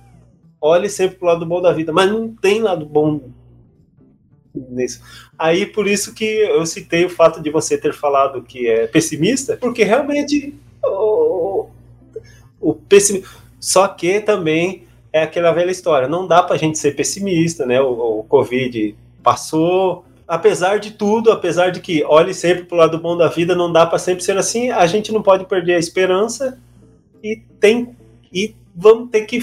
olhe 0.60 0.88
sempre 0.88 1.16
pro 1.16 1.26
lado 1.26 1.46
bom 1.46 1.60
da 1.60 1.72
vida, 1.72 1.92
mas 1.92 2.10
não 2.10 2.28
tem 2.28 2.60
lado 2.60 2.84
bom 2.84 3.20
nisso. 4.54 5.00
Aí 5.38 5.66
por 5.66 5.86
isso 5.86 6.14
que 6.14 6.24
eu 6.24 6.64
citei 6.66 7.04
o 7.04 7.10
fato 7.10 7.40
de 7.40 7.50
você 7.50 7.78
ter 7.78 7.92
falado 7.92 8.42
que 8.42 8.68
é 8.68 8.86
pessimista, 8.86 9.56
porque 9.56 9.84
realmente 9.84 10.54
o, 10.84 11.66
o 12.60 12.74
pessimismo. 12.74 13.28
Só 13.58 13.86
que 13.88 14.20
também 14.20 14.84
é 15.12 15.22
aquela 15.22 15.52
velha 15.52 15.70
história, 15.70 16.08
não 16.08 16.26
dá 16.26 16.42
pra 16.42 16.56
gente 16.56 16.78
ser 16.78 16.96
pessimista, 16.96 17.66
né? 17.66 17.80
O, 17.80 18.20
o 18.20 18.24
Covid 18.24 18.96
passou. 19.22 20.04
Apesar 20.26 20.78
de 20.78 20.92
tudo, 20.92 21.32
apesar 21.32 21.70
de 21.70 21.80
que 21.80 22.04
olhe 22.04 22.32
sempre 22.32 22.64
pro 22.64 22.76
lado 22.76 22.98
bom 22.98 23.16
da 23.16 23.26
vida, 23.26 23.54
não 23.54 23.70
dá 23.70 23.84
para 23.84 23.98
sempre 23.98 24.22
ser 24.22 24.38
assim, 24.38 24.70
a 24.70 24.86
gente 24.86 25.12
não 25.12 25.22
pode 25.22 25.44
perder 25.44 25.74
a 25.74 25.78
esperança 25.78 26.58
e 27.22 27.36
tem 27.58 27.96
e 28.32 28.54
vamos 28.74 29.10
ter 29.10 29.22
que 29.26 29.42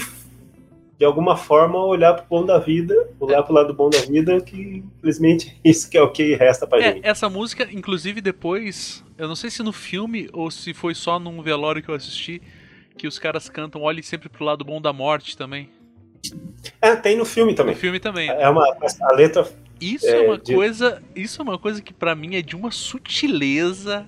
de 0.98 1.04
alguma 1.04 1.36
forma 1.36 1.78
olhar 1.84 2.12
pro 2.14 2.24
bom 2.28 2.44
da 2.44 2.58
vida, 2.58 3.08
olhar 3.20 3.42
pro 3.44 3.54
lado 3.54 3.72
bom 3.72 3.88
da 3.88 4.00
vida, 4.00 4.40
que 4.40 4.82
infelizmente 4.96 5.56
isso 5.64 5.88
que 5.88 5.96
é 5.96 6.02
o 6.02 6.10
que 6.10 6.34
resta 6.34 6.66
pra 6.66 6.80
É, 6.80 6.92
gente. 6.94 7.06
essa 7.06 7.28
música, 7.28 7.68
inclusive 7.70 8.20
depois, 8.20 9.04
eu 9.16 9.28
não 9.28 9.36
sei 9.36 9.48
se 9.50 9.62
no 9.62 9.72
filme 9.72 10.28
ou 10.32 10.50
se 10.50 10.74
foi 10.74 10.94
só 10.94 11.18
num 11.20 11.40
velório 11.40 11.82
que 11.82 11.88
eu 11.88 11.94
assisti, 11.94 12.42
que 12.96 13.06
os 13.06 13.16
caras 13.18 13.48
cantam 13.48 13.82
Olhe 13.82 14.02
sempre 14.02 14.28
pro 14.28 14.44
lado 14.44 14.64
bom 14.64 14.80
da 14.80 14.92
morte 14.92 15.36
também. 15.36 15.70
É, 16.82 16.96
tem 16.96 17.16
no 17.16 17.24
filme 17.24 17.52
No 17.52 17.56
também. 17.56 17.76
filme 17.76 18.00
também. 18.00 18.28
É 18.28 18.48
uma 18.48 18.64
a 19.02 19.14
letra 19.14 19.48
Isso 19.80 20.04
é, 20.08 20.24
É, 20.24 20.26
uma 20.26 20.36
de- 20.36 20.52
coisa, 20.52 21.00
isso 21.14 21.40
é 21.40 21.44
uma 21.44 21.56
coisa 21.58 21.80
que 21.80 21.94
pra 21.94 22.16
mim 22.16 22.34
é 22.34 22.42
de 22.42 22.56
uma 22.56 22.72
sutileza. 22.72 24.04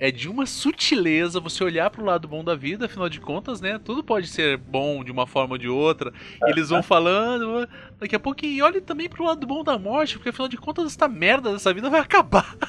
É 0.00 0.10
de 0.10 0.28
uma 0.28 0.46
sutileza 0.46 1.38
você 1.38 1.62
olhar 1.62 1.90
pro 1.90 2.04
lado 2.04 2.26
bom 2.26 2.42
da 2.42 2.54
vida, 2.54 2.86
afinal 2.86 3.08
de 3.08 3.20
contas, 3.20 3.60
né? 3.60 3.78
Tudo 3.84 4.02
pode 4.02 4.26
ser 4.28 4.56
bom 4.56 5.04
de 5.04 5.12
uma 5.12 5.26
forma 5.26 5.54
ou 5.54 5.58
de 5.58 5.68
outra. 5.68 6.10
E 6.42 6.50
eles 6.50 6.70
vão 6.70 6.82
falando, 6.82 7.68
daqui 8.00 8.16
a 8.16 8.18
pouco, 8.18 8.44
e 8.46 8.62
olhe 8.62 8.80
também 8.80 9.10
pro 9.10 9.24
lado 9.24 9.46
bom 9.46 9.62
da 9.62 9.78
morte, 9.78 10.16
porque 10.16 10.30
afinal 10.30 10.48
de 10.48 10.56
contas 10.56 10.86
essa 10.86 11.06
merda 11.06 11.52
dessa 11.52 11.72
vida 11.72 11.90
vai 11.90 12.00
acabar. 12.00 12.56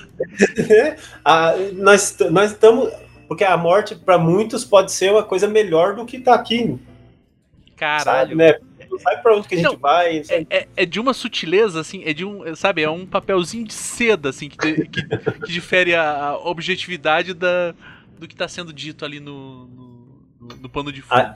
Ah, 1.23 1.53
nós 1.73 2.19
estamos 2.19 2.91
porque 3.31 3.45
a 3.45 3.55
morte 3.55 3.95
para 3.95 4.17
muitos 4.17 4.65
pode 4.65 4.91
ser 4.91 5.09
uma 5.09 5.23
coisa 5.23 5.47
melhor 5.47 5.95
do 5.95 6.05
que 6.05 6.19
tá 6.19 6.35
aqui, 6.35 6.57
sabe, 6.67 7.75
Caralho. 7.77 8.35
né? 8.35 8.59
Sabe 9.01 9.21
para 9.21 9.35
onde 9.35 9.47
que 9.47 9.55
a 9.55 9.57
gente 9.57 9.65
Não, 9.67 9.77
vai? 9.77 10.23
É, 10.29 10.45
é- 10.49 10.67
é 10.77 10.85
de 10.85 10.99
uma 10.99 11.13
sutileza, 11.13 11.79
assim, 11.79 12.03
é 12.05 12.13
de 12.13 12.23
um, 12.25 12.55
sabe, 12.55 12.81
é 12.83 12.89
um 12.89 13.05
papelzinho 13.05 13.65
de 13.65 13.73
seda, 13.73 14.29
assim, 14.29 14.49
que, 14.49 14.57
de- 14.57 14.85
que, 14.87 15.03
que 15.07 15.51
difere 15.51 15.93
a, 15.95 16.11
a 16.29 16.37
objetividade 16.49 17.33
da, 17.33 17.73
do 18.19 18.27
que 18.27 18.35
tá 18.35 18.47
sendo 18.47 18.71
dito 18.71 19.03
ali 19.05 19.19
no, 19.19 19.65
no, 19.67 20.07
no- 20.39 20.55
no 20.61 20.69
pano 20.69 20.91
de 20.91 21.01
fundo. 21.01 21.33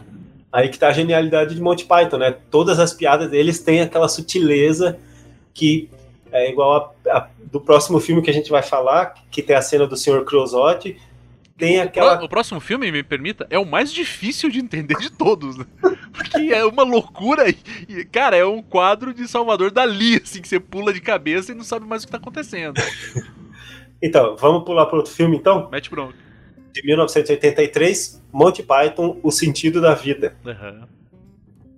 Aí 0.51 0.69
que 0.69 0.79
tá 0.79 0.87
a 0.87 0.93
genialidade 0.93 1.53
de 1.53 1.61
Monty 1.61 1.83
Python, 1.85 2.17
né? 2.17 2.33
Todas 2.49 2.79
as 2.79 2.93
piadas 2.93 3.29
deles 3.29 3.59
têm 3.59 3.81
aquela 3.81 4.07
sutileza 4.07 4.97
que 5.53 5.89
é 6.31 6.49
igual 6.49 6.95
a, 7.07 7.17
a- 7.17 7.27
do 7.51 7.59
próximo 7.59 7.99
filme 7.99 8.21
que 8.21 8.29
a 8.29 8.33
gente 8.33 8.49
vai 8.49 8.61
falar, 8.63 9.15
que 9.31 9.41
tem 9.41 9.55
a 9.55 9.61
cena 9.61 9.85
do 9.87 9.97
Sr. 9.97 10.23
Crozotti, 10.23 10.97
tem 11.57 11.79
aquela 11.79 12.23
O 12.23 12.29
próximo 12.29 12.59
filme, 12.59 12.91
me 12.91 13.03
permita, 13.03 13.47
é 13.49 13.57
o 13.57 13.65
mais 13.65 13.91
difícil 13.91 14.49
de 14.49 14.59
entender 14.59 14.95
de 14.97 15.09
todos, 15.09 15.57
né? 15.57 15.65
Porque 16.11 16.53
é 16.53 16.65
uma 16.65 16.83
loucura 16.83 17.45
e, 17.49 18.05
cara, 18.05 18.35
é 18.35 18.45
um 18.45 18.61
quadro 18.61 19.13
de 19.13 19.27
Salvador 19.27 19.71
Dali, 19.71 20.21
assim, 20.21 20.41
que 20.41 20.47
você 20.47 20.59
pula 20.59 20.93
de 20.93 21.01
cabeça 21.01 21.51
e 21.51 21.55
não 21.55 21.63
sabe 21.63 21.85
mais 21.85 22.03
o 22.03 22.05
que 22.05 22.11
tá 22.11 22.17
acontecendo. 22.17 22.75
Então, 24.01 24.35
vamos 24.35 24.65
pular 24.65 24.85
para 24.85 24.97
outro 24.97 25.11
filme 25.11 25.37
então? 25.37 25.69
Mete 25.71 25.89
bronca. 25.89 26.13
De 26.73 26.85
1983, 26.85 28.21
Monty 28.31 28.61
Python, 28.61 29.17
O 29.23 29.31
Sentido 29.31 29.81
da 29.81 29.95
Vida. 29.95 30.35
Aham. 30.45 30.87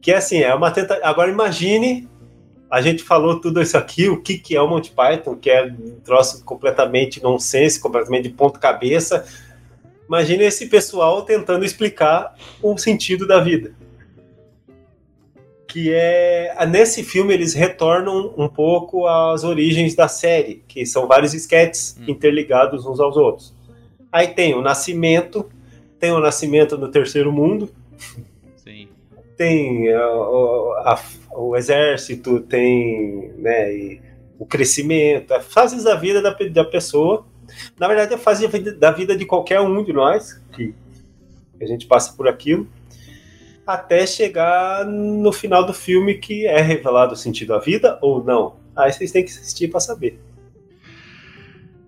Que 0.01 0.11
é 0.11 0.17
assim, 0.17 0.39
é 0.39 0.53
uma 0.53 0.71
tenta... 0.71 0.99
Agora 1.03 1.31
imagine, 1.31 2.09
a 2.69 2.81
gente 2.81 3.03
falou 3.03 3.39
tudo 3.39 3.61
isso 3.61 3.77
aqui, 3.77 4.09
o 4.09 4.21
que, 4.21 4.37
que 4.37 4.55
é 4.55 4.61
o 4.61 4.67
Monty 4.67 4.91
Python, 4.91 5.35
que 5.35 5.49
é 5.49 5.65
um 5.65 5.99
troço 6.03 6.43
completamente 6.43 7.21
nonsense, 7.21 7.79
completamente 7.79 8.23
de 8.23 8.33
ponto 8.33 8.59
cabeça. 8.59 9.25
Imagine 10.07 10.43
esse 10.45 10.67
pessoal 10.67 11.23
tentando 11.23 11.65
explicar 11.65 12.35
o 12.61 12.77
sentido 12.77 13.27
da 13.27 13.39
vida. 13.39 13.73
Que 15.67 15.91
é. 15.93 16.55
Nesse 16.67 17.03
filme 17.03 17.33
eles 17.33 17.53
retornam 17.53 18.33
um 18.37 18.47
pouco 18.47 19.05
às 19.05 19.43
origens 19.43 19.93
da 19.95 20.07
série, 20.07 20.63
que 20.67 20.85
são 20.85 21.07
vários 21.07 21.33
esquetes 21.33 21.97
Hum. 21.99 22.05
interligados 22.07 22.85
uns 22.85 22.99
aos 22.99 23.17
outros. 23.17 23.53
Aí 24.11 24.29
tem 24.29 24.53
o 24.55 24.61
nascimento, 24.61 25.45
tem 25.99 26.11
o 26.11 26.19
nascimento 26.19 26.77
no 26.77 26.89
terceiro 26.89 27.31
mundo, 27.33 27.69
Sim. 28.55 28.87
tem 29.35 29.93
o, 29.93 30.71
a- 30.85 31.01
o 31.35 31.55
exército, 31.57 32.39
tem 32.39 33.33
né, 33.37 33.99
o 34.39 34.45
crescimento, 34.45 35.33
as 35.33 35.45
fases 35.45 35.83
da 35.83 35.95
vida 35.95 36.21
da, 36.21 36.31
da 36.31 36.63
pessoa. 36.63 37.25
Na 37.79 37.87
verdade, 37.87 38.13
a 38.13 38.17
fase 38.17 38.43
da 38.45 38.49
vida, 38.51 38.71
da 38.73 38.91
vida 38.91 39.15
de 39.17 39.25
qualquer 39.25 39.59
um 39.61 39.83
de 39.83 39.93
nós, 39.93 40.33
que 40.53 40.73
a 41.61 41.65
gente 41.65 41.85
passa 41.87 42.13
por 42.13 42.27
aquilo, 42.27 42.67
até 43.65 44.05
chegar 44.07 44.85
no 44.85 45.31
final 45.33 45.65
do 45.65 45.73
filme 45.73 46.15
que 46.15 46.45
é 46.45 46.61
revelado 46.61 47.13
o 47.13 47.17
sentido 47.17 47.49
da 47.49 47.59
vida 47.59 47.97
ou 48.01 48.23
não. 48.23 48.55
Aí 48.75 48.91
vocês 48.93 49.11
têm 49.11 49.23
que 49.25 49.31
assistir 49.31 49.67
para 49.69 49.79
saber. 49.79 50.19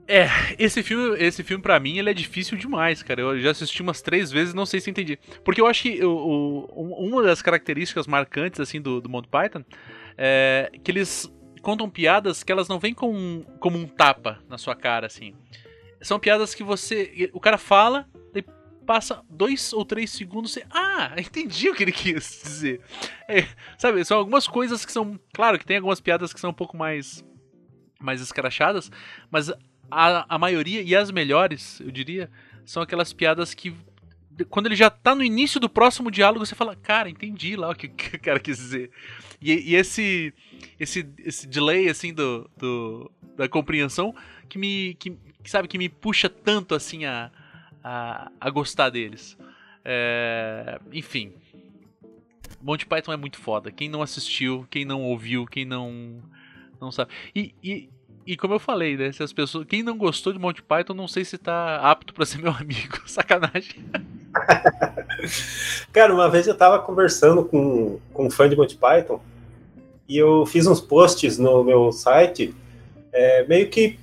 É, 0.08 0.28
esse 0.58 0.82
filme, 0.82 1.16
esse 1.20 1.44
filme 1.44 1.62
para 1.62 1.80
mim, 1.80 2.00
ele 2.00 2.10
é 2.10 2.14
difícil 2.16 2.58
demais, 2.58 3.04
cara. 3.04 3.22
Eu 3.22 3.40
já 3.40 3.52
assisti 3.52 3.84
umas 3.84 4.02
três 4.02 4.32
vezes, 4.32 4.56
não 4.56 4.66
sei 4.66 4.82
se 4.82 4.90
entendi. 4.90 5.20
Porque 5.44 5.62
eu 5.62 5.68
acho 5.68 5.84
que 5.84 6.04
o, 6.04 6.10
o- 6.12 6.84
um- 6.84 7.10
uma 7.10 7.22
das 7.22 7.44
características 7.44 8.08
marcantes 8.08 8.60
assim 8.60 8.82
do, 8.82 9.00
do 9.00 9.08
Monty 9.08 9.28
Python 9.30 9.64
é 10.18 10.72
que 10.84 10.90
eles 10.90 11.32
contam 11.62 11.90
piadas 11.90 12.44
que 12.44 12.52
elas 12.52 12.68
não 12.68 12.80
vêm 12.80 12.94
com, 12.94 13.44
como 13.60 13.78
um 13.78 13.88
tapa 13.88 14.40
na 14.48 14.58
sua 14.58 14.76
cara, 14.76 15.08
assim. 15.08 15.34
São 16.02 16.20
piadas 16.20 16.56
que 16.56 16.64
você, 16.64 17.30
o 17.34 17.40
cara 17.40 17.58
fala, 17.58 18.08
daí 18.34 18.44
passa 18.86 19.22
dois 19.30 19.74
ou 19.74 19.84
três 19.84 20.10
segundos, 20.10 20.54
você, 20.54 20.66
ah, 20.72 21.14
entendi 21.18 21.70
o 21.70 21.76
que 21.76 21.84
ele 21.84 21.92
quis 21.92 22.42
dizer. 22.44 22.82
É, 23.28 23.48
sabe, 23.78 24.04
são 24.06 24.18
algumas 24.18 24.48
coisas 24.48 24.86
que 24.86 24.92
são, 24.92 25.20
claro 25.34 25.60
que 25.60 25.66
tem 25.66 25.78
algumas 25.78 26.00
piadas 26.00 26.34
que 26.34 26.40
são 26.40 26.52
um 26.52 26.54
pouco 26.54 26.78
mais 26.78 27.24
mais 28.00 28.22
escrachadas, 28.22 28.90
mas 29.30 29.52
a, 29.92 30.26
a 30.28 30.38
maioria 30.38 30.82
e 30.82 30.96
as 30.96 31.12
melhores, 31.12 31.82
eu 31.82 31.92
diria, 31.92 32.32
são 32.66 32.82
aquelas 32.82 33.12
piadas 33.12 33.54
que 33.54 33.76
quando 34.46 34.68
ele 34.68 34.76
já 34.76 34.90
tá 34.90 35.14
no 35.16 35.24
início 35.24 35.60
do 35.60 35.70
próximo 35.70 36.10
diálogo, 36.12 36.46
você 36.46 36.56
fala, 36.56 36.76
cara, 36.76 37.10
entendi 37.10 37.56
lá 37.56 37.70
o 37.70 37.76
que, 37.76 37.88
que 37.88 38.16
o 38.16 38.20
cara 38.20 38.40
quis 38.40 38.58
dizer. 38.58 38.92
E, 39.42 39.72
e 39.72 39.76
esse, 39.76 40.34
esse 40.80 41.08
esse 41.20 41.48
delay 41.48 41.90
assim 41.90 42.14
do, 42.14 42.50
do- 42.58 43.12
da 43.38 43.48
compreensão 43.48 44.14
que 44.50 44.58
me 44.58 44.96
que, 44.96 45.18
sabe 45.46 45.68
que 45.68 45.78
me 45.78 45.88
puxa 45.90 46.28
tanto 46.30 46.76
assim 46.76 47.06
a, 47.06 47.32
a, 47.84 48.32
a 48.40 48.50
gostar 48.50 48.90
deles. 48.90 49.38
É, 49.86 50.80
enfim, 50.92 51.34
Monty 52.62 52.86
Python 52.86 53.14
é 53.14 53.18
muito 53.18 53.38
foda. 53.38 53.72
Quem 53.72 53.88
não 53.90 54.02
assistiu, 54.02 54.68
quem 54.70 54.84
não 54.86 55.02
ouviu, 55.04 55.46
quem 55.46 55.64
não 55.66 56.22
não 56.80 56.92
sabe. 56.92 57.12
E, 57.36 57.54
e, 57.64 57.90
e 58.26 58.38
como 58.38 58.54
eu 58.54 58.60
falei, 58.60 58.98
né? 58.98 59.12
Se 59.12 59.24
as 59.24 59.32
pessoas, 59.34 59.66
quem 59.68 59.82
não 59.84 59.98
gostou 59.98 60.34
de 60.34 60.40
Monty 60.40 60.62
Python, 60.62 60.94
não 60.94 61.08
sei 61.08 61.24
se 61.24 61.38
tá 61.38 61.78
apto 61.78 62.14
pra 62.14 62.26
ser 62.26 62.40
meu 62.40 62.52
amigo. 62.56 63.00
Sacanagem. 63.06 63.76
Cara, 65.92 66.14
uma 66.14 66.30
vez 66.30 66.48
eu 66.48 66.56
tava 66.56 66.80
conversando 66.80 67.44
com, 67.44 68.00
com 68.14 68.28
um 68.28 68.32
fã 68.32 68.48
de 68.50 68.56
Monty 68.56 68.76
Python 68.76 69.20
e 70.08 70.18
eu 70.18 70.46
fiz 70.46 70.66
uns 70.66 70.82
posts 70.82 71.38
no 71.38 71.64
meu 71.64 71.92
site, 71.92 72.56
é, 73.12 73.46
meio 73.48 73.70
que 73.70 74.00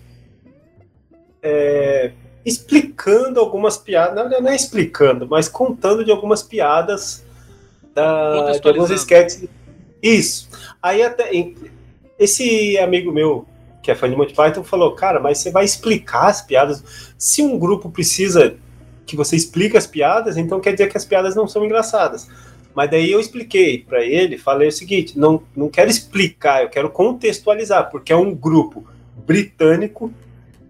é, 1.43 2.13
explicando 2.45 3.41
algumas 3.41 3.77
piadas, 3.77 4.15
verdade 4.15 4.43
não 4.43 4.51
é 4.51 4.57
explicando, 4.57 5.27
mas 5.29 5.49
contando 5.49 6.05
de 6.05 6.11
algumas 6.11 6.43
piadas 6.43 7.25
da, 7.95 8.53
de 8.53 8.69
alguns 8.69 8.91
sketches. 8.91 9.49
Isso. 10.03 10.49
Aí 10.83 11.03
até 11.03 11.31
esse 12.19 12.79
amigo 12.79 13.13
meu 13.13 13.47
que 13.83 13.91
é 13.93 13.95
fã 13.95 14.11
de 14.11 14.17
Monty 14.17 14.35
Python 14.35 14.65
falou, 14.65 14.97
cara, 14.97 15.21
mas 15.21 15.39
você 15.39 15.51
vai 15.51 15.65
explicar 15.65 16.27
as 16.27 16.43
piadas? 16.43 17.15
Se 17.17 17.41
um 17.41 17.57
grupo 17.57 17.89
precisa 17.89 18.57
que 19.07 19.17
você 19.17 19.37
explique 19.37 19.77
as 19.77 19.87
piadas, 19.87 20.37
então 20.37 20.61
quer 20.61 20.73
dizer 20.73 20.89
que 20.89 20.97
as 20.97 21.05
piadas 21.05 21.35
não 21.35 21.47
são 21.47 21.65
engraçadas. 21.65 22.29
Mas 22.75 22.91
daí 22.91 23.11
eu 23.11 23.21
expliquei 23.21 23.79
para 23.79 24.05
ele, 24.05 24.37
falei 24.37 24.69
o 24.69 24.73
seguinte: 24.73 25.19
não, 25.19 25.43
não 25.57 25.69
quero 25.69 25.89
explicar, 25.89 26.63
eu 26.63 26.69
quero 26.69 26.91
contextualizar, 26.91 27.91
porque 27.91 28.13
é 28.13 28.17
um 28.17 28.35
grupo 28.35 28.87
britânico 29.27 30.13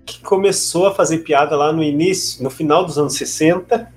que 0.05 0.20
começou 0.20 0.87
a 0.87 0.95
fazer 0.95 1.18
piada 1.18 1.57
lá 1.57 1.72
no 1.72 1.82
início, 1.82 2.45
no 2.45 2.49
final 2.49 2.84
dos 2.84 2.97
anos 2.97 3.14
60, 3.14 3.93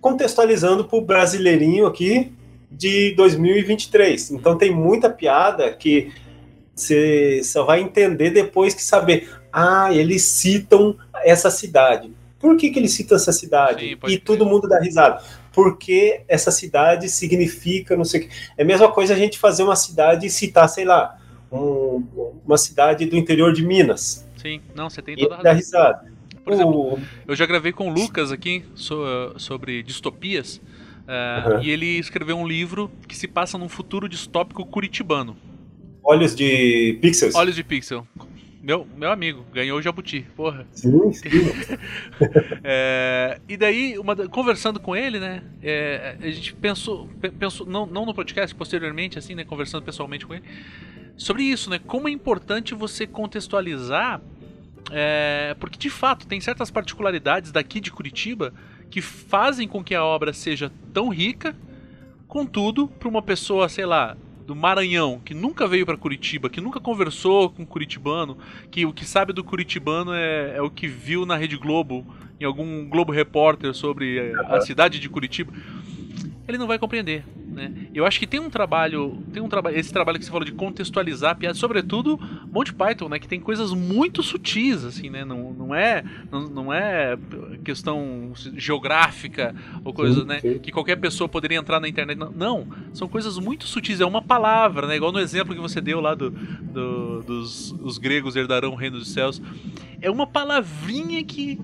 contextualizando 0.00 0.84
para 0.84 0.98
o 0.98 1.00
brasileirinho 1.00 1.86
aqui 1.86 2.32
de 2.68 3.14
2023. 3.14 4.32
Então 4.32 4.58
tem 4.58 4.74
muita 4.74 5.08
piada 5.08 5.72
que 5.72 6.12
você 6.74 7.40
só 7.44 7.64
vai 7.64 7.80
entender 7.80 8.30
depois 8.30 8.74
que 8.74 8.82
saber. 8.82 9.30
Ah, 9.52 9.94
eles 9.94 10.22
citam 10.22 10.96
essa 11.24 11.50
cidade. 11.50 12.10
Por 12.38 12.56
que, 12.56 12.70
que 12.70 12.78
eles 12.78 12.92
citam 12.92 13.16
essa 13.16 13.32
cidade? 13.32 13.80
Sim, 13.86 13.92
e 13.92 13.96
crer. 13.96 14.20
todo 14.22 14.44
mundo 14.44 14.68
dá 14.68 14.78
risada. 14.80 15.22
Porque 15.52 16.22
essa 16.28 16.50
cidade 16.50 17.08
significa 17.08 17.96
não 17.96 18.04
sei 18.04 18.20
o 18.22 18.28
que. 18.28 18.34
É 18.58 18.62
a 18.62 18.66
mesma 18.66 18.90
coisa 18.92 19.14
a 19.14 19.16
gente 19.16 19.38
fazer 19.38 19.62
uma 19.62 19.76
cidade 19.76 20.26
e 20.26 20.30
citar, 20.30 20.68
sei 20.68 20.84
lá, 20.84 21.18
um- 21.50 22.04
uma 22.44 22.58
cidade 22.58 23.06
do 23.06 23.16
interior 23.16 23.52
de 23.52 23.64
Minas. 23.64 24.26
Sim, 24.36 24.60
não, 24.74 24.90
você 24.90 25.00
tem 25.00 25.16
toda 25.16 25.36
a 25.36 25.42
dá 25.42 25.50
razão. 25.52 25.56
risada. 25.56 26.12
Por 26.44 26.52
exemplo, 26.52 26.94
O- 26.94 26.98
eu 27.26 27.34
já 27.34 27.46
gravei 27.46 27.72
com 27.72 27.88
o 27.90 27.92
Lucas 27.92 28.30
aqui 28.30 28.64
so- 28.74 29.32
sobre 29.38 29.82
distopias. 29.82 30.60
Uhum. 31.08 31.62
E 31.62 31.70
ele 31.70 31.98
escreveu 31.98 32.36
um 32.36 32.46
livro 32.46 32.90
que 33.08 33.16
se 33.16 33.26
passa 33.28 33.56
num 33.56 33.68
futuro 33.68 34.08
distópico 34.08 34.64
curitibano. 34.66 35.36
olhos 36.08 36.36
de 36.36 36.98
pixels. 37.02 37.34
Olhos 37.34 37.56
de 37.56 37.64
Pixel. 37.64 38.06
Meu, 38.66 38.84
meu 38.96 39.12
amigo, 39.12 39.44
ganhou 39.52 39.78
o 39.78 39.82
Jabuti, 39.82 40.26
porra. 40.34 40.66
Sim, 40.72 41.12
sim. 41.12 41.28
É, 42.64 43.40
e 43.48 43.56
daí, 43.56 43.96
uma 43.96 44.16
conversando 44.28 44.80
com 44.80 44.96
ele, 44.96 45.20
né? 45.20 45.40
é, 45.62 46.16
a 46.20 46.30
gente 46.32 46.52
pensou, 46.52 47.06
pe- 47.20 47.30
pensou 47.30 47.64
não, 47.64 47.86
não 47.86 48.04
no 48.04 48.12
podcast, 48.12 48.52
posteriormente, 48.56 49.20
assim, 49.20 49.36
né? 49.36 49.44
Conversando 49.44 49.84
pessoalmente 49.84 50.26
com 50.26 50.34
ele, 50.34 50.42
sobre 51.16 51.44
isso, 51.44 51.70
né? 51.70 51.78
Como 51.78 52.08
é 52.08 52.10
importante 52.10 52.74
você 52.74 53.06
contextualizar, 53.06 54.20
é, 54.90 55.54
porque 55.60 55.78
de 55.78 55.88
fato 55.88 56.26
tem 56.26 56.40
certas 56.40 56.68
particularidades 56.68 57.52
daqui 57.52 57.78
de 57.78 57.92
Curitiba 57.92 58.52
que 58.90 59.00
fazem 59.00 59.68
com 59.68 59.84
que 59.84 59.94
a 59.94 60.04
obra 60.04 60.32
seja 60.32 60.72
tão 60.92 61.08
rica 61.08 61.54
Contudo, 62.28 62.88
para 62.88 63.08
uma 63.08 63.22
pessoa, 63.22 63.68
sei 63.68 63.86
lá, 63.86 64.16
do 64.46 64.54
Maranhão, 64.54 65.20
que 65.24 65.34
nunca 65.34 65.66
veio 65.66 65.84
para 65.84 65.96
Curitiba, 65.96 66.48
que 66.48 66.60
nunca 66.60 66.80
conversou 66.80 67.50
com 67.50 67.66
curitibano, 67.66 68.38
que 68.70 68.86
o 68.86 68.92
que 68.92 69.04
sabe 69.04 69.32
do 69.32 69.42
curitibano 69.42 70.12
é, 70.14 70.56
é 70.56 70.62
o 70.62 70.70
que 70.70 70.86
viu 70.86 71.26
na 71.26 71.36
Rede 71.36 71.56
Globo, 71.56 72.06
em 72.40 72.44
algum 72.44 72.88
Globo 72.88 73.12
Repórter 73.12 73.74
sobre 73.74 74.32
a 74.48 74.60
cidade 74.60 75.00
de 75.00 75.08
Curitiba, 75.08 75.52
ele 76.48 76.58
não 76.58 76.66
vai 76.66 76.78
compreender. 76.78 77.24
Né? 77.56 77.88
Eu 77.94 78.04
acho 78.04 78.20
que 78.20 78.26
tem 78.26 78.38
um 78.38 78.50
trabalho, 78.50 79.16
tem 79.32 79.42
um 79.42 79.48
trabalho, 79.48 79.78
esse 79.78 79.90
trabalho 79.90 80.18
que 80.18 80.26
você 80.26 80.30
falou 80.30 80.44
de 80.44 80.52
contextualizar 80.52 81.30
a 81.30 81.34
piada, 81.34 81.54
sobretudo 81.54 82.20
Monty 82.52 82.74
Python, 82.74 83.08
né, 83.08 83.18
que 83.18 83.26
tem 83.26 83.40
coisas 83.40 83.72
muito 83.72 84.22
sutis, 84.22 84.84
assim, 84.84 85.08
né, 85.08 85.24
não, 85.24 85.54
não 85.54 85.74
é, 85.74 86.04
não, 86.30 86.42
não 86.42 86.72
é 86.72 87.16
questão 87.64 88.32
geográfica 88.54 89.54
ou 89.82 89.94
coisa, 89.94 90.20
sim, 90.20 90.26
né, 90.26 90.40
sim. 90.40 90.58
que 90.58 90.70
qualquer 90.70 90.96
pessoa 90.96 91.30
poderia 91.30 91.56
entrar 91.56 91.80
na 91.80 91.88
internet, 91.88 92.18
não, 92.18 92.30
não, 92.30 92.68
são 92.92 93.08
coisas 93.08 93.38
muito 93.38 93.66
sutis, 93.66 94.02
é 94.02 94.04
uma 94.04 94.20
palavra, 94.20 94.86
né, 94.86 94.96
igual 94.96 95.10
no 95.10 95.18
exemplo 95.18 95.54
que 95.54 95.60
você 95.60 95.80
deu 95.80 95.98
lá 95.98 96.14
do, 96.14 96.30
do 96.30 97.22
dos 97.22 97.72
os 97.80 97.96
gregos 97.96 98.36
herdarão 98.36 98.72
o 98.72 98.76
reino 98.76 98.98
dos 98.98 99.12
céus, 99.12 99.40
é 100.02 100.10
uma 100.10 100.26
palavrinha 100.26 101.24
que 101.24 101.58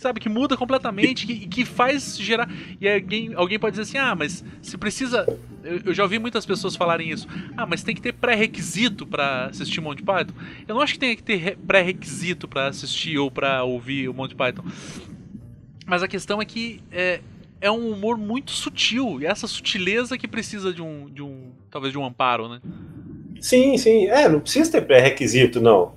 sabe, 0.00 0.20
que 0.20 0.28
muda 0.28 0.56
completamente, 0.56 1.26
que, 1.26 1.46
que 1.46 1.64
faz 1.64 2.18
gerar. 2.18 2.48
E 2.80 2.88
alguém, 2.88 3.34
alguém 3.34 3.58
pode 3.58 3.72
dizer 3.72 3.82
assim: 3.82 3.98
ah, 3.98 4.14
mas 4.14 4.44
se 4.62 4.76
precisa. 4.76 5.26
Eu, 5.62 5.80
eu 5.86 5.94
já 5.94 6.02
ouvi 6.02 6.18
muitas 6.18 6.46
pessoas 6.46 6.76
falarem 6.76 7.10
isso. 7.10 7.26
Ah, 7.56 7.66
mas 7.66 7.82
tem 7.82 7.94
que 7.94 8.00
ter 8.00 8.12
pré-requisito 8.12 9.06
para 9.06 9.46
assistir 9.46 9.80
Monty 9.80 10.02
Python. 10.02 10.34
Eu 10.66 10.74
não 10.74 10.82
acho 10.82 10.94
que 10.94 10.98
tem 10.98 11.16
que 11.16 11.22
ter 11.22 11.56
pré-requisito 11.58 12.46
para 12.46 12.68
assistir 12.68 13.18
ou 13.18 13.30
para 13.30 13.62
ouvir 13.64 14.08
o 14.08 14.14
Monty 14.14 14.34
Python. 14.34 14.64
Mas 15.86 16.02
a 16.02 16.08
questão 16.08 16.40
é 16.40 16.44
que 16.44 16.80
é, 16.92 17.20
é 17.60 17.70
um 17.70 17.90
humor 17.90 18.16
muito 18.16 18.50
sutil. 18.50 19.20
E 19.20 19.26
essa 19.26 19.46
sutileza 19.46 20.18
que 20.18 20.28
precisa 20.28 20.72
de 20.72 20.82
um, 20.82 21.08
de 21.08 21.22
um. 21.22 21.50
talvez 21.70 21.92
de 21.92 21.98
um 21.98 22.04
amparo, 22.04 22.48
né? 22.48 22.60
Sim, 23.40 23.76
sim. 23.76 24.06
É, 24.06 24.28
não 24.28 24.40
precisa 24.40 24.70
ter 24.70 24.82
pré-requisito, 24.82 25.60
não. 25.60 25.94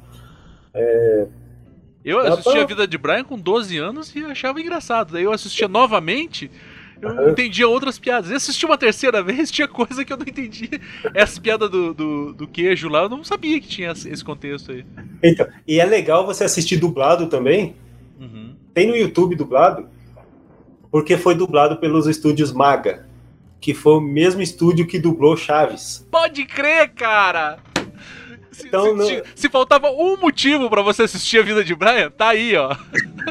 É, 0.73 1.27
eu 2.03 2.19
assistia 2.19 2.63
a 2.63 2.65
vida 2.65 2.87
de 2.87 2.97
Brian 2.97 3.23
com 3.23 3.37
12 3.37 3.77
anos 3.77 4.15
e 4.15 4.23
achava 4.25 4.59
engraçado. 4.59 5.13
Daí 5.13 5.23
eu 5.23 5.31
assistia 5.31 5.67
novamente, 5.69 6.49
eu 7.01 7.29
entendia 7.29 7.67
outras 7.67 7.99
piadas. 7.99 8.31
E 8.31 8.33
assisti 8.33 8.65
uma 8.65 8.77
terceira 8.77 9.21
vez, 9.23 9.51
tinha 9.51 9.67
coisa 9.67 10.03
que 10.03 10.11
eu 10.11 10.17
não 10.17 10.25
entendia. 10.27 10.79
Essa 11.13 11.39
piada 11.39 11.69
do, 11.69 11.93
do, 11.93 12.33
do, 12.33 12.47
queijo 12.47 12.89
lá, 12.89 13.03
eu 13.03 13.09
não 13.09 13.23
sabia 13.23 13.59
que 13.59 13.67
tinha 13.67 13.91
esse 13.91 14.23
contexto 14.23 14.71
aí. 14.71 14.85
Então, 15.23 15.47
e 15.67 15.79
é 15.79 15.85
legal 15.85 16.25
você 16.25 16.43
assistir 16.43 16.77
dublado 16.77 17.27
também. 17.27 17.75
Uhum. 18.19 18.55
Tem 18.73 18.87
no 18.87 18.95
YouTube 18.95 19.35
dublado, 19.35 19.87
porque 20.91 21.17
foi 21.17 21.35
dublado 21.35 21.77
pelos 21.77 22.07
estúdios 22.07 22.51
Maga, 22.51 23.05
que 23.59 23.73
foi 23.73 23.93
o 23.93 24.01
mesmo 24.01 24.41
estúdio 24.41 24.87
que 24.87 24.99
dublou 24.99 25.35
Chaves. 25.35 26.07
Pode 26.09 26.45
crer, 26.45 26.89
cara! 26.93 27.59
Se, 28.51 28.67
então, 28.67 28.83
se, 28.83 29.15
não... 29.15 29.23
se, 29.33 29.49
faltava 29.49 29.89
um 29.89 30.17
motivo 30.17 30.69
para 30.69 30.81
você 30.81 31.03
assistir 31.03 31.39
a 31.39 31.43
vida 31.43 31.63
de 31.63 31.73
Brian, 31.73 32.11
tá 32.11 32.29
aí, 32.29 32.55
ó. 32.57 32.75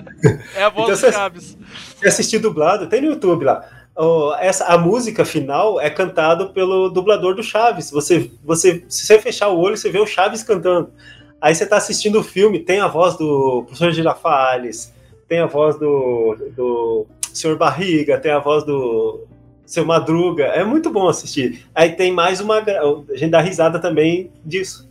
é 0.56 0.62
a 0.62 0.70
voz 0.70 0.98
então, 0.98 1.10
do 1.10 1.14
Chaves. 1.14 1.58
Se 1.96 2.08
assistir 2.08 2.38
dublado, 2.38 2.88
tem 2.88 3.02
no 3.02 3.08
YouTube 3.08 3.44
lá. 3.44 3.62
Oh, 3.94 4.32
essa, 4.38 4.64
a 4.64 4.78
música 4.78 5.26
final 5.26 5.78
é 5.78 5.90
cantada 5.90 6.46
pelo 6.46 6.88
dublador 6.88 7.34
do 7.34 7.42
Chaves. 7.42 7.90
Você, 7.90 8.30
você, 8.42 8.82
se 8.88 9.06
você 9.06 9.18
fechar 9.18 9.48
o 9.48 9.58
olho, 9.58 9.76
você 9.76 9.90
vê 9.90 9.98
o 9.98 10.06
Chaves 10.06 10.42
cantando. 10.42 10.90
Aí 11.38 11.54
você 11.54 11.66
tá 11.66 11.76
assistindo 11.76 12.20
o 12.20 12.24
filme, 12.24 12.60
tem 12.60 12.80
a 12.80 12.88
voz 12.88 13.16
do 13.16 13.64
professor 13.64 13.92
Girafales, 13.92 14.94
tem 15.28 15.40
a 15.40 15.46
voz 15.46 15.78
do, 15.78 16.36
do 16.56 17.06
senhor 17.32 17.58
Barriga, 17.58 18.18
tem 18.18 18.32
a 18.32 18.38
voz 18.38 18.64
do 18.64 19.26
seu 19.66 19.84
Madruga. 19.84 20.44
É 20.44 20.64
muito 20.64 20.90
bom 20.90 21.08
assistir. 21.08 21.66
Aí 21.74 21.92
tem 21.92 22.10
mais 22.10 22.40
uma. 22.40 22.56
A 22.58 23.16
gente 23.16 23.30
dá 23.30 23.40
risada 23.42 23.78
também 23.78 24.30
disso 24.42 24.89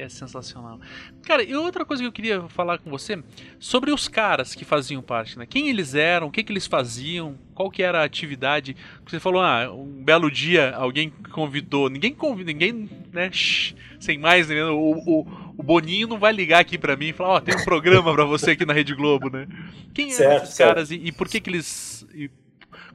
é 0.00 0.08
sensacional. 0.08 0.80
Cara, 1.22 1.42
e 1.42 1.54
outra 1.54 1.84
coisa 1.84 2.02
que 2.02 2.06
eu 2.06 2.12
queria 2.12 2.42
falar 2.48 2.78
com 2.78 2.90
você 2.90 3.22
sobre 3.58 3.92
os 3.92 4.08
caras 4.08 4.54
que 4.54 4.64
faziam 4.64 5.02
parte, 5.02 5.38
né? 5.38 5.46
Quem 5.46 5.68
eles 5.68 5.94
eram, 5.94 6.28
o 6.28 6.30
que, 6.30 6.42
que 6.42 6.52
eles 6.52 6.66
faziam, 6.66 7.36
qual 7.54 7.70
que 7.70 7.82
era 7.82 8.00
a 8.00 8.04
atividade. 8.04 8.74
Você 9.06 9.20
falou, 9.20 9.42
ah, 9.42 9.70
um 9.70 10.02
belo 10.02 10.30
dia 10.30 10.74
alguém 10.74 11.12
convidou, 11.32 11.90
ninguém 11.90 12.14
convidou, 12.14 12.52
ninguém, 12.52 12.88
né? 13.12 13.30
Shh, 13.30 13.74
sem 13.98 14.18
mais, 14.18 14.48
né? 14.48 14.64
O, 14.64 14.92
o, 15.06 15.52
o, 15.58 15.62
Boninho 15.62 16.08
não 16.08 16.18
vai 16.18 16.32
ligar 16.32 16.60
aqui 16.60 16.78
para 16.78 16.96
mim 16.96 17.08
e 17.08 17.12
falar, 17.12 17.34
ó, 17.34 17.36
oh, 17.36 17.40
tem 17.40 17.54
um 17.54 17.64
programa 17.64 18.12
para 18.14 18.24
você 18.24 18.52
aqui 18.52 18.64
na 18.64 18.72
Rede 18.72 18.94
Globo, 18.94 19.28
né? 19.28 19.46
Quem 19.92 20.10
certo, 20.10 20.30
eram 20.30 20.42
esses 20.42 20.54
certo. 20.54 20.68
caras 20.68 20.90
e, 20.90 20.94
e, 20.96 21.12
por 21.12 21.28
que 21.28 21.40
que 21.40 21.50
eles, 21.50 22.06
e 22.14 22.30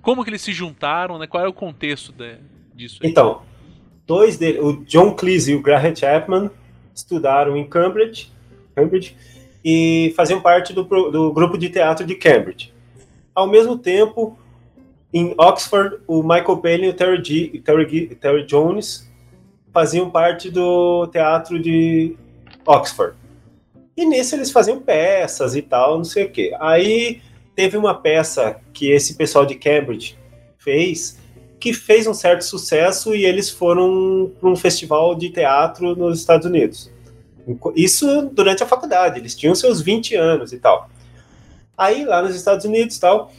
como 0.02 0.24
que 0.24 0.30
eles 0.32 0.42
se 0.42 0.52
juntaram, 0.52 1.20
né? 1.20 1.28
Qual 1.28 1.44
é 1.44 1.48
o 1.48 1.54
contexto 1.54 2.12
de, 2.12 2.38
disso? 2.74 3.00
Aí? 3.04 3.10
Então, 3.10 3.44
dois 4.08 4.38
deles, 4.38 4.62
o 4.62 4.84
John 4.86 5.14
Cleese 5.14 5.52
e 5.52 5.56
o 5.56 5.62
Graham 5.62 5.96
Chapman 5.96 6.50
estudaram 6.96 7.58
em 7.58 7.68
Cambridge, 7.68 8.32
Cambridge 8.74 9.16
e 9.64 10.14
faziam 10.16 10.42
parte 10.42 10.74
do, 10.74 10.84
do 10.84 11.34
grupo 11.34 11.58
de 11.58 11.70
teatro 11.70 12.06
de 12.06 12.16
Cambridge. 12.16 12.74
Ao 13.34 13.48
mesmo 13.48 13.78
tempo, 13.78 14.38
em 15.14 15.34
Oxford, 15.38 15.98
o 16.08 16.24
Michael 16.24 16.58
Palin 16.58 16.86
e 16.86 16.90
o 16.90 16.94
Terry, 16.94 17.24
G, 17.24 17.62
Terry, 17.64 18.16
Terry 18.16 18.46
Jones 18.46 19.10
faziam 19.74 20.10
parte 20.10 20.50
do 20.50 21.06
teatro 21.08 21.60
de 21.60 22.16
Oxford. 22.66 23.16
E 23.98 24.06
nisso 24.06 24.36
eles 24.36 24.52
faziam 24.52 24.80
peças 24.80 25.56
e 25.56 25.62
tal, 25.62 25.98
não 25.98 26.04
sei 26.04 26.26
o 26.26 26.32
quê. 26.32 26.56
Aí 26.60 27.22
teve 27.56 27.78
uma 27.78 27.94
peça 27.94 28.60
que 28.74 28.92
esse 28.92 29.16
pessoal 29.16 29.46
de 29.46 29.56
Cambridge 29.56 30.18
fez, 30.58 31.20
que 31.66 31.74
fez 31.74 32.06
um 32.06 32.14
certo 32.14 32.44
sucesso 32.44 33.16
e 33.16 33.26
eles 33.26 33.50
foram 33.50 34.32
para 34.40 34.48
um 34.48 34.56
festival 34.56 35.16
de 35.16 35.32
teatro 35.32 35.96
nos 35.96 36.20
Estados 36.20 36.46
Unidos. 36.46 36.92
Isso 37.76 38.30
durante 38.32 38.62
a 38.62 38.68
faculdade, 38.68 39.20
eles 39.20 39.34
tinham 39.34 39.56
seus 39.56 39.82
20 39.82 40.14
anos 40.14 40.54
e 40.54 40.60
tal. 40.60 40.88
Aí 41.76 42.06
lá 42.06 42.22
nos 42.22 42.36
Estados 42.36 42.66
Unidos 42.66 43.00
tal, 43.00 43.32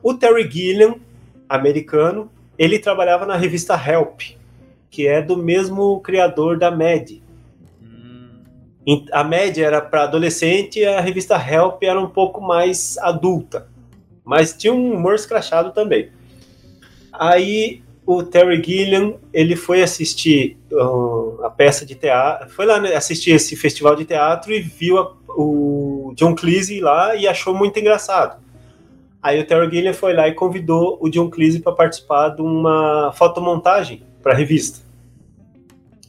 o 0.00 0.14
Terry 0.14 0.48
Gilliam, 0.48 0.94
americano, 1.48 2.30
ele 2.56 2.78
trabalhava 2.78 3.26
na 3.26 3.34
revista 3.34 3.74
Help, 3.74 4.20
que 4.88 5.08
é 5.08 5.20
do 5.20 5.36
mesmo 5.36 5.98
criador 6.02 6.60
da 6.60 6.70
Mad. 6.70 7.10
Hum. 7.82 8.94
A 9.10 9.24
Mad 9.24 9.58
era 9.58 9.80
para 9.80 10.04
adolescente 10.04 10.78
e 10.78 10.86
a 10.86 11.00
revista 11.00 11.34
Help 11.34 11.82
era 11.82 11.98
um 11.98 12.08
pouco 12.08 12.40
mais 12.40 12.96
adulta, 12.98 13.66
mas 14.24 14.56
tinha 14.56 14.72
um 14.72 14.94
humor 14.94 15.16
escrachado 15.16 15.72
também. 15.72 16.12
Aí 17.12 17.82
o 18.04 18.22
Terry 18.22 18.62
Gilliam 18.62 19.14
ele 19.32 19.54
foi 19.54 19.82
assistir 19.82 20.58
uh, 20.72 21.44
a 21.44 21.50
peça 21.50 21.86
de 21.86 21.94
teatro, 21.94 22.50
foi 22.50 22.66
lá 22.66 22.80
né, 22.80 22.94
assistir 22.94 23.30
esse 23.30 23.54
festival 23.54 23.94
de 23.94 24.04
teatro 24.04 24.52
e 24.52 24.60
viu 24.60 24.98
a, 24.98 25.14
o 25.28 26.12
John 26.16 26.34
Cleese 26.34 26.80
lá 26.80 27.14
e 27.14 27.28
achou 27.28 27.54
muito 27.54 27.78
engraçado. 27.78 28.42
Aí 29.22 29.38
o 29.40 29.46
Terry 29.46 29.70
Gilliam 29.70 29.94
foi 29.94 30.12
lá 30.14 30.26
e 30.26 30.34
convidou 30.34 30.98
o 31.00 31.08
John 31.08 31.30
Cleese 31.30 31.60
para 31.60 31.72
participar 31.72 32.30
de 32.30 32.42
uma 32.42 33.12
fotomontagem 33.14 34.02
para 34.20 34.32
a 34.32 34.36
revista. 34.36 34.80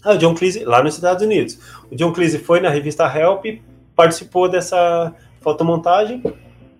Ah, 0.03 0.13
o 0.13 0.17
John 0.17 0.33
Cleese, 0.33 0.65
lá 0.65 0.83
nos 0.83 0.95
Estados 0.95 1.23
Unidos. 1.23 1.59
O 1.91 1.95
John 1.95 2.11
Cleese 2.11 2.39
foi 2.39 2.59
na 2.59 2.69
revista 2.69 3.05
Help, 3.05 3.45
participou 3.95 4.49
dessa 4.49 5.13
fotomontagem 5.41 6.23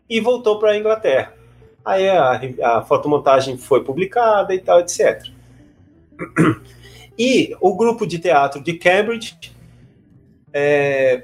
e 0.10 0.20
voltou 0.20 0.58
para 0.60 0.72
a 0.72 0.78
Inglaterra. 0.78 1.34
Aí 1.86 2.10
a, 2.10 2.42
a 2.78 2.82
fotomontagem 2.82 3.58
foi 3.58 3.84
publicada 3.84 4.54
e 4.54 4.60
tal, 4.60 4.80
etc. 4.80 5.26
E 7.18 7.56
o 7.62 7.76
grupo 7.76 8.08
de 8.08 8.18
teatro 8.18 8.62
de 8.62 8.74
Cambridge 8.74 9.38
é, 10.52 11.24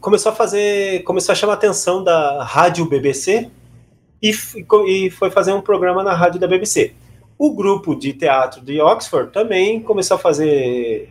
começou 0.00 0.32
a 0.32 0.34
fazer, 0.34 1.02
começou 1.02 1.32
a 1.32 1.36
chamar 1.36 1.54
a 1.54 1.56
atenção 1.56 2.04
da 2.04 2.44
rádio 2.44 2.84
BBC 2.84 3.50
e, 4.22 4.32
e, 4.86 5.10
foi 5.10 5.30
fazer 5.30 5.52
um 5.52 5.60
programa 5.60 6.02
na 6.02 6.14
rádio 6.14 6.38
da 6.38 6.46
BBC. 6.46 6.92
O 7.38 7.54
grupo 7.54 7.94
de 7.94 8.12
teatro 8.12 8.60
de 8.60 8.80
Oxford 8.80 9.32
também 9.32 9.80
começou 9.80 10.16
a 10.16 10.20
fazer 10.20 11.08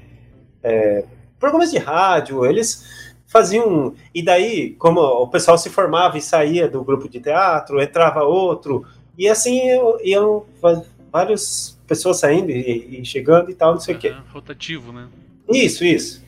é, 0.62 1.04
programas 1.40 1.72
de 1.72 1.80
rádio. 1.80 2.46
Eles 2.46 3.09
faziam. 3.30 3.94
E 4.14 4.22
daí, 4.22 4.72
como 4.72 5.00
o 5.00 5.28
pessoal 5.28 5.58
se 5.58 5.70
formava 5.70 6.18
e 6.18 6.22
saía 6.22 6.68
do 6.68 6.84
grupo 6.84 7.08
de 7.08 7.20
teatro, 7.22 7.82
entrava 7.82 8.24
outro, 8.24 8.86
e 9.18 9.30
assim 9.30 9.62
iam 10.04 10.46
várias 11.12 11.80
pessoas 11.88 12.20
saindo 12.20 12.52
e, 12.52 13.00
e 13.00 13.06
chegando 13.06 13.50
e 13.50 13.56
tal, 13.56 13.74
não 13.74 13.80
sei 13.80 13.96
o 13.96 14.00
quê. 14.00 14.14
Rotativo, 14.34 14.92
né? 14.92 15.08
Isso, 15.48 15.86
isso. 15.86 16.24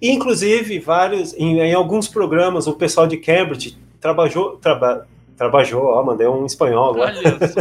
E, 0.00 0.10
inclusive, 0.10 0.80
vários, 0.80 1.32
em, 1.34 1.60
em, 1.60 1.74
alguns 1.74 2.08
programas, 2.08 2.66
o 2.66 2.74
pessoal 2.74 3.06
de 3.06 3.16
Cambridge 3.16 3.78
trabalhou, 4.00 4.56
traba, 4.56 5.06
trabalhou, 5.36 5.84
ó, 5.84 6.02
mandei 6.02 6.26
um 6.26 6.44
espanhol 6.44 6.90
agora. 6.90 7.14
Olha 7.16 7.48
só. 7.48 7.60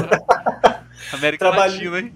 América 1.16 1.49
Latina, 1.49 1.99
hein? 1.99 2.14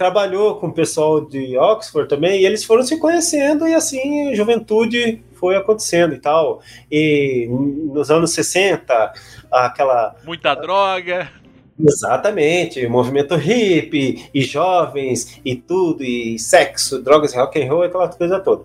Trabalhou 0.00 0.54
com 0.54 0.68
o 0.68 0.72
pessoal 0.72 1.20
de 1.20 1.58
Oxford 1.58 2.08
também, 2.08 2.40
e 2.40 2.46
eles 2.46 2.64
foram 2.64 2.82
se 2.82 2.98
conhecendo, 2.98 3.68
e 3.68 3.74
assim, 3.74 4.34
juventude 4.34 5.22
foi 5.34 5.56
acontecendo 5.56 6.14
e 6.14 6.18
tal. 6.18 6.62
E 6.90 7.46
nos 7.92 8.10
anos 8.10 8.32
60, 8.32 9.12
aquela. 9.52 10.16
Muita 10.24 10.54
droga. 10.54 11.30
Exatamente, 11.78 12.86
movimento 12.86 13.36
hippie, 13.36 14.24
e 14.32 14.40
jovens, 14.40 15.38
e 15.44 15.54
tudo, 15.54 16.02
e 16.02 16.38
sexo, 16.38 17.02
drogas, 17.02 17.34
rock 17.34 17.62
and 17.62 17.70
roll, 17.70 17.82
aquela 17.82 18.08
coisa 18.08 18.40
toda. 18.40 18.64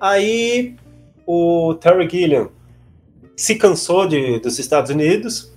Aí 0.00 0.74
o 1.26 1.74
Terry 1.74 2.08
Gilliam 2.08 2.48
se 3.36 3.56
cansou 3.56 4.08
de, 4.08 4.38
dos 4.38 4.58
Estados 4.58 4.90
Unidos 4.90 5.54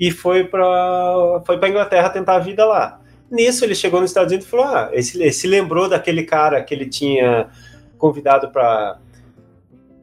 e 0.00 0.10
foi 0.10 0.44
para 0.44 1.42
foi 1.44 1.58
para 1.58 1.68
Inglaterra 1.68 2.08
tentar 2.08 2.36
a 2.36 2.38
vida 2.38 2.64
lá. 2.64 3.03
Nisso 3.30 3.64
ele 3.64 3.74
chegou 3.74 4.00
nos 4.00 4.10
Estados 4.10 4.32
Unidos 4.32 4.46
e 4.46 4.50
falou: 4.50 4.66
ah, 4.66 4.90
ele 4.92 5.32
se 5.32 5.46
lembrou 5.46 5.88
daquele 5.88 6.22
cara 6.24 6.62
que 6.62 6.74
ele 6.74 6.86
tinha 6.86 7.48
convidado 7.98 8.50
para 8.50 8.98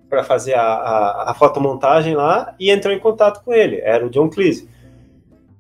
para 0.10 0.26
fazer 0.26 0.56
a, 0.56 0.62
a, 0.62 1.32
a, 1.32 1.34
fotomontagem 1.34 2.16
lá 2.16 2.54
e 2.60 2.70
entrou 2.70 2.94
em 2.94 3.00
contato 3.00 3.42
com 3.46 3.54
ele. 3.54 3.80
Era 3.80 4.06
o 4.06 4.10
John 4.10 4.30
Cleese. 4.30 4.68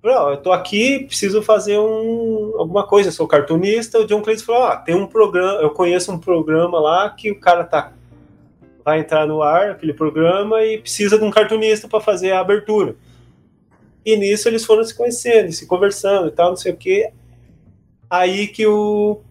Falou, 0.01 0.32
eu 0.32 0.38
tô 0.38 0.51
aqui, 0.51 1.05
preciso 1.05 1.41
fazer 1.41 1.80
um, 1.80 2.55
alguma 2.57 2.86
coisa, 2.86 3.12
sou 3.12 3.26
cartunista. 3.30 3.99
O 3.99 4.05
John 4.05 4.22
Cleese 4.22 4.43
falou, 4.43 4.64
ah, 4.64 4.76
tem 4.76 4.93
um 4.93 5.07
programa, 5.07 5.62
eu 5.62 5.70
conheço 5.70 6.12
um 6.12 6.20
programa 6.20 6.82
lá 6.82 7.09
que 7.12 7.32
o 7.32 7.39
cara 7.39 7.64
tá 7.64 7.93
vai 8.84 8.99
entrar 8.99 9.26
no 9.28 9.41
ar, 9.41 9.72
aquele 9.72 9.93
programa, 9.93 10.64
e 10.64 10.80
precisa 10.80 11.18
de 11.18 11.24
um 11.24 11.32
cartunista 11.32 11.88
para 11.88 12.01
fazer 12.01 12.32
a 12.32 12.39
abertura. 12.39 12.95
E 14.05 14.18
nisso 14.18 14.49
eles 14.49 14.66
foram 14.66 14.84
se 14.84 14.95
conhecendo, 14.95 15.51
se 15.51 15.68
conversando 15.68 16.28
e 16.28 16.32
tal, 16.32 16.49
não 16.49 16.55
sei 16.55 16.74
o 16.74 16.78
quê. 16.78 17.14
Aí 18.12 18.47
que 18.49 18.68
o 18.68 19.22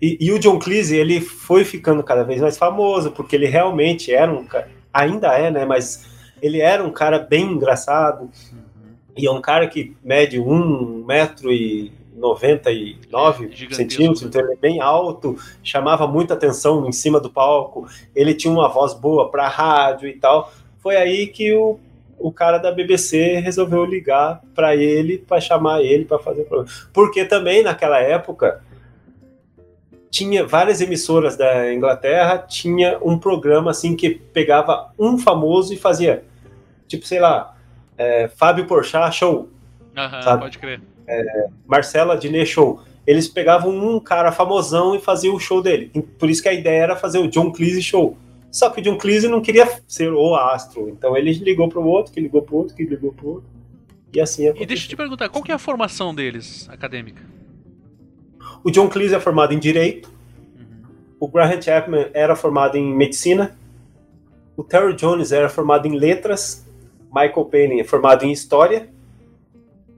e, 0.00 0.18
e, 0.20 0.32
o 0.32 0.38
John 0.38 0.58
Cleese, 0.58 0.96
ele 0.96 1.20
foi 1.20 1.64
ficando 1.64 2.02
cada 2.02 2.24
vez 2.24 2.40
mais 2.40 2.56
famoso, 2.56 3.12
porque 3.12 3.36
ele 3.36 3.46
realmente 3.46 4.12
era 4.12 4.32
um 4.32 4.44
cara, 4.44 4.68
ainda 4.92 5.28
é, 5.34 5.50
né, 5.50 5.64
mas 5.64 6.06
ele 6.40 6.60
era 6.60 6.82
um 6.82 6.90
cara 6.90 7.18
bem 7.18 7.52
engraçado, 7.52 8.22
uhum. 8.22 8.94
e 9.14 9.26
é 9.26 9.30
um 9.30 9.42
cara 9.42 9.68
que 9.68 9.94
mede 10.02 10.38
1,99 10.38 11.04
metro 11.04 11.52
e 11.52 11.92
99 12.16 13.74
centímetros, 13.74 14.22
então 14.22 14.40
ele 14.40 14.54
é 14.54 14.56
bem 14.56 14.80
alto, 14.80 15.36
chamava 15.62 16.06
muita 16.06 16.34
atenção 16.34 16.88
em 16.88 16.92
cima 16.92 17.20
do 17.20 17.28
palco, 17.28 17.86
ele 18.14 18.32
tinha 18.34 18.52
uma 18.52 18.68
voz 18.68 18.94
boa 18.94 19.30
para 19.30 19.48
rádio 19.48 20.08
e 20.08 20.14
tal. 20.14 20.52
Foi 20.78 20.96
aí 20.96 21.26
que 21.26 21.52
o, 21.52 21.78
o 22.24 22.32
cara 22.32 22.56
da 22.56 22.72
BBC 22.72 23.38
resolveu 23.40 23.84
ligar 23.84 24.40
para 24.54 24.74
ele, 24.74 25.18
para 25.18 25.42
chamar 25.42 25.82
ele 25.82 26.06
para 26.06 26.18
fazer 26.18 26.40
o 26.40 26.44
programa. 26.46 26.72
Porque 26.90 27.22
também 27.22 27.62
naquela 27.62 28.00
época 28.00 28.62
tinha 30.10 30.46
várias 30.46 30.80
emissoras 30.80 31.36
da 31.36 31.70
Inglaterra, 31.70 32.38
tinha 32.38 32.98
um 33.02 33.18
programa 33.18 33.72
assim 33.72 33.94
que 33.94 34.08
pegava 34.08 34.90
um 34.98 35.18
famoso 35.18 35.74
e 35.74 35.76
fazia, 35.76 36.24
tipo, 36.88 37.06
sei 37.06 37.20
lá, 37.20 37.54
é, 37.98 38.26
Fábio 38.28 38.66
Porchat 38.66 39.14
Show. 39.14 39.50
Aham, 39.94 40.38
pode 40.38 40.56
crer. 40.56 40.80
É, 41.06 41.48
Marcela 41.66 42.16
Diné 42.16 42.46
Show. 42.46 42.80
Eles 43.06 43.28
pegavam 43.28 43.70
um 43.70 44.00
cara 44.00 44.32
famosão 44.32 44.94
e 44.94 44.98
faziam 44.98 45.34
o 45.34 45.38
show 45.38 45.60
dele. 45.60 45.90
Por 46.18 46.30
isso 46.30 46.42
que 46.42 46.48
a 46.48 46.54
ideia 46.54 46.84
era 46.84 46.96
fazer 46.96 47.18
o 47.18 47.28
John 47.28 47.52
Cleese 47.52 47.82
Show. 47.82 48.16
Só 48.54 48.70
que 48.70 48.80
o 48.80 48.84
John 48.84 48.96
Cleese 48.96 49.26
não 49.26 49.40
queria 49.40 49.68
ser 49.84 50.12
o 50.12 50.32
astro. 50.36 50.88
Então 50.88 51.16
ele 51.16 51.32
ligou 51.32 51.68
para 51.68 51.80
o 51.80 51.84
outro, 51.84 52.12
que 52.12 52.20
ligou 52.20 52.40
para 52.40 52.54
o 52.54 52.58
outro, 52.58 52.76
que 52.76 52.84
ligou 52.84 53.12
para 53.12 53.26
o 53.26 53.28
outro. 53.30 53.50
E 54.12 54.20
assim 54.20 54.44
aconteceu. 54.44 54.62
E 54.62 54.66
deixa 54.66 54.84
eu 54.84 54.90
te 54.90 54.96
perguntar, 54.96 55.28
qual 55.28 55.42
que 55.42 55.50
é 55.50 55.54
a 55.56 55.58
formação 55.58 56.14
deles, 56.14 56.68
acadêmica? 56.70 57.20
O 58.62 58.70
John 58.70 58.88
Cleese 58.88 59.16
é 59.16 59.18
formado 59.18 59.52
em 59.52 59.58
Direito. 59.58 60.08
Uhum. 60.56 60.84
O 61.18 61.26
Graham 61.26 61.60
Chapman 61.60 62.10
era 62.14 62.36
formado 62.36 62.76
em 62.76 62.94
Medicina. 62.94 63.58
O 64.56 64.62
Terry 64.62 64.94
Jones 64.94 65.32
era 65.32 65.48
formado 65.48 65.88
em 65.88 65.98
Letras. 65.98 66.64
Michael 67.12 67.46
Palin 67.46 67.80
é 67.80 67.84
formado 67.84 68.24
em 68.24 68.30
História. 68.30 68.88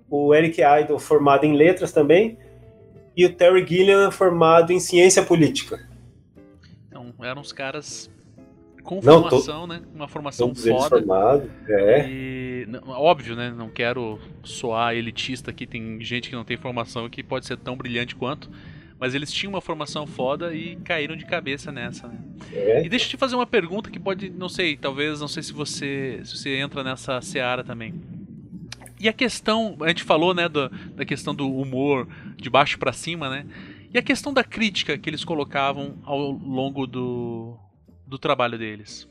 O 0.08 0.34
Eric 0.34 0.62
Idle 0.62 0.98
formado 0.98 1.44
em 1.44 1.54
Letras 1.54 1.92
também. 1.92 2.38
E 3.14 3.26
o 3.26 3.34
Terry 3.34 3.66
Gilliam 3.66 4.08
é 4.08 4.10
formado 4.10 4.72
em 4.72 4.80
Ciência 4.80 5.22
Política. 5.22 5.86
Então, 6.88 7.12
eram 7.20 7.42
os 7.42 7.52
caras 7.52 8.10
com 8.86 9.00
não, 9.02 9.22
formação, 9.22 9.60
tô... 9.62 9.66
né? 9.66 9.82
Uma 9.94 10.08
formação 10.08 10.48
Todos 10.48 10.64
foda. 10.64 10.98
Formado, 10.98 11.50
é. 11.68 12.08
E, 12.08 12.68
óbvio, 12.86 13.34
né? 13.34 13.52
Não 13.54 13.68
quero 13.68 14.18
soar 14.42 14.94
elitista 14.94 15.50
aqui, 15.50 15.66
tem 15.66 16.00
gente 16.00 16.30
que 16.30 16.36
não 16.36 16.44
tem 16.44 16.56
formação 16.56 17.10
que 17.10 17.22
pode 17.22 17.44
ser 17.44 17.58
tão 17.58 17.76
brilhante 17.76 18.14
quanto. 18.14 18.48
Mas 18.98 19.14
eles 19.14 19.30
tinham 19.30 19.52
uma 19.52 19.60
formação 19.60 20.06
foda 20.06 20.54
e 20.54 20.76
caíram 20.76 21.16
de 21.16 21.26
cabeça 21.26 21.70
nessa, 21.70 22.08
né? 22.08 22.18
É. 22.50 22.86
E 22.86 22.88
deixa 22.88 23.04
eu 23.04 23.10
te 23.10 23.16
fazer 23.18 23.34
uma 23.34 23.46
pergunta 23.46 23.90
que 23.90 23.98
pode, 23.98 24.30
não 24.30 24.48
sei, 24.48 24.74
talvez, 24.74 25.20
não 25.20 25.28
sei 25.28 25.42
se 25.42 25.52
você, 25.52 26.20
se 26.24 26.38
você 26.38 26.56
entra 26.56 26.82
nessa 26.82 27.20
seara 27.20 27.62
também. 27.62 27.94
E 28.98 29.06
a 29.06 29.12
questão, 29.12 29.76
a 29.80 29.88
gente 29.88 30.02
falou, 30.02 30.32
né, 30.32 30.48
do, 30.48 30.70
da 30.94 31.04
questão 31.04 31.34
do 31.34 31.52
humor 31.52 32.08
de 32.38 32.48
baixo 32.48 32.78
para 32.78 32.90
cima, 32.90 33.28
né? 33.28 33.44
E 33.92 33.98
a 33.98 34.02
questão 34.02 34.32
da 34.32 34.42
crítica 34.42 34.96
que 34.96 35.10
eles 35.10 35.24
colocavam 35.24 35.98
ao 36.02 36.30
longo 36.30 36.86
do, 36.86 37.58
do 38.06 38.18
trabalho 38.18 38.58
deles? 38.58 39.08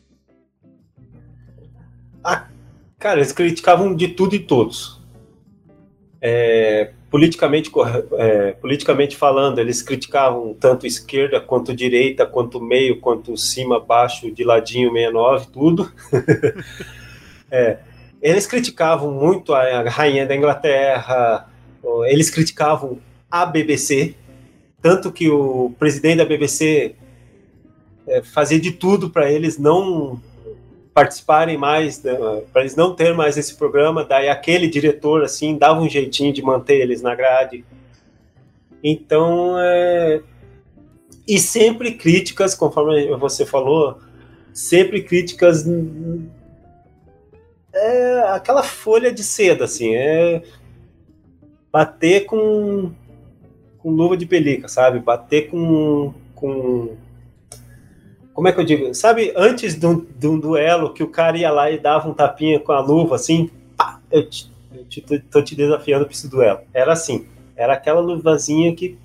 Ah, 2.24 2.48
cara, 2.98 3.20
eles 3.20 3.32
criticavam 3.32 3.96
de 3.96 4.08
tudo 4.08 4.36
e 4.36 4.40
todos. 4.40 5.02
É, 6.22 6.92
politicamente, 7.12 7.72
é, 8.18 8.52
politicamente 8.54 9.16
falando, 9.16 9.60
eles 9.60 9.82
criticavam 9.82 10.54
tanto 10.54 10.88
esquerda 10.88 11.40
quanto 11.40 11.76
direita, 11.76 12.26
quanto 12.26 12.60
meio, 12.60 13.00
quanto 13.00 13.38
cima, 13.38 13.80
baixo, 13.80 14.32
de 14.32 14.44
ladinho, 14.44 14.92
69, 14.92 15.48
tudo. 15.54 15.92
é, 17.52 17.78
eles 18.22 18.48
criticavam 18.48 19.12
muito 19.12 19.54
a 19.54 19.88
rainha 19.88 20.26
da 20.26 20.36
Inglaterra, 20.36 21.48
eles 22.08 22.30
criticavam 22.30 22.98
a 23.30 23.46
BBC, 23.46 24.16
tanto 24.82 25.12
que 25.12 25.30
o 25.30 25.76
presidente 25.78 26.18
da 26.18 26.26
BBC 26.26 26.96
é, 28.08 28.22
fazia 28.22 28.60
de 28.60 28.72
tudo 28.72 29.10
para 29.10 29.32
eles 29.32 29.58
não 29.58 30.22
participarem 30.94 31.58
mais, 31.58 32.02
né, 32.02 32.16
para 32.54 32.62
eles 32.62 32.76
não 32.76 32.96
ter 32.96 33.14
mais 33.14 33.38
esse 33.38 33.56
programa, 33.56 34.06
daí 34.06 34.30
aquele 34.30 34.66
diretor 34.68 35.24
assim 35.24 35.58
dava 35.58 35.82
um 35.82 35.90
jeitinho 35.90 36.32
de 36.32 36.42
manter 36.42 36.80
eles 36.80 37.02
na 37.02 37.14
grade. 37.14 37.66
Então, 38.82 39.60
é... 39.60 40.22
e 41.28 41.38
sempre 41.38 41.96
críticas, 41.96 42.56
conforme 42.56 43.14
você 43.18 43.46
falou, 43.46 44.00
sempre 44.54 45.04
críticas 45.04 45.66
é 47.74 48.22
aquela 48.30 48.64
folha 48.64 49.12
de 49.12 49.22
seda 49.22 49.66
assim, 49.66 49.94
é 49.94 50.44
bater 51.72 52.26
com 52.26 52.92
com 53.80 53.92
luva 53.92 54.16
de 54.16 54.26
pelica, 54.26 54.68
sabe? 54.70 55.00
Bater 55.00 55.50
com 55.50 56.14
com 56.34 56.96
como 58.36 58.50
é 58.50 58.52
que 58.52 58.60
eu 58.60 58.66
digo? 58.66 58.94
Sabe, 58.94 59.34
antes 59.34 59.76
de 59.76 59.88
um, 59.88 60.06
de 60.06 60.28
um, 60.28 60.38
duelo 60.38 60.94
que 60.94 61.02
o 61.02 61.08
cara 61.08 61.38
ia 61.38 61.50
lá 61.50 61.72
e 61.72 61.80
dava 61.80 62.10
um 62.10 62.14
tapinha 62.14 62.60
com 62.60 62.74
a 62.74 62.82
luva, 62.82 63.16
assim, 63.16 63.50
pá, 63.78 64.02
eu, 64.12 64.30
te, 64.30 64.52
eu 64.76 64.84
te, 64.84 65.02
tô, 65.02 65.42
te 65.42 65.56
desafiando 65.56 66.04
para 66.04 66.14
esse 66.14 66.30
duelo. 66.30 66.60
Era 66.74 66.92
assim, 66.92 67.26
era 67.56 67.74
aquela 67.74 68.02
luvazinha 68.02 68.76
que. 68.76 69.00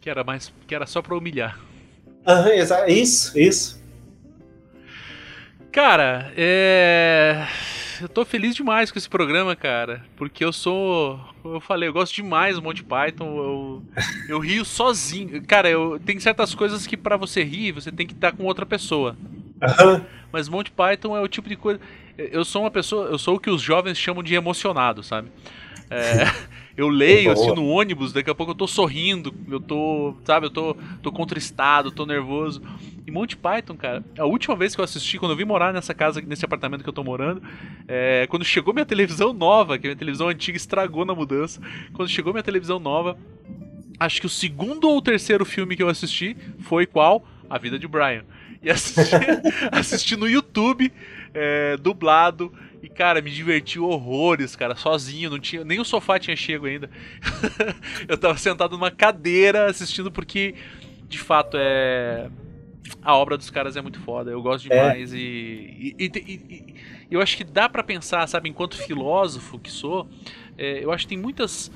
Que 0.00 0.08
era 0.08 0.22
mais. 0.22 0.52
que 0.68 0.74
era 0.74 0.86
só 0.86 1.02
pra 1.02 1.16
humilhar. 1.16 1.58
Aham, 2.24 2.54
isso, 2.86 3.36
isso. 3.36 3.82
Cara, 5.72 6.32
é 6.36 7.44
eu 8.00 8.08
tô 8.08 8.24
feliz 8.24 8.54
demais 8.54 8.90
com 8.90 8.98
esse 8.98 9.08
programa, 9.08 9.54
cara. 9.54 10.04
Porque 10.16 10.44
eu 10.44 10.52
sou. 10.52 11.20
Eu 11.44 11.60
falei, 11.60 11.88
eu 11.88 11.92
gosto 11.92 12.14
demais 12.14 12.56
do 12.56 12.62
Monty 12.62 12.82
Python. 12.82 13.36
Eu, 13.36 13.82
eu 14.28 14.38
rio 14.38 14.64
sozinho. 14.64 15.42
Cara, 15.46 15.68
eu, 15.68 16.00
tem 16.04 16.18
certas 16.18 16.54
coisas 16.54 16.86
que 16.86 16.96
para 16.96 17.16
você 17.16 17.42
rir, 17.42 17.72
você 17.72 17.92
tem 17.92 18.06
que 18.06 18.14
estar 18.14 18.32
com 18.32 18.44
outra 18.44 18.64
pessoa. 18.64 19.16
Mas 20.32 20.48
Monty 20.48 20.70
Python 20.70 21.16
é 21.16 21.20
o 21.20 21.28
tipo 21.28 21.48
de 21.48 21.56
coisa. 21.56 21.80
Eu 22.16 22.44
sou 22.44 22.62
uma 22.62 22.70
pessoa. 22.70 23.06
Eu 23.08 23.18
sou 23.18 23.36
o 23.36 23.40
que 23.40 23.50
os 23.50 23.62
jovens 23.62 23.98
chamam 23.98 24.22
de 24.22 24.34
emocionado, 24.34 25.02
sabe? 25.02 25.30
É, 25.90 26.24
eu 26.76 26.88
leio 26.88 27.30
assim 27.30 27.54
no 27.54 27.66
ônibus, 27.68 28.12
daqui 28.12 28.30
a 28.30 28.34
pouco 28.34 28.52
eu 28.52 28.56
tô 28.56 28.66
sorrindo, 28.66 29.32
eu 29.48 29.60
tô, 29.60 30.14
sabe, 30.24 30.46
eu 30.46 30.50
tô, 30.50 30.76
tô 31.02 31.12
contristado, 31.12 31.90
tô 31.90 32.04
nervoso. 32.04 32.60
E 33.06 33.10
Monty 33.10 33.36
Python, 33.36 33.76
cara, 33.76 34.02
a 34.18 34.24
última 34.24 34.56
vez 34.56 34.74
que 34.74 34.80
eu 34.80 34.84
assisti, 34.84 35.18
quando 35.18 35.32
eu 35.32 35.36
vim 35.36 35.44
morar 35.44 35.72
nessa 35.72 35.94
casa, 35.94 36.20
nesse 36.20 36.44
apartamento 36.44 36.82
que 36.82 36.88
eu 36.88 36.92
tô 36.92 37.04
morando, 37.04 37.42
é, 37.86 38.26
quando 38.28 38.44
chegou 38.44 38.74
minha 38.74 38.86
televisão 38.86 39.32
nova, 39.32 39.78
que 39.78 39.86
a 39.86 39.90
minha 39.90 39.98
televisão 39.98 40.28
antiga 40.28 40.56
estragou 40.56 41.04
na 41.04 41.14
mudança, 41.14 41.60
quando 41.92 42.08
chegou 42.08 42.32
minha 42.32 42.42
televisão 42.42 42.80
nova, 42.80 43.16
acho 44.00 44.20
que 44.20 44.26
o 44.26 44.30
segundo 44.30 44.88
ou 44.88 45.00
terceiro 45.00 45.44
filme 45.44 45.76
que 45.76 45.82
eu 45.82 45.88
assisti 45.88 46.36
foi 46.60 46.86
qual? 46.86 47.24
A 47.48 47.56
Vida 47.58 47.78
de 47.78 47.86
Brian. 47.86 48.24
E 48.62 48.70
assisti, 48.70 49.14
assisti 49.70 50.16
no 50.16 50.28
YouTube, 50.28 50.90
é, 51.34 51.76
dublado, 51.76 52.52
e, 52.84 52.88
cara, 52.90 53.22
me 53.22 53.30
diverti 53.30 53.80
horrores, 53.80 54.54
cara, 54.54 54.76
sozinho, 54.76 55.30
não 55.30 55.38
tinha. 55.38 55.64
Nem 55.64 55.80
o 55.80 55.84
sofá 55.86 56.18
tinha 56.18 56.36
chego 56.36 56.66
ainda. 56.66 56.90
eu 58.06 58.18
tava 58.18 58.36
sentado 58.36 58.72
numa 58.72 58.90
cadeira 58.90 59.70
assistindo 59.70 60.12
porque, 60.12 60.54
de 61.08 61.18
fato, 61.18 61.56
é. 61.58 62.28
A 63.00 63.16
obra 63.16 63.38
dos 63.38 63.48
caras 63.48 63.78
é 63.78 63.80
muito 63.80 63.98
foda, 64.00 64.30
eu 64.30 64.42
gosto 64.42 64.70
é. 64.70 64.76
demais 64.76 65.14
é. 65.14 65.16
e, 65.16 65.96
e, 65.98 66.12
e, 66.14 66.20
e, 66.28 66.74
eu 67.10 67.22
acho 67.22 67.34
que 67.38 67.42
dá 67.42 67.66
para 67.66 67.82
pensar, 67.82 68.26
sabe, 68.28 68.50
enquanto 68.50 68.76
filósofo 68.76 69.58
que 69.58 69.70
sou, 69.70 70.06
É, 70.58 70.84
eu 70.84 70.92
acho 70.92 71.04
que 71.04 71.08
tem 71.08 71.18
muitas, 71.18 71.72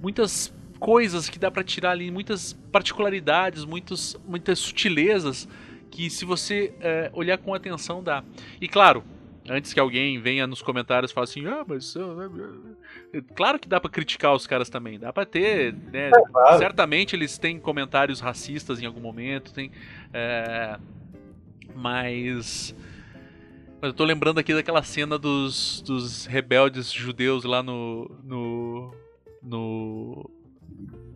muitas 0.00 0.54
coisas 0.80 1.28
que 1.28 1.38
dá 1.38 1.50
para 1.50 1.62
tirar 1.62 1.90
ali, 1.90 2.10
muitas 2.10 2.54
particularidades, 2.72 3.66
muitos, 3.66 4.18
muitas 4.26 4.58
sutilezas 4.58 5.46
que 5.90 6.08
se 6.08 6.24
você 6.24 6.72
é, 6.80 7.10
olhar 7.12 7.36
com 7.36 7.52
atenção 7.52 8.02
dá. 8.02 8.24
E 8.58 8.66
claro, 8.66 9.04
antes 9.48 9.72
que 9.72 9.80
alguém 9.80 10.20
venha 10.20 10.46
nos 10.46 10.62
comentários 10.62 11.10
e 11.10 11.14
fale 11.14 11.24
assim, 11.24 11.46
ah, 11.46 11.64
mas 11.66 11.94
claro 13.34 13.58
que 13.58 13.68
dá 13.68 13.80
para 13.80 13.90
criticar 13.90 14.34
os 14.34 14.46
caras 14.46 14.68
também, 14.68 14.98
dá 14.98 15.12
para 15.12 15.24
ter, 15.24 15.72
né? 15.92 16.08
É, 16.08 16.10
claro. 16.10 16.58
Certamente 16.58 17.16
eles 17.16 17.38
têm 17.38 17.58
comentários 17.58 18.20
racistas 18.20 18.80
em 18.80 18.86
algum 18.86 19.00
momento, 19.00 19.52
tem, 19.52 19.70
é... 20.12 20.78
mas 21.74 22.74
mas 23.80 23.90
eu 23.90 23.94
tô 23.94 24.04
lembrando 24.04 24.38
aqui 24.38 24.52
daquela 24.52 24.82
cena 24.82 25.16
dos, 25.16 25.80
dos 25.82 26.26
rebeldes 26.26 26.92
judeus 26.92 27.44
lá 27.44 27.62
no 27.62 28.10
no 28.24 28.94
no, 29.42 30.30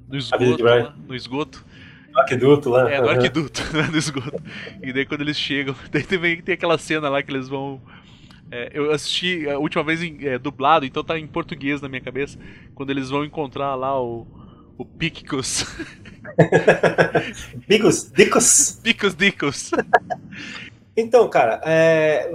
no 0.09 0.17
esgoto, 0.17 0.63
lá, 0.63 0.95
no 1.07 1.15
esgoto. 1.15 1.65
No 2.13 2.21
aqueduto 2.21 2.69
lá. 2.69 2.91
É, 2.91 3.01
no 3.01 3.09
arquiduto, 3.09 3.63
no 3.91 3.97
esgoto. 3.97 4.43
E 4.83 4.93
daí 4.93 5.07
quando 5.07 5.23
eles 5.23 5.39
chegam, 5.39 5.75
daí 5.91 6.05
também 6.05 6.41
tem 6.41 6.55
aquela 6.55 6.79
cena 6.79 7.09
lá 7.09 7.23
que 7.23 7.33
eles 7.33 7.49
vão 7.49 7.81
é, 8.53 8.71
eu 8.75 8.93
assisti 8.93 9.49
a 9.49 9.59
última 9.59 9.83
vez 9.83 10.03
em, 10.03 10.19
é, 10.27 10.39
dublado, 10.39 10.85
então 10.85 11.03
tá 11.03 11.19
em 11.19 11.27
português 11.27 11.81
na 11.81 11.89
minha 11.89 12.03
cabeça. 12.03 12.39
Quando 12.75 12.91
eles 12.91 13.09
vão 13.09 13.25
encontrar 13.25 13.75
lá 13.75 13.99
o, 13.99 14.27
o 14.77 14.85
Picos. 14.85 15.65
Picos, 17.67 18.13
Dicos. 18.13 18.79
Picos, 18.83 19.15
Dicos. 19.15 19.71
então, 20.95 21.27
cara, 21.31 21.63
é, 21.65 22.31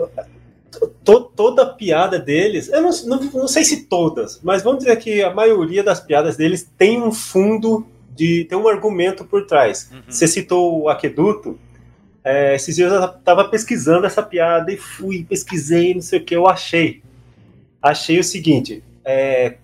to, 1.04 1.22
toda 1.36 1.62
a 1.62 1.70
piada 1.74 2.18
deles, 2.18 2.68
eu 2.70 2.82
não, 2.82 2.90
não, 3.06 3.24
não, 3.32 3.48
sei 3.48 3.64
se 3.64 3.86
todas, 3.86 4.42
mas 4.42 4.64
vamos 4.64 4.80
dizer 4.80 4.96
que 4.98 5.22
a 5.22 5.32
maioria 5.32 5.84
das 5.84 6.00
piadas 6.00 6.36
deles 6.36 6.68
tem 6.78 7.00
um 7.00 7.12
fundo 7.12 7.86
de. 8.16 8.44
tem 8.46 8.58
um 8.58 8.68
argumento 8.68 9.24
por 9.24 9.46
trás. 9.46 9.92
Uhum. 9.92 10.02
Você 10.10 10.28
citou 10.28 10.82
o 10.82 10.90
aqueduto. 10.90 11.60
É, 12.30 12.56
esses 12.56 12.76
dias 12.76 12.92
eu 12.92 13.06
estava 13.06 13.46
pesquisando 13.46 14.06
essa 14.06 14.22
piada 14.22 14.70
e 14.70 14.76
fui, 14.76 15.24
pesquisei, 15.24 15.94
não 15.94 16.02
sei 16.02 16.20
o 16.20 16.26
que, 16.26 16.36
eu 16.36 16.46
achei. 16.46 17.02
Achei 17.82 18.20
o 18.20 18.24
seguinte: 18.24 18.84
é, 19.06 19.56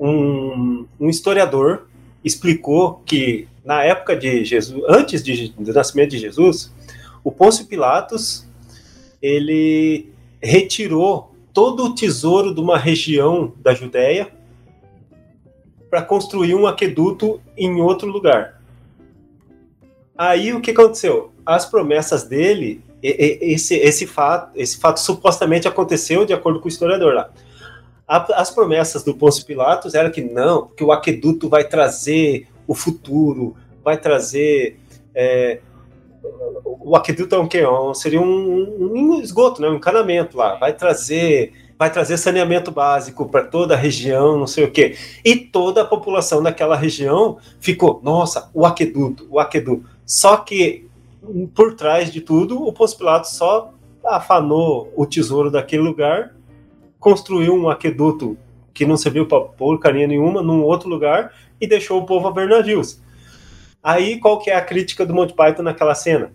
um, 0.00 0.84
um, 0.98 1.08
historiador 1.08 1.86
explicou 2.24 3.04
que 3.06 3.46
na 3.64 3.84
época 3.84 4.16
de 4.16 4.44
Jesus, 4.44 4.82
antes 4.88 5.22
de, 5.22 5.50
do 5.50 5.72
nascimento 5.72 6.10
de 6.10 6.18
Jesus, 6.18 6.74
o 7.22 7.30
Pôncio 7.30 7.66
Pilatos 7.66 8.48
ele 9.22 10.08
retirou 10.42 11.32
todo 11.54 11.84
o 11.84 11.94
tesouro 11.94 12.52
de 12.52 12.60
uma 12.60 12.76
região 12.78 13.52
da 13.62 13.72
Judéia 13.74 14.28
para 15.88 16.02
construir 16.02 16.56
um 16.56 16.66
aqueduto 16.66 17.40
em 17.56 17.80
outro 17.80 18.08
lugar. 18.08 18.57
Aí 20.18 20.52
o 20.52 20.60
que 20.60 20.72
aconteceu? 20.72 21.30
As 21.46 21.64
promessas 21.64 22.24
dele, 22.24 22.82
esse, 23.00 23.76
esse, 23.76 24.04
fato, 24.04 24.50
esse 24.56 24.76
fato 24.76 24.98
supostamente 24.98 25.68
aconteceu 25.68 26.26
de 26.26 26.32
acordo 26.32 26.58
com 26.58 26.66
o 26.66 26.68
historiador 26.68 27.14
lá. 27.14 27.30
As 28.08 28.50
promessas 28.50 29.04
do 29.04 29.14
Pôncio 29.14 29.46
Pilatos 29.46 29.94
eram 29.94 30.10
que 30.10 30.22
não, 30.22 30.66
que 30.66 30.82
o 30.82 30.90
aqueduto 30.90 31.48
vai 31.48 31.62
trazer 31.62 32.48
o 32.66 32.74
futuro, 32.74 33.54
vai 33.84 33.96
trazer. 33.96 34.80
É, 35.14 35.60
o 36.64 36.96
aqueduto 36.96 37.34
é 37.34 37.38
um 37.38 37.46
que? 37.46 37.62
Seria 37.94 38.20
um, 38.20 38.90
um, 38.92 39.20
esgoto, 39.20 39.62
né? 39.62 39.68
um 39.68 39.76
encanamento 39.76 40.36
lá. 40.36 40.56
Vai 40.56 40.72
trazer 40.72 41.52
vai 41.78 41.92
trazer 41.92 42.16
saneamento 42.16 42.72
básico 42.72 43.28
para 43.28 43.44
toda 43.44 43.74
a 43.74 43.76
região, 43.76 44.36
não 44.36 44.48
sei 44.48 44.64
o 44.64 44.70
quê. 44.70 44.96
E 45.24 45.36
toda 45.36 45.82
a 45.82 45.84
população 45.84 46.42
daquela 46.42 46.74
região 46.74 47.38
ficou, 47.60 48.00
nossa, 48.02 48.50
o 48.52 48.66
aqueduto, 48.66 49.28
o 49.30 49.38
aqueduto. 49.38 49.97
Só 50.08 50.38
que 50.38 50.88
por 51.54 51.74
trás 51.74 52.10
de 52.10 52.22
tudo, 52.22 52.66
o 52.66 52.72
Pôncio 52.72 52.96
Pilatos 52.96 53.32
só 53.32 53.74
afanou 54.02 54.90
o 54.96 55.04
tesouro 55.04 55.50
daquele 55.50 55.82
lugar, 55.82 56.34
construiu 56.98 57.54
um 57.54 57.68
aqueduto 57.68 58.38
que 58.72 58.86
não 58.86 58.96
serviu 58.96 59.26
para 59.26 59.40
porcaria 59.40 60.06
nenhuma 60.06 60.42
num 60.42 60.62
outro 60.62 60.88
lugar 60.88 61.34
e 61.60 61.66
deixou 61.66 62.00
o 62.00 62.06
povo 62.06 62.26
a 62.26 62.30
ver 62.30 62.48
navios. 62.48 63.02
Aí 63.82 64.18
qual 64.18 64.38
que 64.38 64.50
é 64.50 64.56
a 64.56 64.64
crítica 64.64 65.04
do 65.04 65.12
Monty 65.12 65.34
Python 65.34 65.62
naquela 65.62 65.94
cena? 65.94 66.32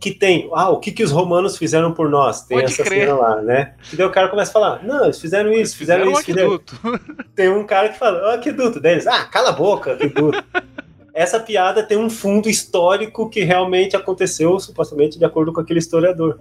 Que 0.00 0.10
tem, 0.10 0.48
ah, 0.54 0.70
o 0.70 0.78
que, 0.78 0.92
que 0.92 1.02
os 1.02 1.10
romanos 1.10 1.58
fizeram 1.58 1.92
por 1.92 2.08
nós? 2.08 2.42
Tem 2.42 2.58
Pode 2.58 2.72
essa 2.72 2.84
crer. 2.84 3.06
cena 3.06 3.14
lá, 3.14 3.42
né? 3.42 3.74
E 3.92 3.96
daí 3.96 4.06
o 4.06 4.10
cara 4.10 4.28
começa 4.28 4.50
a 4.50 4.52
falar, 4.52 4.82
não, 4.82 5.04
eles 5.04 5.20
fizeram 5.20 5.50
isso, 5.50 5.58
eles 5.58 5.74
fizeram, 5.74 6.14
fizeram 6.16 6.54
isso. 6.54 6.76
Fizeram... 6.76 7.24
Tem 7.34 7.50
um 7.50 7.66
cara 7.66 7.90
que 7.90 7.98
fala, 7.98 8.30
o 8.30 8.34
aqueduto 8.34 8.80
deles, 8.80 9.06
ah, 9.06 9.24
cala 9.24 9.50
a 9.50 9.52
boca, 9.52 9.92
aqueduto 9.92 10.42
essa 11.16 11.40
piada 11.40 11.82
tem 11.82 11.96
um 11.96 12.10
fundo 12.10 12.46
histórico 12.46 13.30
que 13.30 13.42
realmente 13.42 13.96
aconteceu, 13.96 14.60
supostamente, 14.60 15.18
de 15.18 15.24
acordo 15.24 15.50
com 15.50 15.60
aquele 15.60 15.78
historiador. 15.78 16.38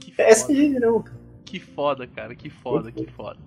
Que 0.00 0.12
é 0.18 0.34
foda. 0.34 0.52
É 0.52 0.68
não, 0.80 1.00
cara. 1.00 1.16
Que 1.44 1.60
foda, 1.60 2.06
cara, 2.08 2.34
que 2.34 2.50
foda, 2.50 2.90
que 2.90 3.06
foda. 3.06 3.38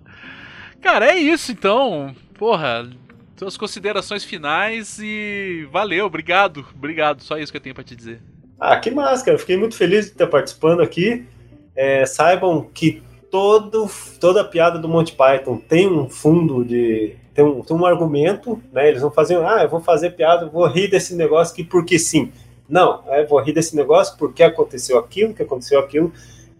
Cara, 0.80 1.12
é 1.12 1.18
isso 1.18 1.52
então. 1.52 2.16
Porra, 2.38 2.88
suas 3.36 3.58
considerações 3.58 4.24
finais 4.24 4.98
e 4.98 5.68
valeu, 5.70 6.06
obrigado, 6.06 6.66
obrigado. 6.74 7.22
Só 7.22 7.36
isso 7.36 7.52
que 7.52 7.58
eu 7.58 7.62
tenho 7.62 7.74
para 7.74 7.84
te 7.84 7.94
dizer. 7.94 8.22
Ah, 8.58 8.78
que 8.78 8.90
massa, 8.90 9.22
cara. 9.22 9.38
Fiquei 9.38 9.58
muito 9.58 9.76
feliz 9.76 10.06
de 10.06 10.12
estar 10.12 10.28
participando 10.28 10.80
aqui. 10.80 11.26
É, 11.76 12.06
saibam 12.06 12.70
que 12.72 13.02
todo, 13.30 13.88
toda 14.18 14.40
a 14.40 14.44
piada 14.44 14.78
do 14.78 14.88
Monty 14.88 15.12
Python 15.12 15.56
tem 15.56 15.88
um 15.88 16.08
fundo 16.08 16.64
de, 16.64 17.16
tem 17.32 17.44
um, 17.44 17.62
tem 17.62 17.76
um 17.76 17.86
argumento, 17.86 18.60
né? 18.72 18.88
Eles 18.88 19.02
não 19.02 19.10
faziam, 19.10 19.46
ah, 19.46 19.62
eu 19.62 19.68
vou 19.68 19.80
fazer 19.80 20.10
piada, 20.10 20.46
vou 20.46 20.66
rir 20.66 20.88
desse 20.88 21.14
negócio 21.14 21.52
aqui 21.52 21.64
porque 21.64 21.98
sim. 21.98 22.32
Não, 22.68 23.02
é, 23.08 23.24
vou 23.24 23.40
rir 23.40 23.52
desse 23.52 23.74
negócio 23.74 24.16
porque 24.18 24.42
aconteceu 24.42 24.98
aquilo, 24.98 25.34
que 25.34 25.42
aconteceu 25.42 25.80
aquilo. 25.80 26.12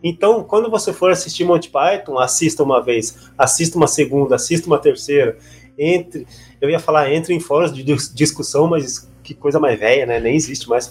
Então, 0.02 0.42
quando 0.42 0.70
você 0.70 0.92
for 0.92 1.10
assistir 1.10 1.44
Monty 1.44 1.70
Python, 1.70 2.18
assista 2.18 2.62
uma 2.62 2.82
vez, 2.82 3.30
assista 3.36 3.76
uma 3.76 3.86
segunda, 3.86 4.36
assista 4.36 4.66
uma 4.66 4.78
terceira. 4.78 5.36
Entre, 5.78 6.26
eu 6.60 6.70
ia 6.70 6.80
falar 6.80 7.12
entre 7.12 7.34
em 7.34 7.40
fóruns 7.40 7.72
de 7.72 7.82
discussão, 8.14 8.66
mas 8.66 9.10
que 9.22 9.34
coisa 9.34 9.60
mais 9.60 9.78
velha, 9.78 10.06
né? 10.06 10.18
Nem 10.18 10.34
existe 10.34 10.68
mais. 10.68 10.88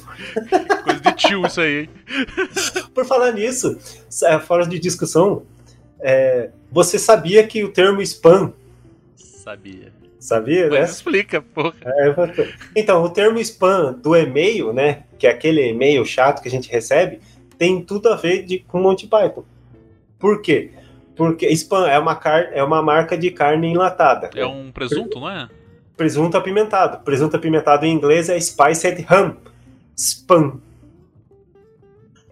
Coisa 0.84 1.00
de 1.00 1.14
tio 1.14 1.46
isso 1.46 1.60
aí, 1.60 1.82
hein? 1.82 1.90
Por 2.94 3.06
falar 3.06 3.32
nisso, 3.34 3.78
é, 4.24 4.40
fóruns 4.40 4.70
de 4.70 4.80
discussão, 4.80 5.44
é, 6.02 6.50
você 6.72 6.97
sabia 7.00 7.45
que 7.45 7.64
o 7.64 7.72
termo 7.72 8.02
spam 8.02 8.54
Sabia. 9.50 9.91
Sabia, 10.20 10.70
Mas 10.70 10.80
né? 10.80 10.86
explica, 10.86 11.41
porra. 11.41 11.74
É, 11.84 12.14
então, 12.76 13.02
o 13.04 13.10
termo 13.10 13.39
spam 13.39 13.93
do 13.93 14.16
e-mail, 14.16 14.72
né? 14.74 15.04
Que 15.18 15.26
é 15.26 15.32
aquele 15.32 15.66
e-mail 15.70 16.06
chato 16.06 16.41
que 16.41 16.47
a 16.47 16.52
gente 16.52 16.70
recebe, 16.70 17.20
tem 17.58 17.82
tudo 17.82 18.10
a 18.10 18.16
ver 18.16 18.43
de, 18.43 18.60
com 18.60 18.80
Monty 18.80 19.08
Python. 19.08 19.43
Por 20.20 20.41
quê? 20.41 20.72
Porque 21.16 21.47
spam 21.47 21.88
é 21.88 21.97
uma, 21.97 22.16
car 22.16 22.50
é 22.54 22.62
uma 22.64 22.82
marca 22.82 23.18
de 23.18 23.32
carne 23.32 23.72
enlatada. 23.72 24.30
É 24.36 24.45
um 24.45 24.72
presunto, 24.72 25.20
não 25.20 25.30
é? 25.30 25.50
Presunto 25.97 26.38
apimentado. 26.38 27.04
Presunto 27.04 27.36
apimentado 27.36 27.86
em 27.86 27.93
inglês 27.93 28.30
é 28.30 28.39
spiced 28.39 29.06
ham. 29.10 29.36
Spam. 29.95 30.60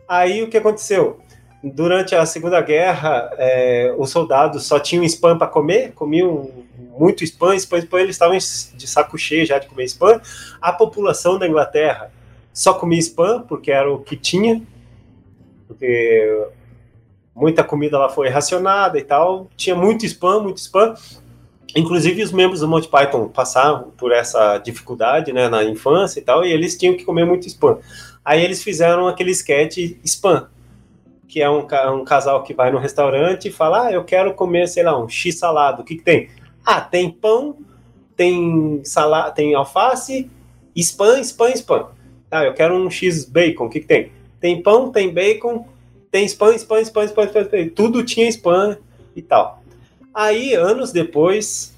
Aí 0.07 0.43
o 0.43 0.49
que 0.49 0.57
aconteceu? 0.57 1.19
Durante 1.63 2.13
a 2.15 2.25
Segunda 2.25 2.61
Guerra, 2.61 3.31
é, 3.37 3.93
os 3.97 4.11
soldados 4.11 4.65
só 4.65 4.79
tinham 4.79 5.03
spam 5.03 5.37
para 5.37 5.47
comer, 5.47 5.91
comiam 5.93 6.51
muito 6.97 7.23
spam, 7.23 7.55
spam, 7.55 7.79
spam, 7.79 7.99
eles 7.99 8.15
estavam 8.15 8.37
de 8.37 8.87
saco 8.87 9.17
cheio 9.17 9.45
já 9.45 9.57
de 9.57 9.67
comer 9.67 9.85
spam. 9.85 10.21
A 10.61 10.71
população 10.71 11.37
da 11.39 11.47
Inglaterra 11.47 12.11
só 12.53 12.73
comia 12.73 12.99
spam, 12.99 13.41
porque 13.41 13.71
era 13.71 13.91
o 13.91 13.99
que 13.99 14.15
tinha, 14.15 14.61
porque 15.67 16.47
muita 17.35 17.63
comida 17.63 17.99
lá 17.99 18.09
foi 18.09 18.29
racionada 18.29 18.97
e 18.97 19.03
tal. 19.03 19.47
Tinha 19.55 19.75
muito 19.75 20.05
spam, 20.05 20.41
muito 20.41 20.57
spam. 20.57 20.95
Inclusive 21.75 22.23
os 22.23 22.31
membros 22.31 22.61
do 22.61 22.67
Monty 22.67 22.87
Python 22.87 23.27
passavam 23.27 23.91
por 23.91 24.11
essa 24.11 24.57
dificuldade 24.57 25.31
né, 25.31 25.47
na 25.49 25.63
infância 25.63 26.19
e 26.19 26.23
tal, 26.23 26.43
e 26.43 26.51
eles 26.51 26.77
tinham 26.77 26.95
que 26.95 27.03
comer 27.03 27.25
muito 27.25 27.47
spam. 27.47 27.77
Aí 28.25 28.43
eles 28.43 28.63
fizeram 28.63 29.07
aquele 29.07 29.31
sketch 29.31 29.77
spam, 30.03 30.47
que 31.27 31.41
é 31.41 31.49
um, 31.49 31.67
um 31.93 32.05
casal 32.05 32.43
que 32.43 32.53
vai 32.53 32.71
no 32.71 32.77
restaurante 32.77 33.47
e 33.47 33.51
fala: 33.51 33.87
Ah, 33.87 33.91
eu 33.91 34.03
quero 34.03 34.33
comer, 34.33 34.67
sei 34.67 34.83
lá, 34.83 34.97
um 34.97 35.09
X 35.09 35.37
salado. 35.37 35.81
O 35.81 35.85
que, 35.85 35.95
que 35.95 36.03
tem? 36.03 36.29
Ah, 36.65 36.81
tem 36.81 37.09
pão, 37.09 37.57
tem 38.15 38.81
salada, 38.83 39.31
tem 39.31 39.53
alface, 39.53 40.29
spam, 40.75 41.19
spam, 41.19 41.49
spam. 41.53 41.89
Ah, 42.31 42.43
eu 42.43 42.53
quero 42.53 42.75
um 42.75 42.89
X 42.89 43.25
bacon. 43.25 43.65
O 43.65 43.69
que, 43.69 43.81
que 43.81 43.87
tem? 43.87 44.11
Tem 44.39 44.61
pão, 44.61 44.91
tem 44.91 45.13
bacon, 45.13 45.65
tem 46.11 46.25
spam, 46.25 46.53
spam, 46.55 46.81
spam, 46.81 47.03
spam, 47.05 47.25
spam, 47.25 47.41
spam. 47.41 47.69
Tudo 47.69 48.03
tinha 48.03 48.27
spam 48.29 48.77
e 49.15 49.21
tal. 49.21 49.61
Aí, 50.13 50.53
anos 50.53 50.91
depois, 50.91 51.75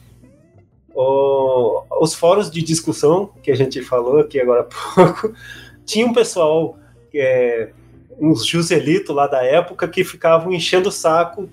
o, 0.93 1.83
os 2.01 2.13
fóruns 2.13 2.49
de 2.49 2.61
discussão 2.61 3.31
que 3.43 3.51
a 3.51 3.55
gente 3.55 3.81
falou 3.81 4.19
aqui 4.19 4.39
agora 4.39 4.61
há 4.61 4.63
pouco, 4.63 5.33
tinha 5.85 6.05
um 6.05 6.13
pessoal 6.13 6.77
é, 7.13 7.71
uns 8.19 8.45
Juselitos 8.45 9.15
lá 9.15 9.27
da 9.27 9.43
época 9.43 9.87
que 9.87 10.03
ficavam 10.03 10.51
enchendo 10.51 10.89
o 10.89 10.91
saco 10.91 11.49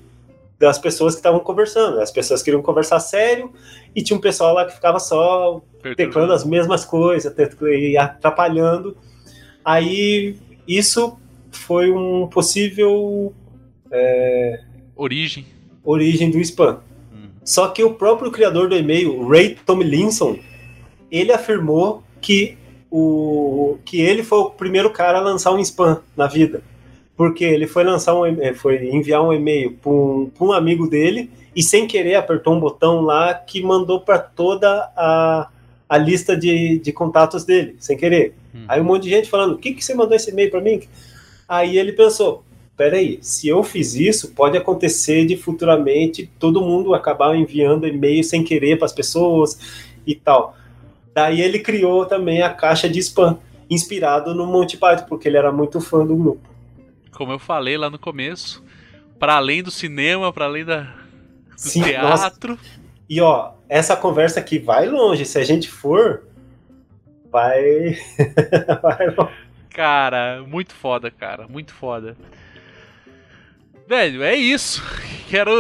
das 0.58 0.78
pessoas 0.78 1.14
que 1.14 1.18
estavam 1.18 1.40
conversando. 1.40 2.00
As 2.00 2.10
pessoas 2.10 2.42
queriam 2.42 2.62
conversar 2.62 2.98
sério 3.00 3.52
e 3.94 4.02
tinha 4.02 4.16
um 4.16 4.20
pessoal 4.20 4.54
lá 4.54 4.64
que 4.64 4.74
ficava 4.74 4.98
só 4.98 5.62
teclando 5.96 6.32
as 6.32 6.44
mesmas 6.44 6.84
coisas 6.84 7.32
e 7.62 7.96
atrapalhando. 7.96 8.96
Aí 9.64 10.36
isso 10.66 11.18
foi 11.50 11.90
um 11.90 12.26
possível 12.28 13.32
é, 13.90 14.60
origem 14.94 15.46
origem 15.86 16.30
do 16.30 16.38
spam. 16.40 16.80
Hum. 17.12 17.28
Só 17.44 17.68
que 17.68 17.82
o 17.82 17.94
próprio 17.94 18.30
criador 18.30 18.68
do 18.68 18.76
e-mail, 18.76 19.26
Ray 19.28 19.56
Tomlinson, 19.64 20.38
ele 21.10 21.32
afirmou 21.32 22.02
que 22.20 22.58
o 22.98 23.78
que 23.84 24.00
ele 24.00 24.22
foi 24.22 24.38
o 24.38 24.50
primeiro 24.50 24.90
cara 24.90 25.18
a 25.18 25.22
lançar 25.22 25.52
um 25.52 25.58
spam 25.58 26.00
na 26.16 26.26
vida 26.26 26.62
porque 27.16 27.44
ele 27.44 27.66
foi 27.66 27.82
lançar 27.82 28.14
um 28.14 28.24
foi 28.54 28.88
enviar 28.90 29.22
um 29.22 29.32
e-mail 29.32 29.72
para 29.72 29.90
um, 29.90 30.30
um, 30.40 30.52
amigo 30.52 30.88
dele 30.88 31.30
e 31.54 31.62
sem 31.62 31.86
querer 31.86 32.16
apertou 32.16 32.54
um 32.54 32.60
botão 32.60 33.00
lá 33.00 33.32
que 33.32 33.62
mandou 33.62 34.00
para 34.00 34.18
toda 34.18 34.92
a, 34.94 35.48
a 35.88 35.96
lista 35.96 36.36
de, 36.36 36.78
de 36.78 36.92
contatos 36.92 37.44
dele, 37.44 37.76
sem 37.78 37.96
querer. 37.96 38.34
Hum. 38.54 38.64
Aí 38.68 38.80
um 38.80 38.84
monte 38.84 39.04
de 39.04 39.10
gente 39.10 39.30
falando: 39.30 39.54
"O 39.54 39.58
que 39.58 39.72
que 39.72 39.82
você 39.82 39.94
mandou 39.94 40.14
esse 40.14 40.30
e-mail 40.30 40.50
para 40.50 40.60
mim?" 40.60 40.82
Aí 41.48 41.78
ele 41.78 41.92
pensou: 41.92 42.44
"Peraí, 42.76 43.18
se 43.22 43.48
eu 43.48 43.62
fiz 43.62 43.94
isso, 43.94 44.32
pode 44.32 44.58
acontecer 44.58 45.24
de 45.24 45.36
futuramente 45.38 46.30
todo 46.38 46.60
mundo 46.60 46.94
acabar 46.94 47.34
enviando 47.34 47.86
e-mail 47.86 48.22
sem 48.22 48.44
querer 48.44 48.76
para 48.76 48.84
as 48.84 48.92
pessoas 48.92 49.58
e 50.06 50.14
tal." 50.14 50.54
Daí 51.16 51.40
ele 51.40 51.58
criou 51.58 52.06
também 52.06 52.42
a 52.42 52.50
caixa 52.50 52.88
de 52.88 53.00
spam, 53.00 53.38
inspirado 53.68 54.36
no 54.36 54.46
Monty 54.46 54.76
Python, 54.76 55.06
porque 55.08 55.26
ele 55.26 55.36
era 55.36 55.50
muito 55.50 55.80
fã 55.80 56.06
do 56.06 56.14
grupo 56.14 56.56
como 57.16 57.32
eu 57.32 57.38
falei 57.38 57.78
lá 57.78 57.88
no 57.88 57.98
começo, 57.98 58.62
para 59.18 59.36
além 59.36 59.62
do 59.62 59.70
cinema, 59.70 60.30
para 60.30 60.44
além 60.44 60.66
da, 60.66 60.82
do 60.82 60.90
Sim, 61.56 61.82
teatro. 61.82 62.52
Nossa. 62.52 62.80
E 63.08 63.20
ó, 63.22 63.52
essa 63.68 63.96
conversa 63.96 64.38
aqui 64.38 64.58
vai 64.58 64.86
longe. 64.86 65.24
Se 65.24 65.38
a 65.38 65.44
gente 65.44 65.68
for, 65.68 66.24
vai. 67.32 67.96
vai 68.82 69.06
longe. 69.08 69.32
Cara, 69.70 70.44
muito 70.46 70.74
foda, 70.74 71.10
cara, 71.10 71.48
muito 71.48 71.72
foda. 71.72 72.16
Velho, 73.88 74.22
é 74.22 74.34
isso. 74.34 74.82
Quero, 75.30 75.52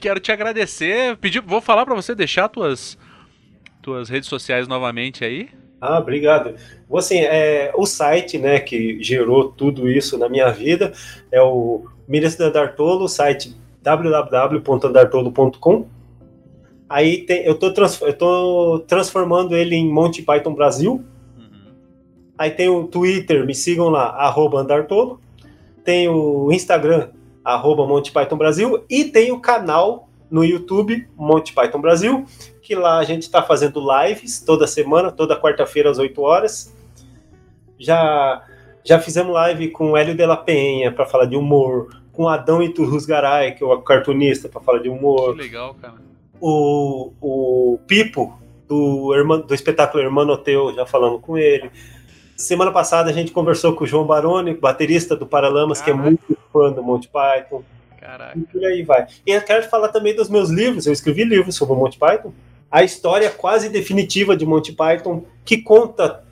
quero 0.00 0.18
te 0.18 0.32
agradecer. 0.32 1.16
Pedir, 1.18 1.40
vou 1.40 1.60
falar 1.60 1.84
para 1.84 1.94
você 1.94 2.14
deixar 2.14 2.48
tuas 2.48 2.98
tuas 3.84 4.08
redes 4.08 4.28
sociais 4.30 4.66
novamente 4.66 5.24
aí. 5.24 5.48
Ah, 5.78 5.98
obrigado. 5.98 6.54
Assim, 6.96 7.18
é, 7.18 7.70
o 7.76 7.84
site 7.84 8.38
né, 8.38 8.58
que 8.58 8.96
gerou 9.02 9.50
tudo 9.50 9.90
isso 9.90 10.16
na 10.16 10.30
minha 10.30 10.50
vida 10.50 10.94
é 11.30 11.42
o 11.42 11.84
Ministro 12.08 12.46
Andartolo, 12.46 13.04
o 13.04 13.08
site 13.08 13.54
www.andartolo.com. 13.82 15.86
Aí 16.88 17.18
tem, 17.18 17.44
eu 17.44 17.52
estou 17.52 17.74
trans, 17.74 18.00
transformando 18.86 19.54
ele 19.54 19.76
em 19.76 19.92
Monty 19.92 20.22
Python 20.22 20.54
Brasil. 20.54 21.04
Uhum. 21.36 21.74
Aí 22.38 22.50
tem 22.50 22.70
o 22.70 22.84
Twitter, 22.84 23.44
me 23.44 23.54
sigam 23.54 23.90
lá, 23.90 24.06
arroba 24.06 24.60
Andartolo. 24.60 25.20
Tem 25.84 26.08
o 26.08 26.50
Instagram, 26.50 27.10
arroba 27.44 27.86
Monty 27.86 28.10
Python 28.10 28.38
Brasil. 28.38 28.82
E 28.88 29.04
tem 29.04 29.30
o 29.32 29.38
canal 29.38 30.08
no 30.30 30.42
YouTube, 30.42 31.06
Monty 31.14 31.52
Python 31.52 31.80
Brasil, 31.80 32.24
que 32.64 32.74
lá 32.74 32.98
a 32.98 33.04
gente 33.04 33.22
está 33.22 33.42
fazendo 33.42 33.80
lives 34.02 34.40
toda 34.40 34.66
semana, 34.66 35.12
toda 35.12 35.38
quarta-feira 35.38 35.90
às 35.90 35.98
8 35.98 36.20
horas. 36.22 36.74
Já 37.78 38.42
já 38.82 38.98
fizemos 38.98 39.32
live 39.32 39.70
com 39.70 39.92
o 39.92 39.96
Hélio 39.96 40.14
de 40.14 40.26
la 40.26 40.36
Penha 40.36 40.92
para 40.92 41.06
falar 41.06 41.24
de 41.24 41.36
humor, 41.36 42.02
com 42.12 42.28
Adão 42.28 42.62
Iturrus 42.62 43.06
Garay, 43.06 43.52
que 43.52 43.64
é 43.64 43.66
o 43.66 43.80
cartunista, 43.80 44.48
para 44.48 44.60
falar 44.60 44.78
de 44.78 44.90
humor. 44.90 45.34
Que 45.34 45.42
legal, 45.42 45.74
cara. 45.74 45.94
O, 46.40 47.12
o 47.20 47.78
Pipo, 47.86 48.38
do, 48.68 49.14
do 49.46 49.54
espetáculo 49.54 50.02
Hermano 50.02 50.36
Teu, 50.36 50.74
já 50.74 50.84
falando 50.84 51.18
com 51.18 51.38
ele. 51.38 51.70
Semana 52.36 52.70
passada 52.70 53.08
a 53.08 53.12
gente 53.12 53.32
conversou 53.32 53.74
com 53.74 53.84
o 53.84 53.86
João 53.86 54.04
Baroni, 54.04 54.52
baterista 54.54 55.16
do 55.16 55.26
Paralamas, 55.26 55.80
Caraca. 55.80 55.98
que 55.98 56.06
é 56.06 56.10
muito 56.10 56.38
fã 56.52 56.70
do 56.70 56.82
Monty 56.82 57.08
Python. 57.08 57.62
Caraca. 57.98 58.38
E 58.38 58.42
por 58.42 58.64
aí 58.64 58.82
vai. 58.82 59.06
E 59.26 59.30
eu 59.30 59.40
quero 59.40 59.66
falar 59.70 59.88
também 59.88 60.14
dos 60.14 60.28
meus 60.28 60.50
livros. 60.50 60.86
Eu 60.86 60.92
escrevi 60.92 61.24
livros 61.24 61.54
sobre 61.54 61.74
o 61.74 61.78
Monty 61.78 61.98
Python 61.98 62.32
a 62.74 62.82
história 62.82 63.30
quase 63.30 63.68
definitiva 63.68 64.36
de 64.36 64.44
Monty 64.44 64.72
Python, 64.72 65.22
que 65.44 65.58
conta 65.58 66.24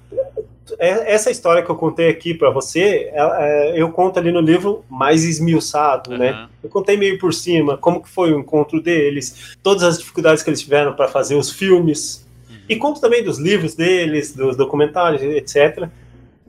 é, 0.76 1.14
essa 1.14 1.30
história 1.30 1.62
que 1.62 1.70
eu 1.70 1.76
contei 1.76 2.08
aqui 2.08 2.34
para 2.34 2.50
você, 2.50 3.12
é, 3.12 3.80
eu 3.80 3.92
conto 3.92 4.18
ali 4.18 4.32
no 4.32 4.40
livro 4.40 4.84
mais 4.90 5.22
esmiuçado, 5.22 6.10
uhum. 6.10 6.18
né? 6.18 6.48
Eu 6.60 6.68
contei 6.68 6.96
meio 6.96 7.16
por 7.16 7.32
cima 7.32 7.78
como 7.78 8.02
que 8.02 8.08
foi 8.08 8.32
o 8.32 8.40
encontro 8.40 8.82
deles, 8.82 9.56
todas 9.62 9.84
as 9.84 9.98
dificuldades 9.98 10.42
que 10.42 10.50
eles 10.50 10.60
tiveram 10.60 10.94
para 10.94 11.06
fazer 11.06 11.36
os 11.36 11.48
filmes, 11.48 12.26
uhum. 12.50 12.56
e 12.68 12.74
conto 12.74 13.00
também 13.00 13.22
dos 13.22 13.38
livros 13.38 13.76
deles, 13.76 14.34
dos 14.34 14.56
documentários, 14.56 15.22
etc. 15.22 15.88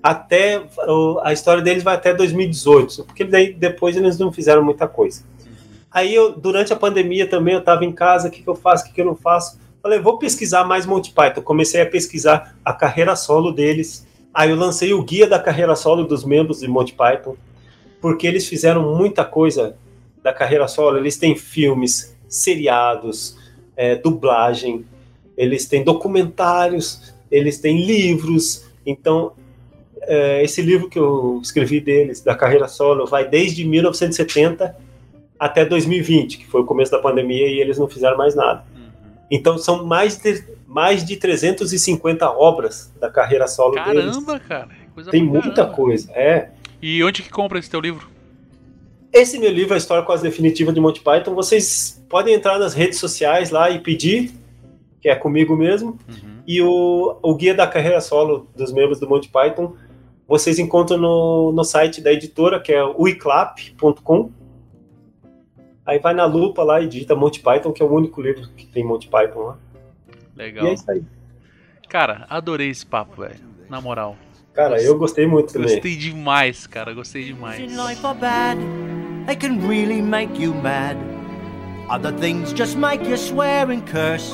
Até 0.01 0.59
a 1.21 1.31
história 1.31 1.61
deles 1.61 1.83
vai 1.83 1.93
até 1.93 2.15
2018, 2.15 3.03
porque 3.03 3.23
daí 3.23 3.53
depois 3.53 3.95
eles 3.95 4.17
não 4.17 4.33
fizeram 4.33 4.63
muita 4.63 4.87
coisa. 4.87 5.21
Uhum. 5.45 5.51
Aí 5.91 6.15
eu, 6.15 6.31
durante 6.31 6.73
a 6.73 6.75
pandemia 6.75 7.27
também 7.27 7.53
eu 7.53 7.59
estava 7.59 7.85
em 7.85 7.91
casa, 7.91 8.27
o 8.27 8.31
que, 8.31 8.41
que 8.41 8.49
eu 8.49 8.55
faço, 8.55 8.85
o 8.85 8.87
que, 8.87 8.93
que 8.95 9.01
eu 9.01 9.05
não 9.05 9.15
faço? 9.15 9.61
Falei, 9.83 9.99
vou 9.99 10.17
pesquisar 10.17 10.63
mais 10.63 10.85
Monty 10.85 11.11
Python. 11.11 11.41
Comecei 11.41 11.81
a 11.81 11.85
pesquisar 11.85 12.57
a 12.63 12.71
carreira 12.71 13.17
solo 13.17 13.51
deles. 13.51 14.07
Aí 14.33 14.49
eu 14.49 14.55
lancei 14.55 14.93
o 14.93 15.03
guia 15.03 15.27
da 15.27 15.37
carreira 15.37 15.75
solo 15.75 16.05
dos 16.05 16.23
membros 16.23 16.61
de 16.61 16.69
Monty 16.69 16.93
Python, 16.93 17.35
porque 17.99 18.25
eles 18.25 18.47
fizeram 18.47 18.95
muita 18.95 19.25
coisa 19.25 19.75
da 20.23 20.31
carreira 20.31 20.69
solo. 20.69 20.97
Eles 20.97 21.17
têm 21.17 21.35
filmes, 21.35 22.17
seriados, 22.29 23.37
é, 23.75 23.93
dublagem, 23.97 24.85
eles 25.35 25.65
têm 25.65 25.83
documentários, 25.83 27.13
eles 27.29 27.59
têm 27.59 27.85
livros. 27.85 28.65
Então, 28.85 29.33
é, 30.03 30.41
esse 30.41 30.61
livro 30.61 30.87
que 30.87 30.97
eu 30.97 31.41
escrevi 31.43 31.81
deles, 31.81 32.21
da 32.21 32.35
carreira 32.35 32.69
solo, 32.69 33.05
vai 33.05 33.27
desde 33.27 33.65
1970 33.65 34.77
até 35.37 35.65
2020, 35.65 36.37
que 36.37 36.47
foi 36.47 36.61
o 36.61 36.65
começo 36.65 36.89
da 36.89 36.99
pandemia 36.99 37.47
e 37.49 37.59
eles 37.59 37.77
não 37.77 37.89
fizeram 37.89 38.15
mais 38.15 38.33
nada. 38.33 38.71
Então 39.29 39.57
são 39.57 39.85
mais 39.85 40.17
de, 40.17 40.43
mais 40.67 41.03
de 41.03 41.17
350 41.17 42.29
obras 42.29 42.91
da 42.99 43.09
carreira 43.09 43.47
solo 43.47 43.75
Caramba, 43.75 43.93
deles. 43.93 44.15
Caramba, 44.15 44.39
cara. 44.39 44.69
Coisa 44.93 45.11
Tem 45.11 45.23
muita 45.23 45.51
caramba. 45.51 45.73
coisa, 45.73 46.11
é. 46.11 46.49
E 46.81 47.03
onde 47.03 47.23
que 47.23 47.29
compra 47.29 47.57
esse 47.57 47.69
teu 47.69 47.79
livro? 47.79 48.07
Esse 49.11 49.37
meu 49.37 49.51
livro, 49.51 49.73
A 49.73 49.77
História 49.77 50.03
Quase 50.03 50.23
Definitiva 50.23 50.73
de 50.73 50.79
Monty 50.79 51.01
Python, 51.01 51.35
vocês 51.35 52.03
podem 52.09 52.33
entrar 52.33 52.57
nas 52.57 52.73
redes 52.73 52.99
sociais 52.99 53.51
lá 53.51 53.69
e 53.69 53.79
pedir, 53.79 54.31
que 54.99 55.07
é 55.07 55.15
comigo 55.15 55.55
mesmo. 55.55 55.99
Uhum. 56.09 56.33
E 56.47 56.61
o, 56.61 57.17
o 57.21 57.35
guia 57.35 57.53
da 57.53 57.67
carreira 57.67 58.01
solo 58.01 58.47
dos 58.55 58.71
membros 58.73 58.99
do 58.99 59.07
Monty 59.07 59.29
Python, 59.29 59.75
vocês 60.27 60.57
encontram 60.57 60.97
no, 60.97 61.51
no 61.51 61.63
site 61.63 62.01
da 62.01 62.11
editora, 62.11 62.59
que 62.59 62.73
é 62.73 62.83
uiclap.com. 62.83 64.31
Aí 65.85 65.99
vai 65.99 66.13
na 66.13 66.25
lupa 66.25 66.63
lá 66.63 66.79
e 66.79 66.87
digita 66.87 67.15
Monty 67.15 67.41
Python, 67.41 67.73
que 67.73 67.81
é 67.81 67.85
o 67.85 67.91
único 67.91 68.21
livro 68.21 68.47
que 68.55 68.65
tem 68.65 68.85
Monty 68.85 69.07
Python 69.09 69.39
lá. 69.39 69.57
Legal. 70.35 70.65
E 70.65 70.69
é 70.69 70.73
isso 70.73 70.89
aí. 70.89 71.03
Cara, 71.89 72.25
adorei 72.29 72.69
esse 72.69 72.85
papo, 72.85 73.21
velho. 73.21 73.39
Na 73.69 73.81
moral. 73.81 74.15
Cara, 74.53 74.81
eu 74.81 74.97
gostei 74.97 75.27
muito 75.27 75.51
também. 75.51 75.69
Gostei 75.69 75.95
demais, 75.95 76.65
cara. 76.67 76.93
Gostei 76.93 77.25
demais. 77.25 77.57
They 79.25 79.35
can 79.35 79.59
really 79.67 80.01
make 80.01 80.41
you 80.41 80.53
mad. 80.53 80.97
Other 81.89 82.13
things 82.13 82.53
just 82.53 82.77
make 82.77 83.07
you 83.07 83.17
swear 83.17 83.69
and 83.71 83.81
curse. 83.81 84.33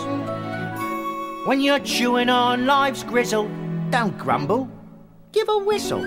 When 1.47 1.61
you're 1.61 1.83
chewing 1.83 2.29
on 2.29 2.65
life's 2.65 3.03
gristle, 3.03 3.47
don't 3.89 4.15
grumble, 4.17 4.67
give 5.31 5.49
a 5.49 5.57
whistle. 5.57 6.03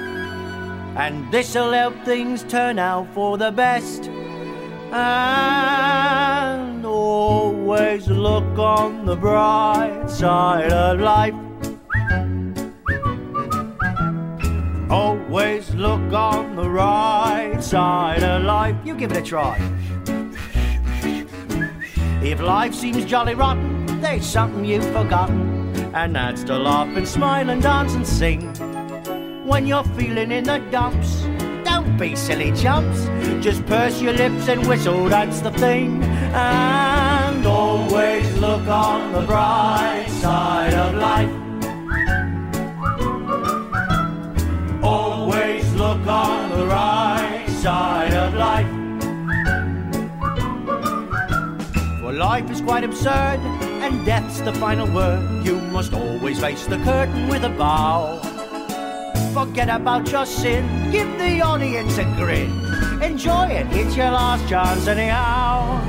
And 0.97 1.31
this'll 1.31 1.73
help 1.73 1.95
things 2.05 2.45
turn 2.45 2.79
out 2.79 3.07
for 3.15 3.39
the 3.39 3.51
best. 3.51 4.11
And 4.93 6.85
always 6.85 8.07
look 8.09 8.59
on 8.59 9.07
the 9.07 9.17
bright 9.17 10.11
side 10.11 10.71
of 10.73 11.01
life. 11.01 11.35
Always 14.91 15.75
look 15.75 16.13
on 16.13 16.57
the 16.57 16.69
right 16.69 17.63
side 17.63 18.23
of 18.23 18.43
life. 18.43 18.77
You 18.85 18.95
give 18.95 19.13
it 19.13 19.17
a 19.17 19.23
try. 19.23 19.57
If 22.23 22.41
life 22.41 22.75
seems 22.75 23.07
jolly 23.07 23.35
rotten, 23.35 24.01
there's 24.01 24.27
something 24.27 24.65
you've 24.65 24.85
forgotten, 24.93 25.75
and 25.95 26.15
that's 26.15 26.45
to 26.45 26.59
laugh 26.59 26.95
and 26.97 27.09
smile 27.09 27.49
and 27.49 27.63
dance 27.63 27.95
and 27.95 28.07
sing. 28.07 28.43
When 29.47 29.67
you're 29.67 29.85
feeling 29.85 30.31
in 30.31 30.45
the 30.45 30.59
dumps, 30.71 31.23
don't 31.65 31.97
be 31.97 32.15
silly 32.15 32.53
chumps. 32.53 33.09
Just 33.43 33.67
purse 33.67 34.01
your 34.01 34.13
lips 34.13 34.49
and 34.49 34.67
whistle, 34.69 35.09
that's 35.09 35.41
the 35.41 35.51
thing. 35.51 36.03
And 36.33 37.45
always 37.45 38.39
look 38.39 38.67
on 38.69 39.13
the 39.13 39.23
bright 39.23 40.07
side 40.09 40.75
of 40.75 40.95
life. 40.95 41.31
Always 44.83 45.73
look 45.75 46.07
on 46.07 46.51
the 46.51 46.67
right 46.67 47.47
side 47.49 48.15
of 48.15 48.35
life. 48.35 48.69
For 52.01 52.13
life 52.13 52.51
is 52.51 52.61
quite 52.61 52.85
absurd, 52.85 53.41
and 53.83 54.05
death's 54.07 54.41
the 54.41 54.53
final 54.53 54.87
word. 54.93 55.45
You 55.45 55.61
must 55.73 55.93
always 55.95 56.39
face 56.41 56.67
the 56.67 56.79
curtain 56.79 57.29
with 57.29 57.45
a 57.45 57.51
bow. 57.51 58.21
Forget 59.35 59.69
about 59.69 60.11
your 60.13 60.27
sin, 60.27 60.91
give 60.93 61.09
the 61.19 61.41
audience 61.41 61.99
a 61.99 62.05
grin. 62.17 62.92
Enjoy 63.03 63.47
it, 63.47 63.67
it's 63.73 63.97
your 63.97 64.13
last 64.13 64.49
chance 64.49 64.87
anyhow. 64.87 65.81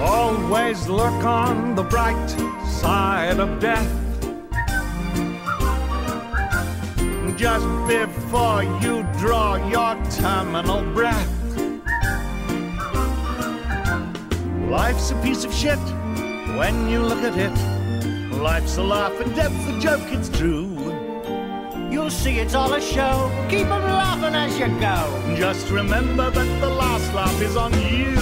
Always 0.00 0.88
look 0.88 1.24
on 1.24 1.74
the 1.74 1.82
bright 1.82 2.30
side 2.80 3.40
of 3.40 3.58
death. 3.58 3.90
Just 7.36 7.66
before 7.88 8.62
you 8.80 9.02
draw 9.18 9.56
your 9.56 9.96
terminal 10.12 10.82
breath. 10.94 11.32
Life's 14.70 15.10
a 15.10 15.16
piece 15.16 15.44
of 15.44 15.52
shit 15.52 15.80
when 16.56 16.88
you 16.88 17.00
look 17.00 17.24
at 17.24 17.36
it. 17.36 17.73
Life's 18.44 18.76
a 18.76 18.82
laugh 18.82 19.18
and 19.22 19.34
death's 19.34 19.66
a 19.68 19.80
joke, 19.80 20.12
it's 20.12 20.28
true. 20.28 20.68
You'll 21.90 22.10
see 22.10 22.40
it's 22.40 22.54
all 22.54 22.74
a 22.74 22.80
show. 22.94 23.32
Keep 23.48 23.68
'em 23.68 23.84
laughing 24.02 24.34
as 24.34 24.58
you 24.58 24.68
go. 24.78 24.98
Just 25.34 25.70
remember 25.70 26.28
that 26.30 26.60
the 26.60 26.68
last 26.68 27.14
laugh 27.14 27.40
is 27.40 27.56
on 27.56 27.72
you. 27.72 28.12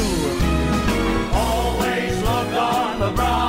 Always 1.34 2.14
look 2.22 2.52
on 2.54 3.00
the 3.00 3.10
bright 3.16 3.41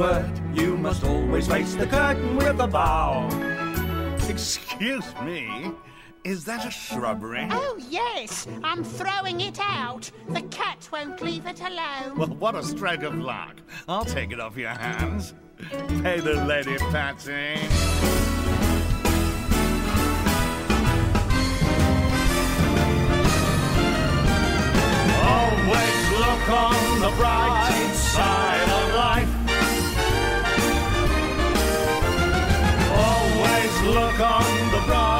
word, 0.00 0.40
you 0.54 0.78
must 0.78 1.04
always 1.04 1.46
face 1.46 1.74
the 1.74 1.86
curtain 1.86 2.34
with 2.34 2.58
a 2.58 2.66
bow. 2.66 3.28
Excuse 4.30 5.04
me? 5.22 5.72
Is 6.24 6.42
that 6.46 6.66
a 6.66 6.70
shrubbery? 6.70 7.46
Oh, 7.50 7.78
yes. 7.90 8.48
I'm 8.64 8.82
throwing 8.82 9.42
it 9.42 9.58
out. 9.60 10.10
The 10.30 10.40
cat 10.44 10.88
won't 10.90 11.20
leave 11.20 11.44
it 11.44 11.60
alone. 11.60 12.16
Well, 12.16 12.28
what 12.28 12.54
a 12.54 12.62
stroke 12.62 13.02
of 13.02 13.18
luck. 13.18 13.56
I'll 13.88 14.06
take 14.06 14.32
it 14.32 14.40
off 14.40 14.56
your 14.56 14.70
hands. 14.70 15.34
Pay 16.02 16.20
the 16.20 16.46
lady, 16.46 16.78
Patsy. 16.78 17.56
Always 25.28 26.02
look 26.18 26.48
on 26.48 27.00
the 27.00 27.12
bright 27.18 27.92
side 27.94 28.79
look 33.86 34.20
on 34.20 34.70
the 34.72 34.82
bright 34.86 35.10
side. 35.10 35.19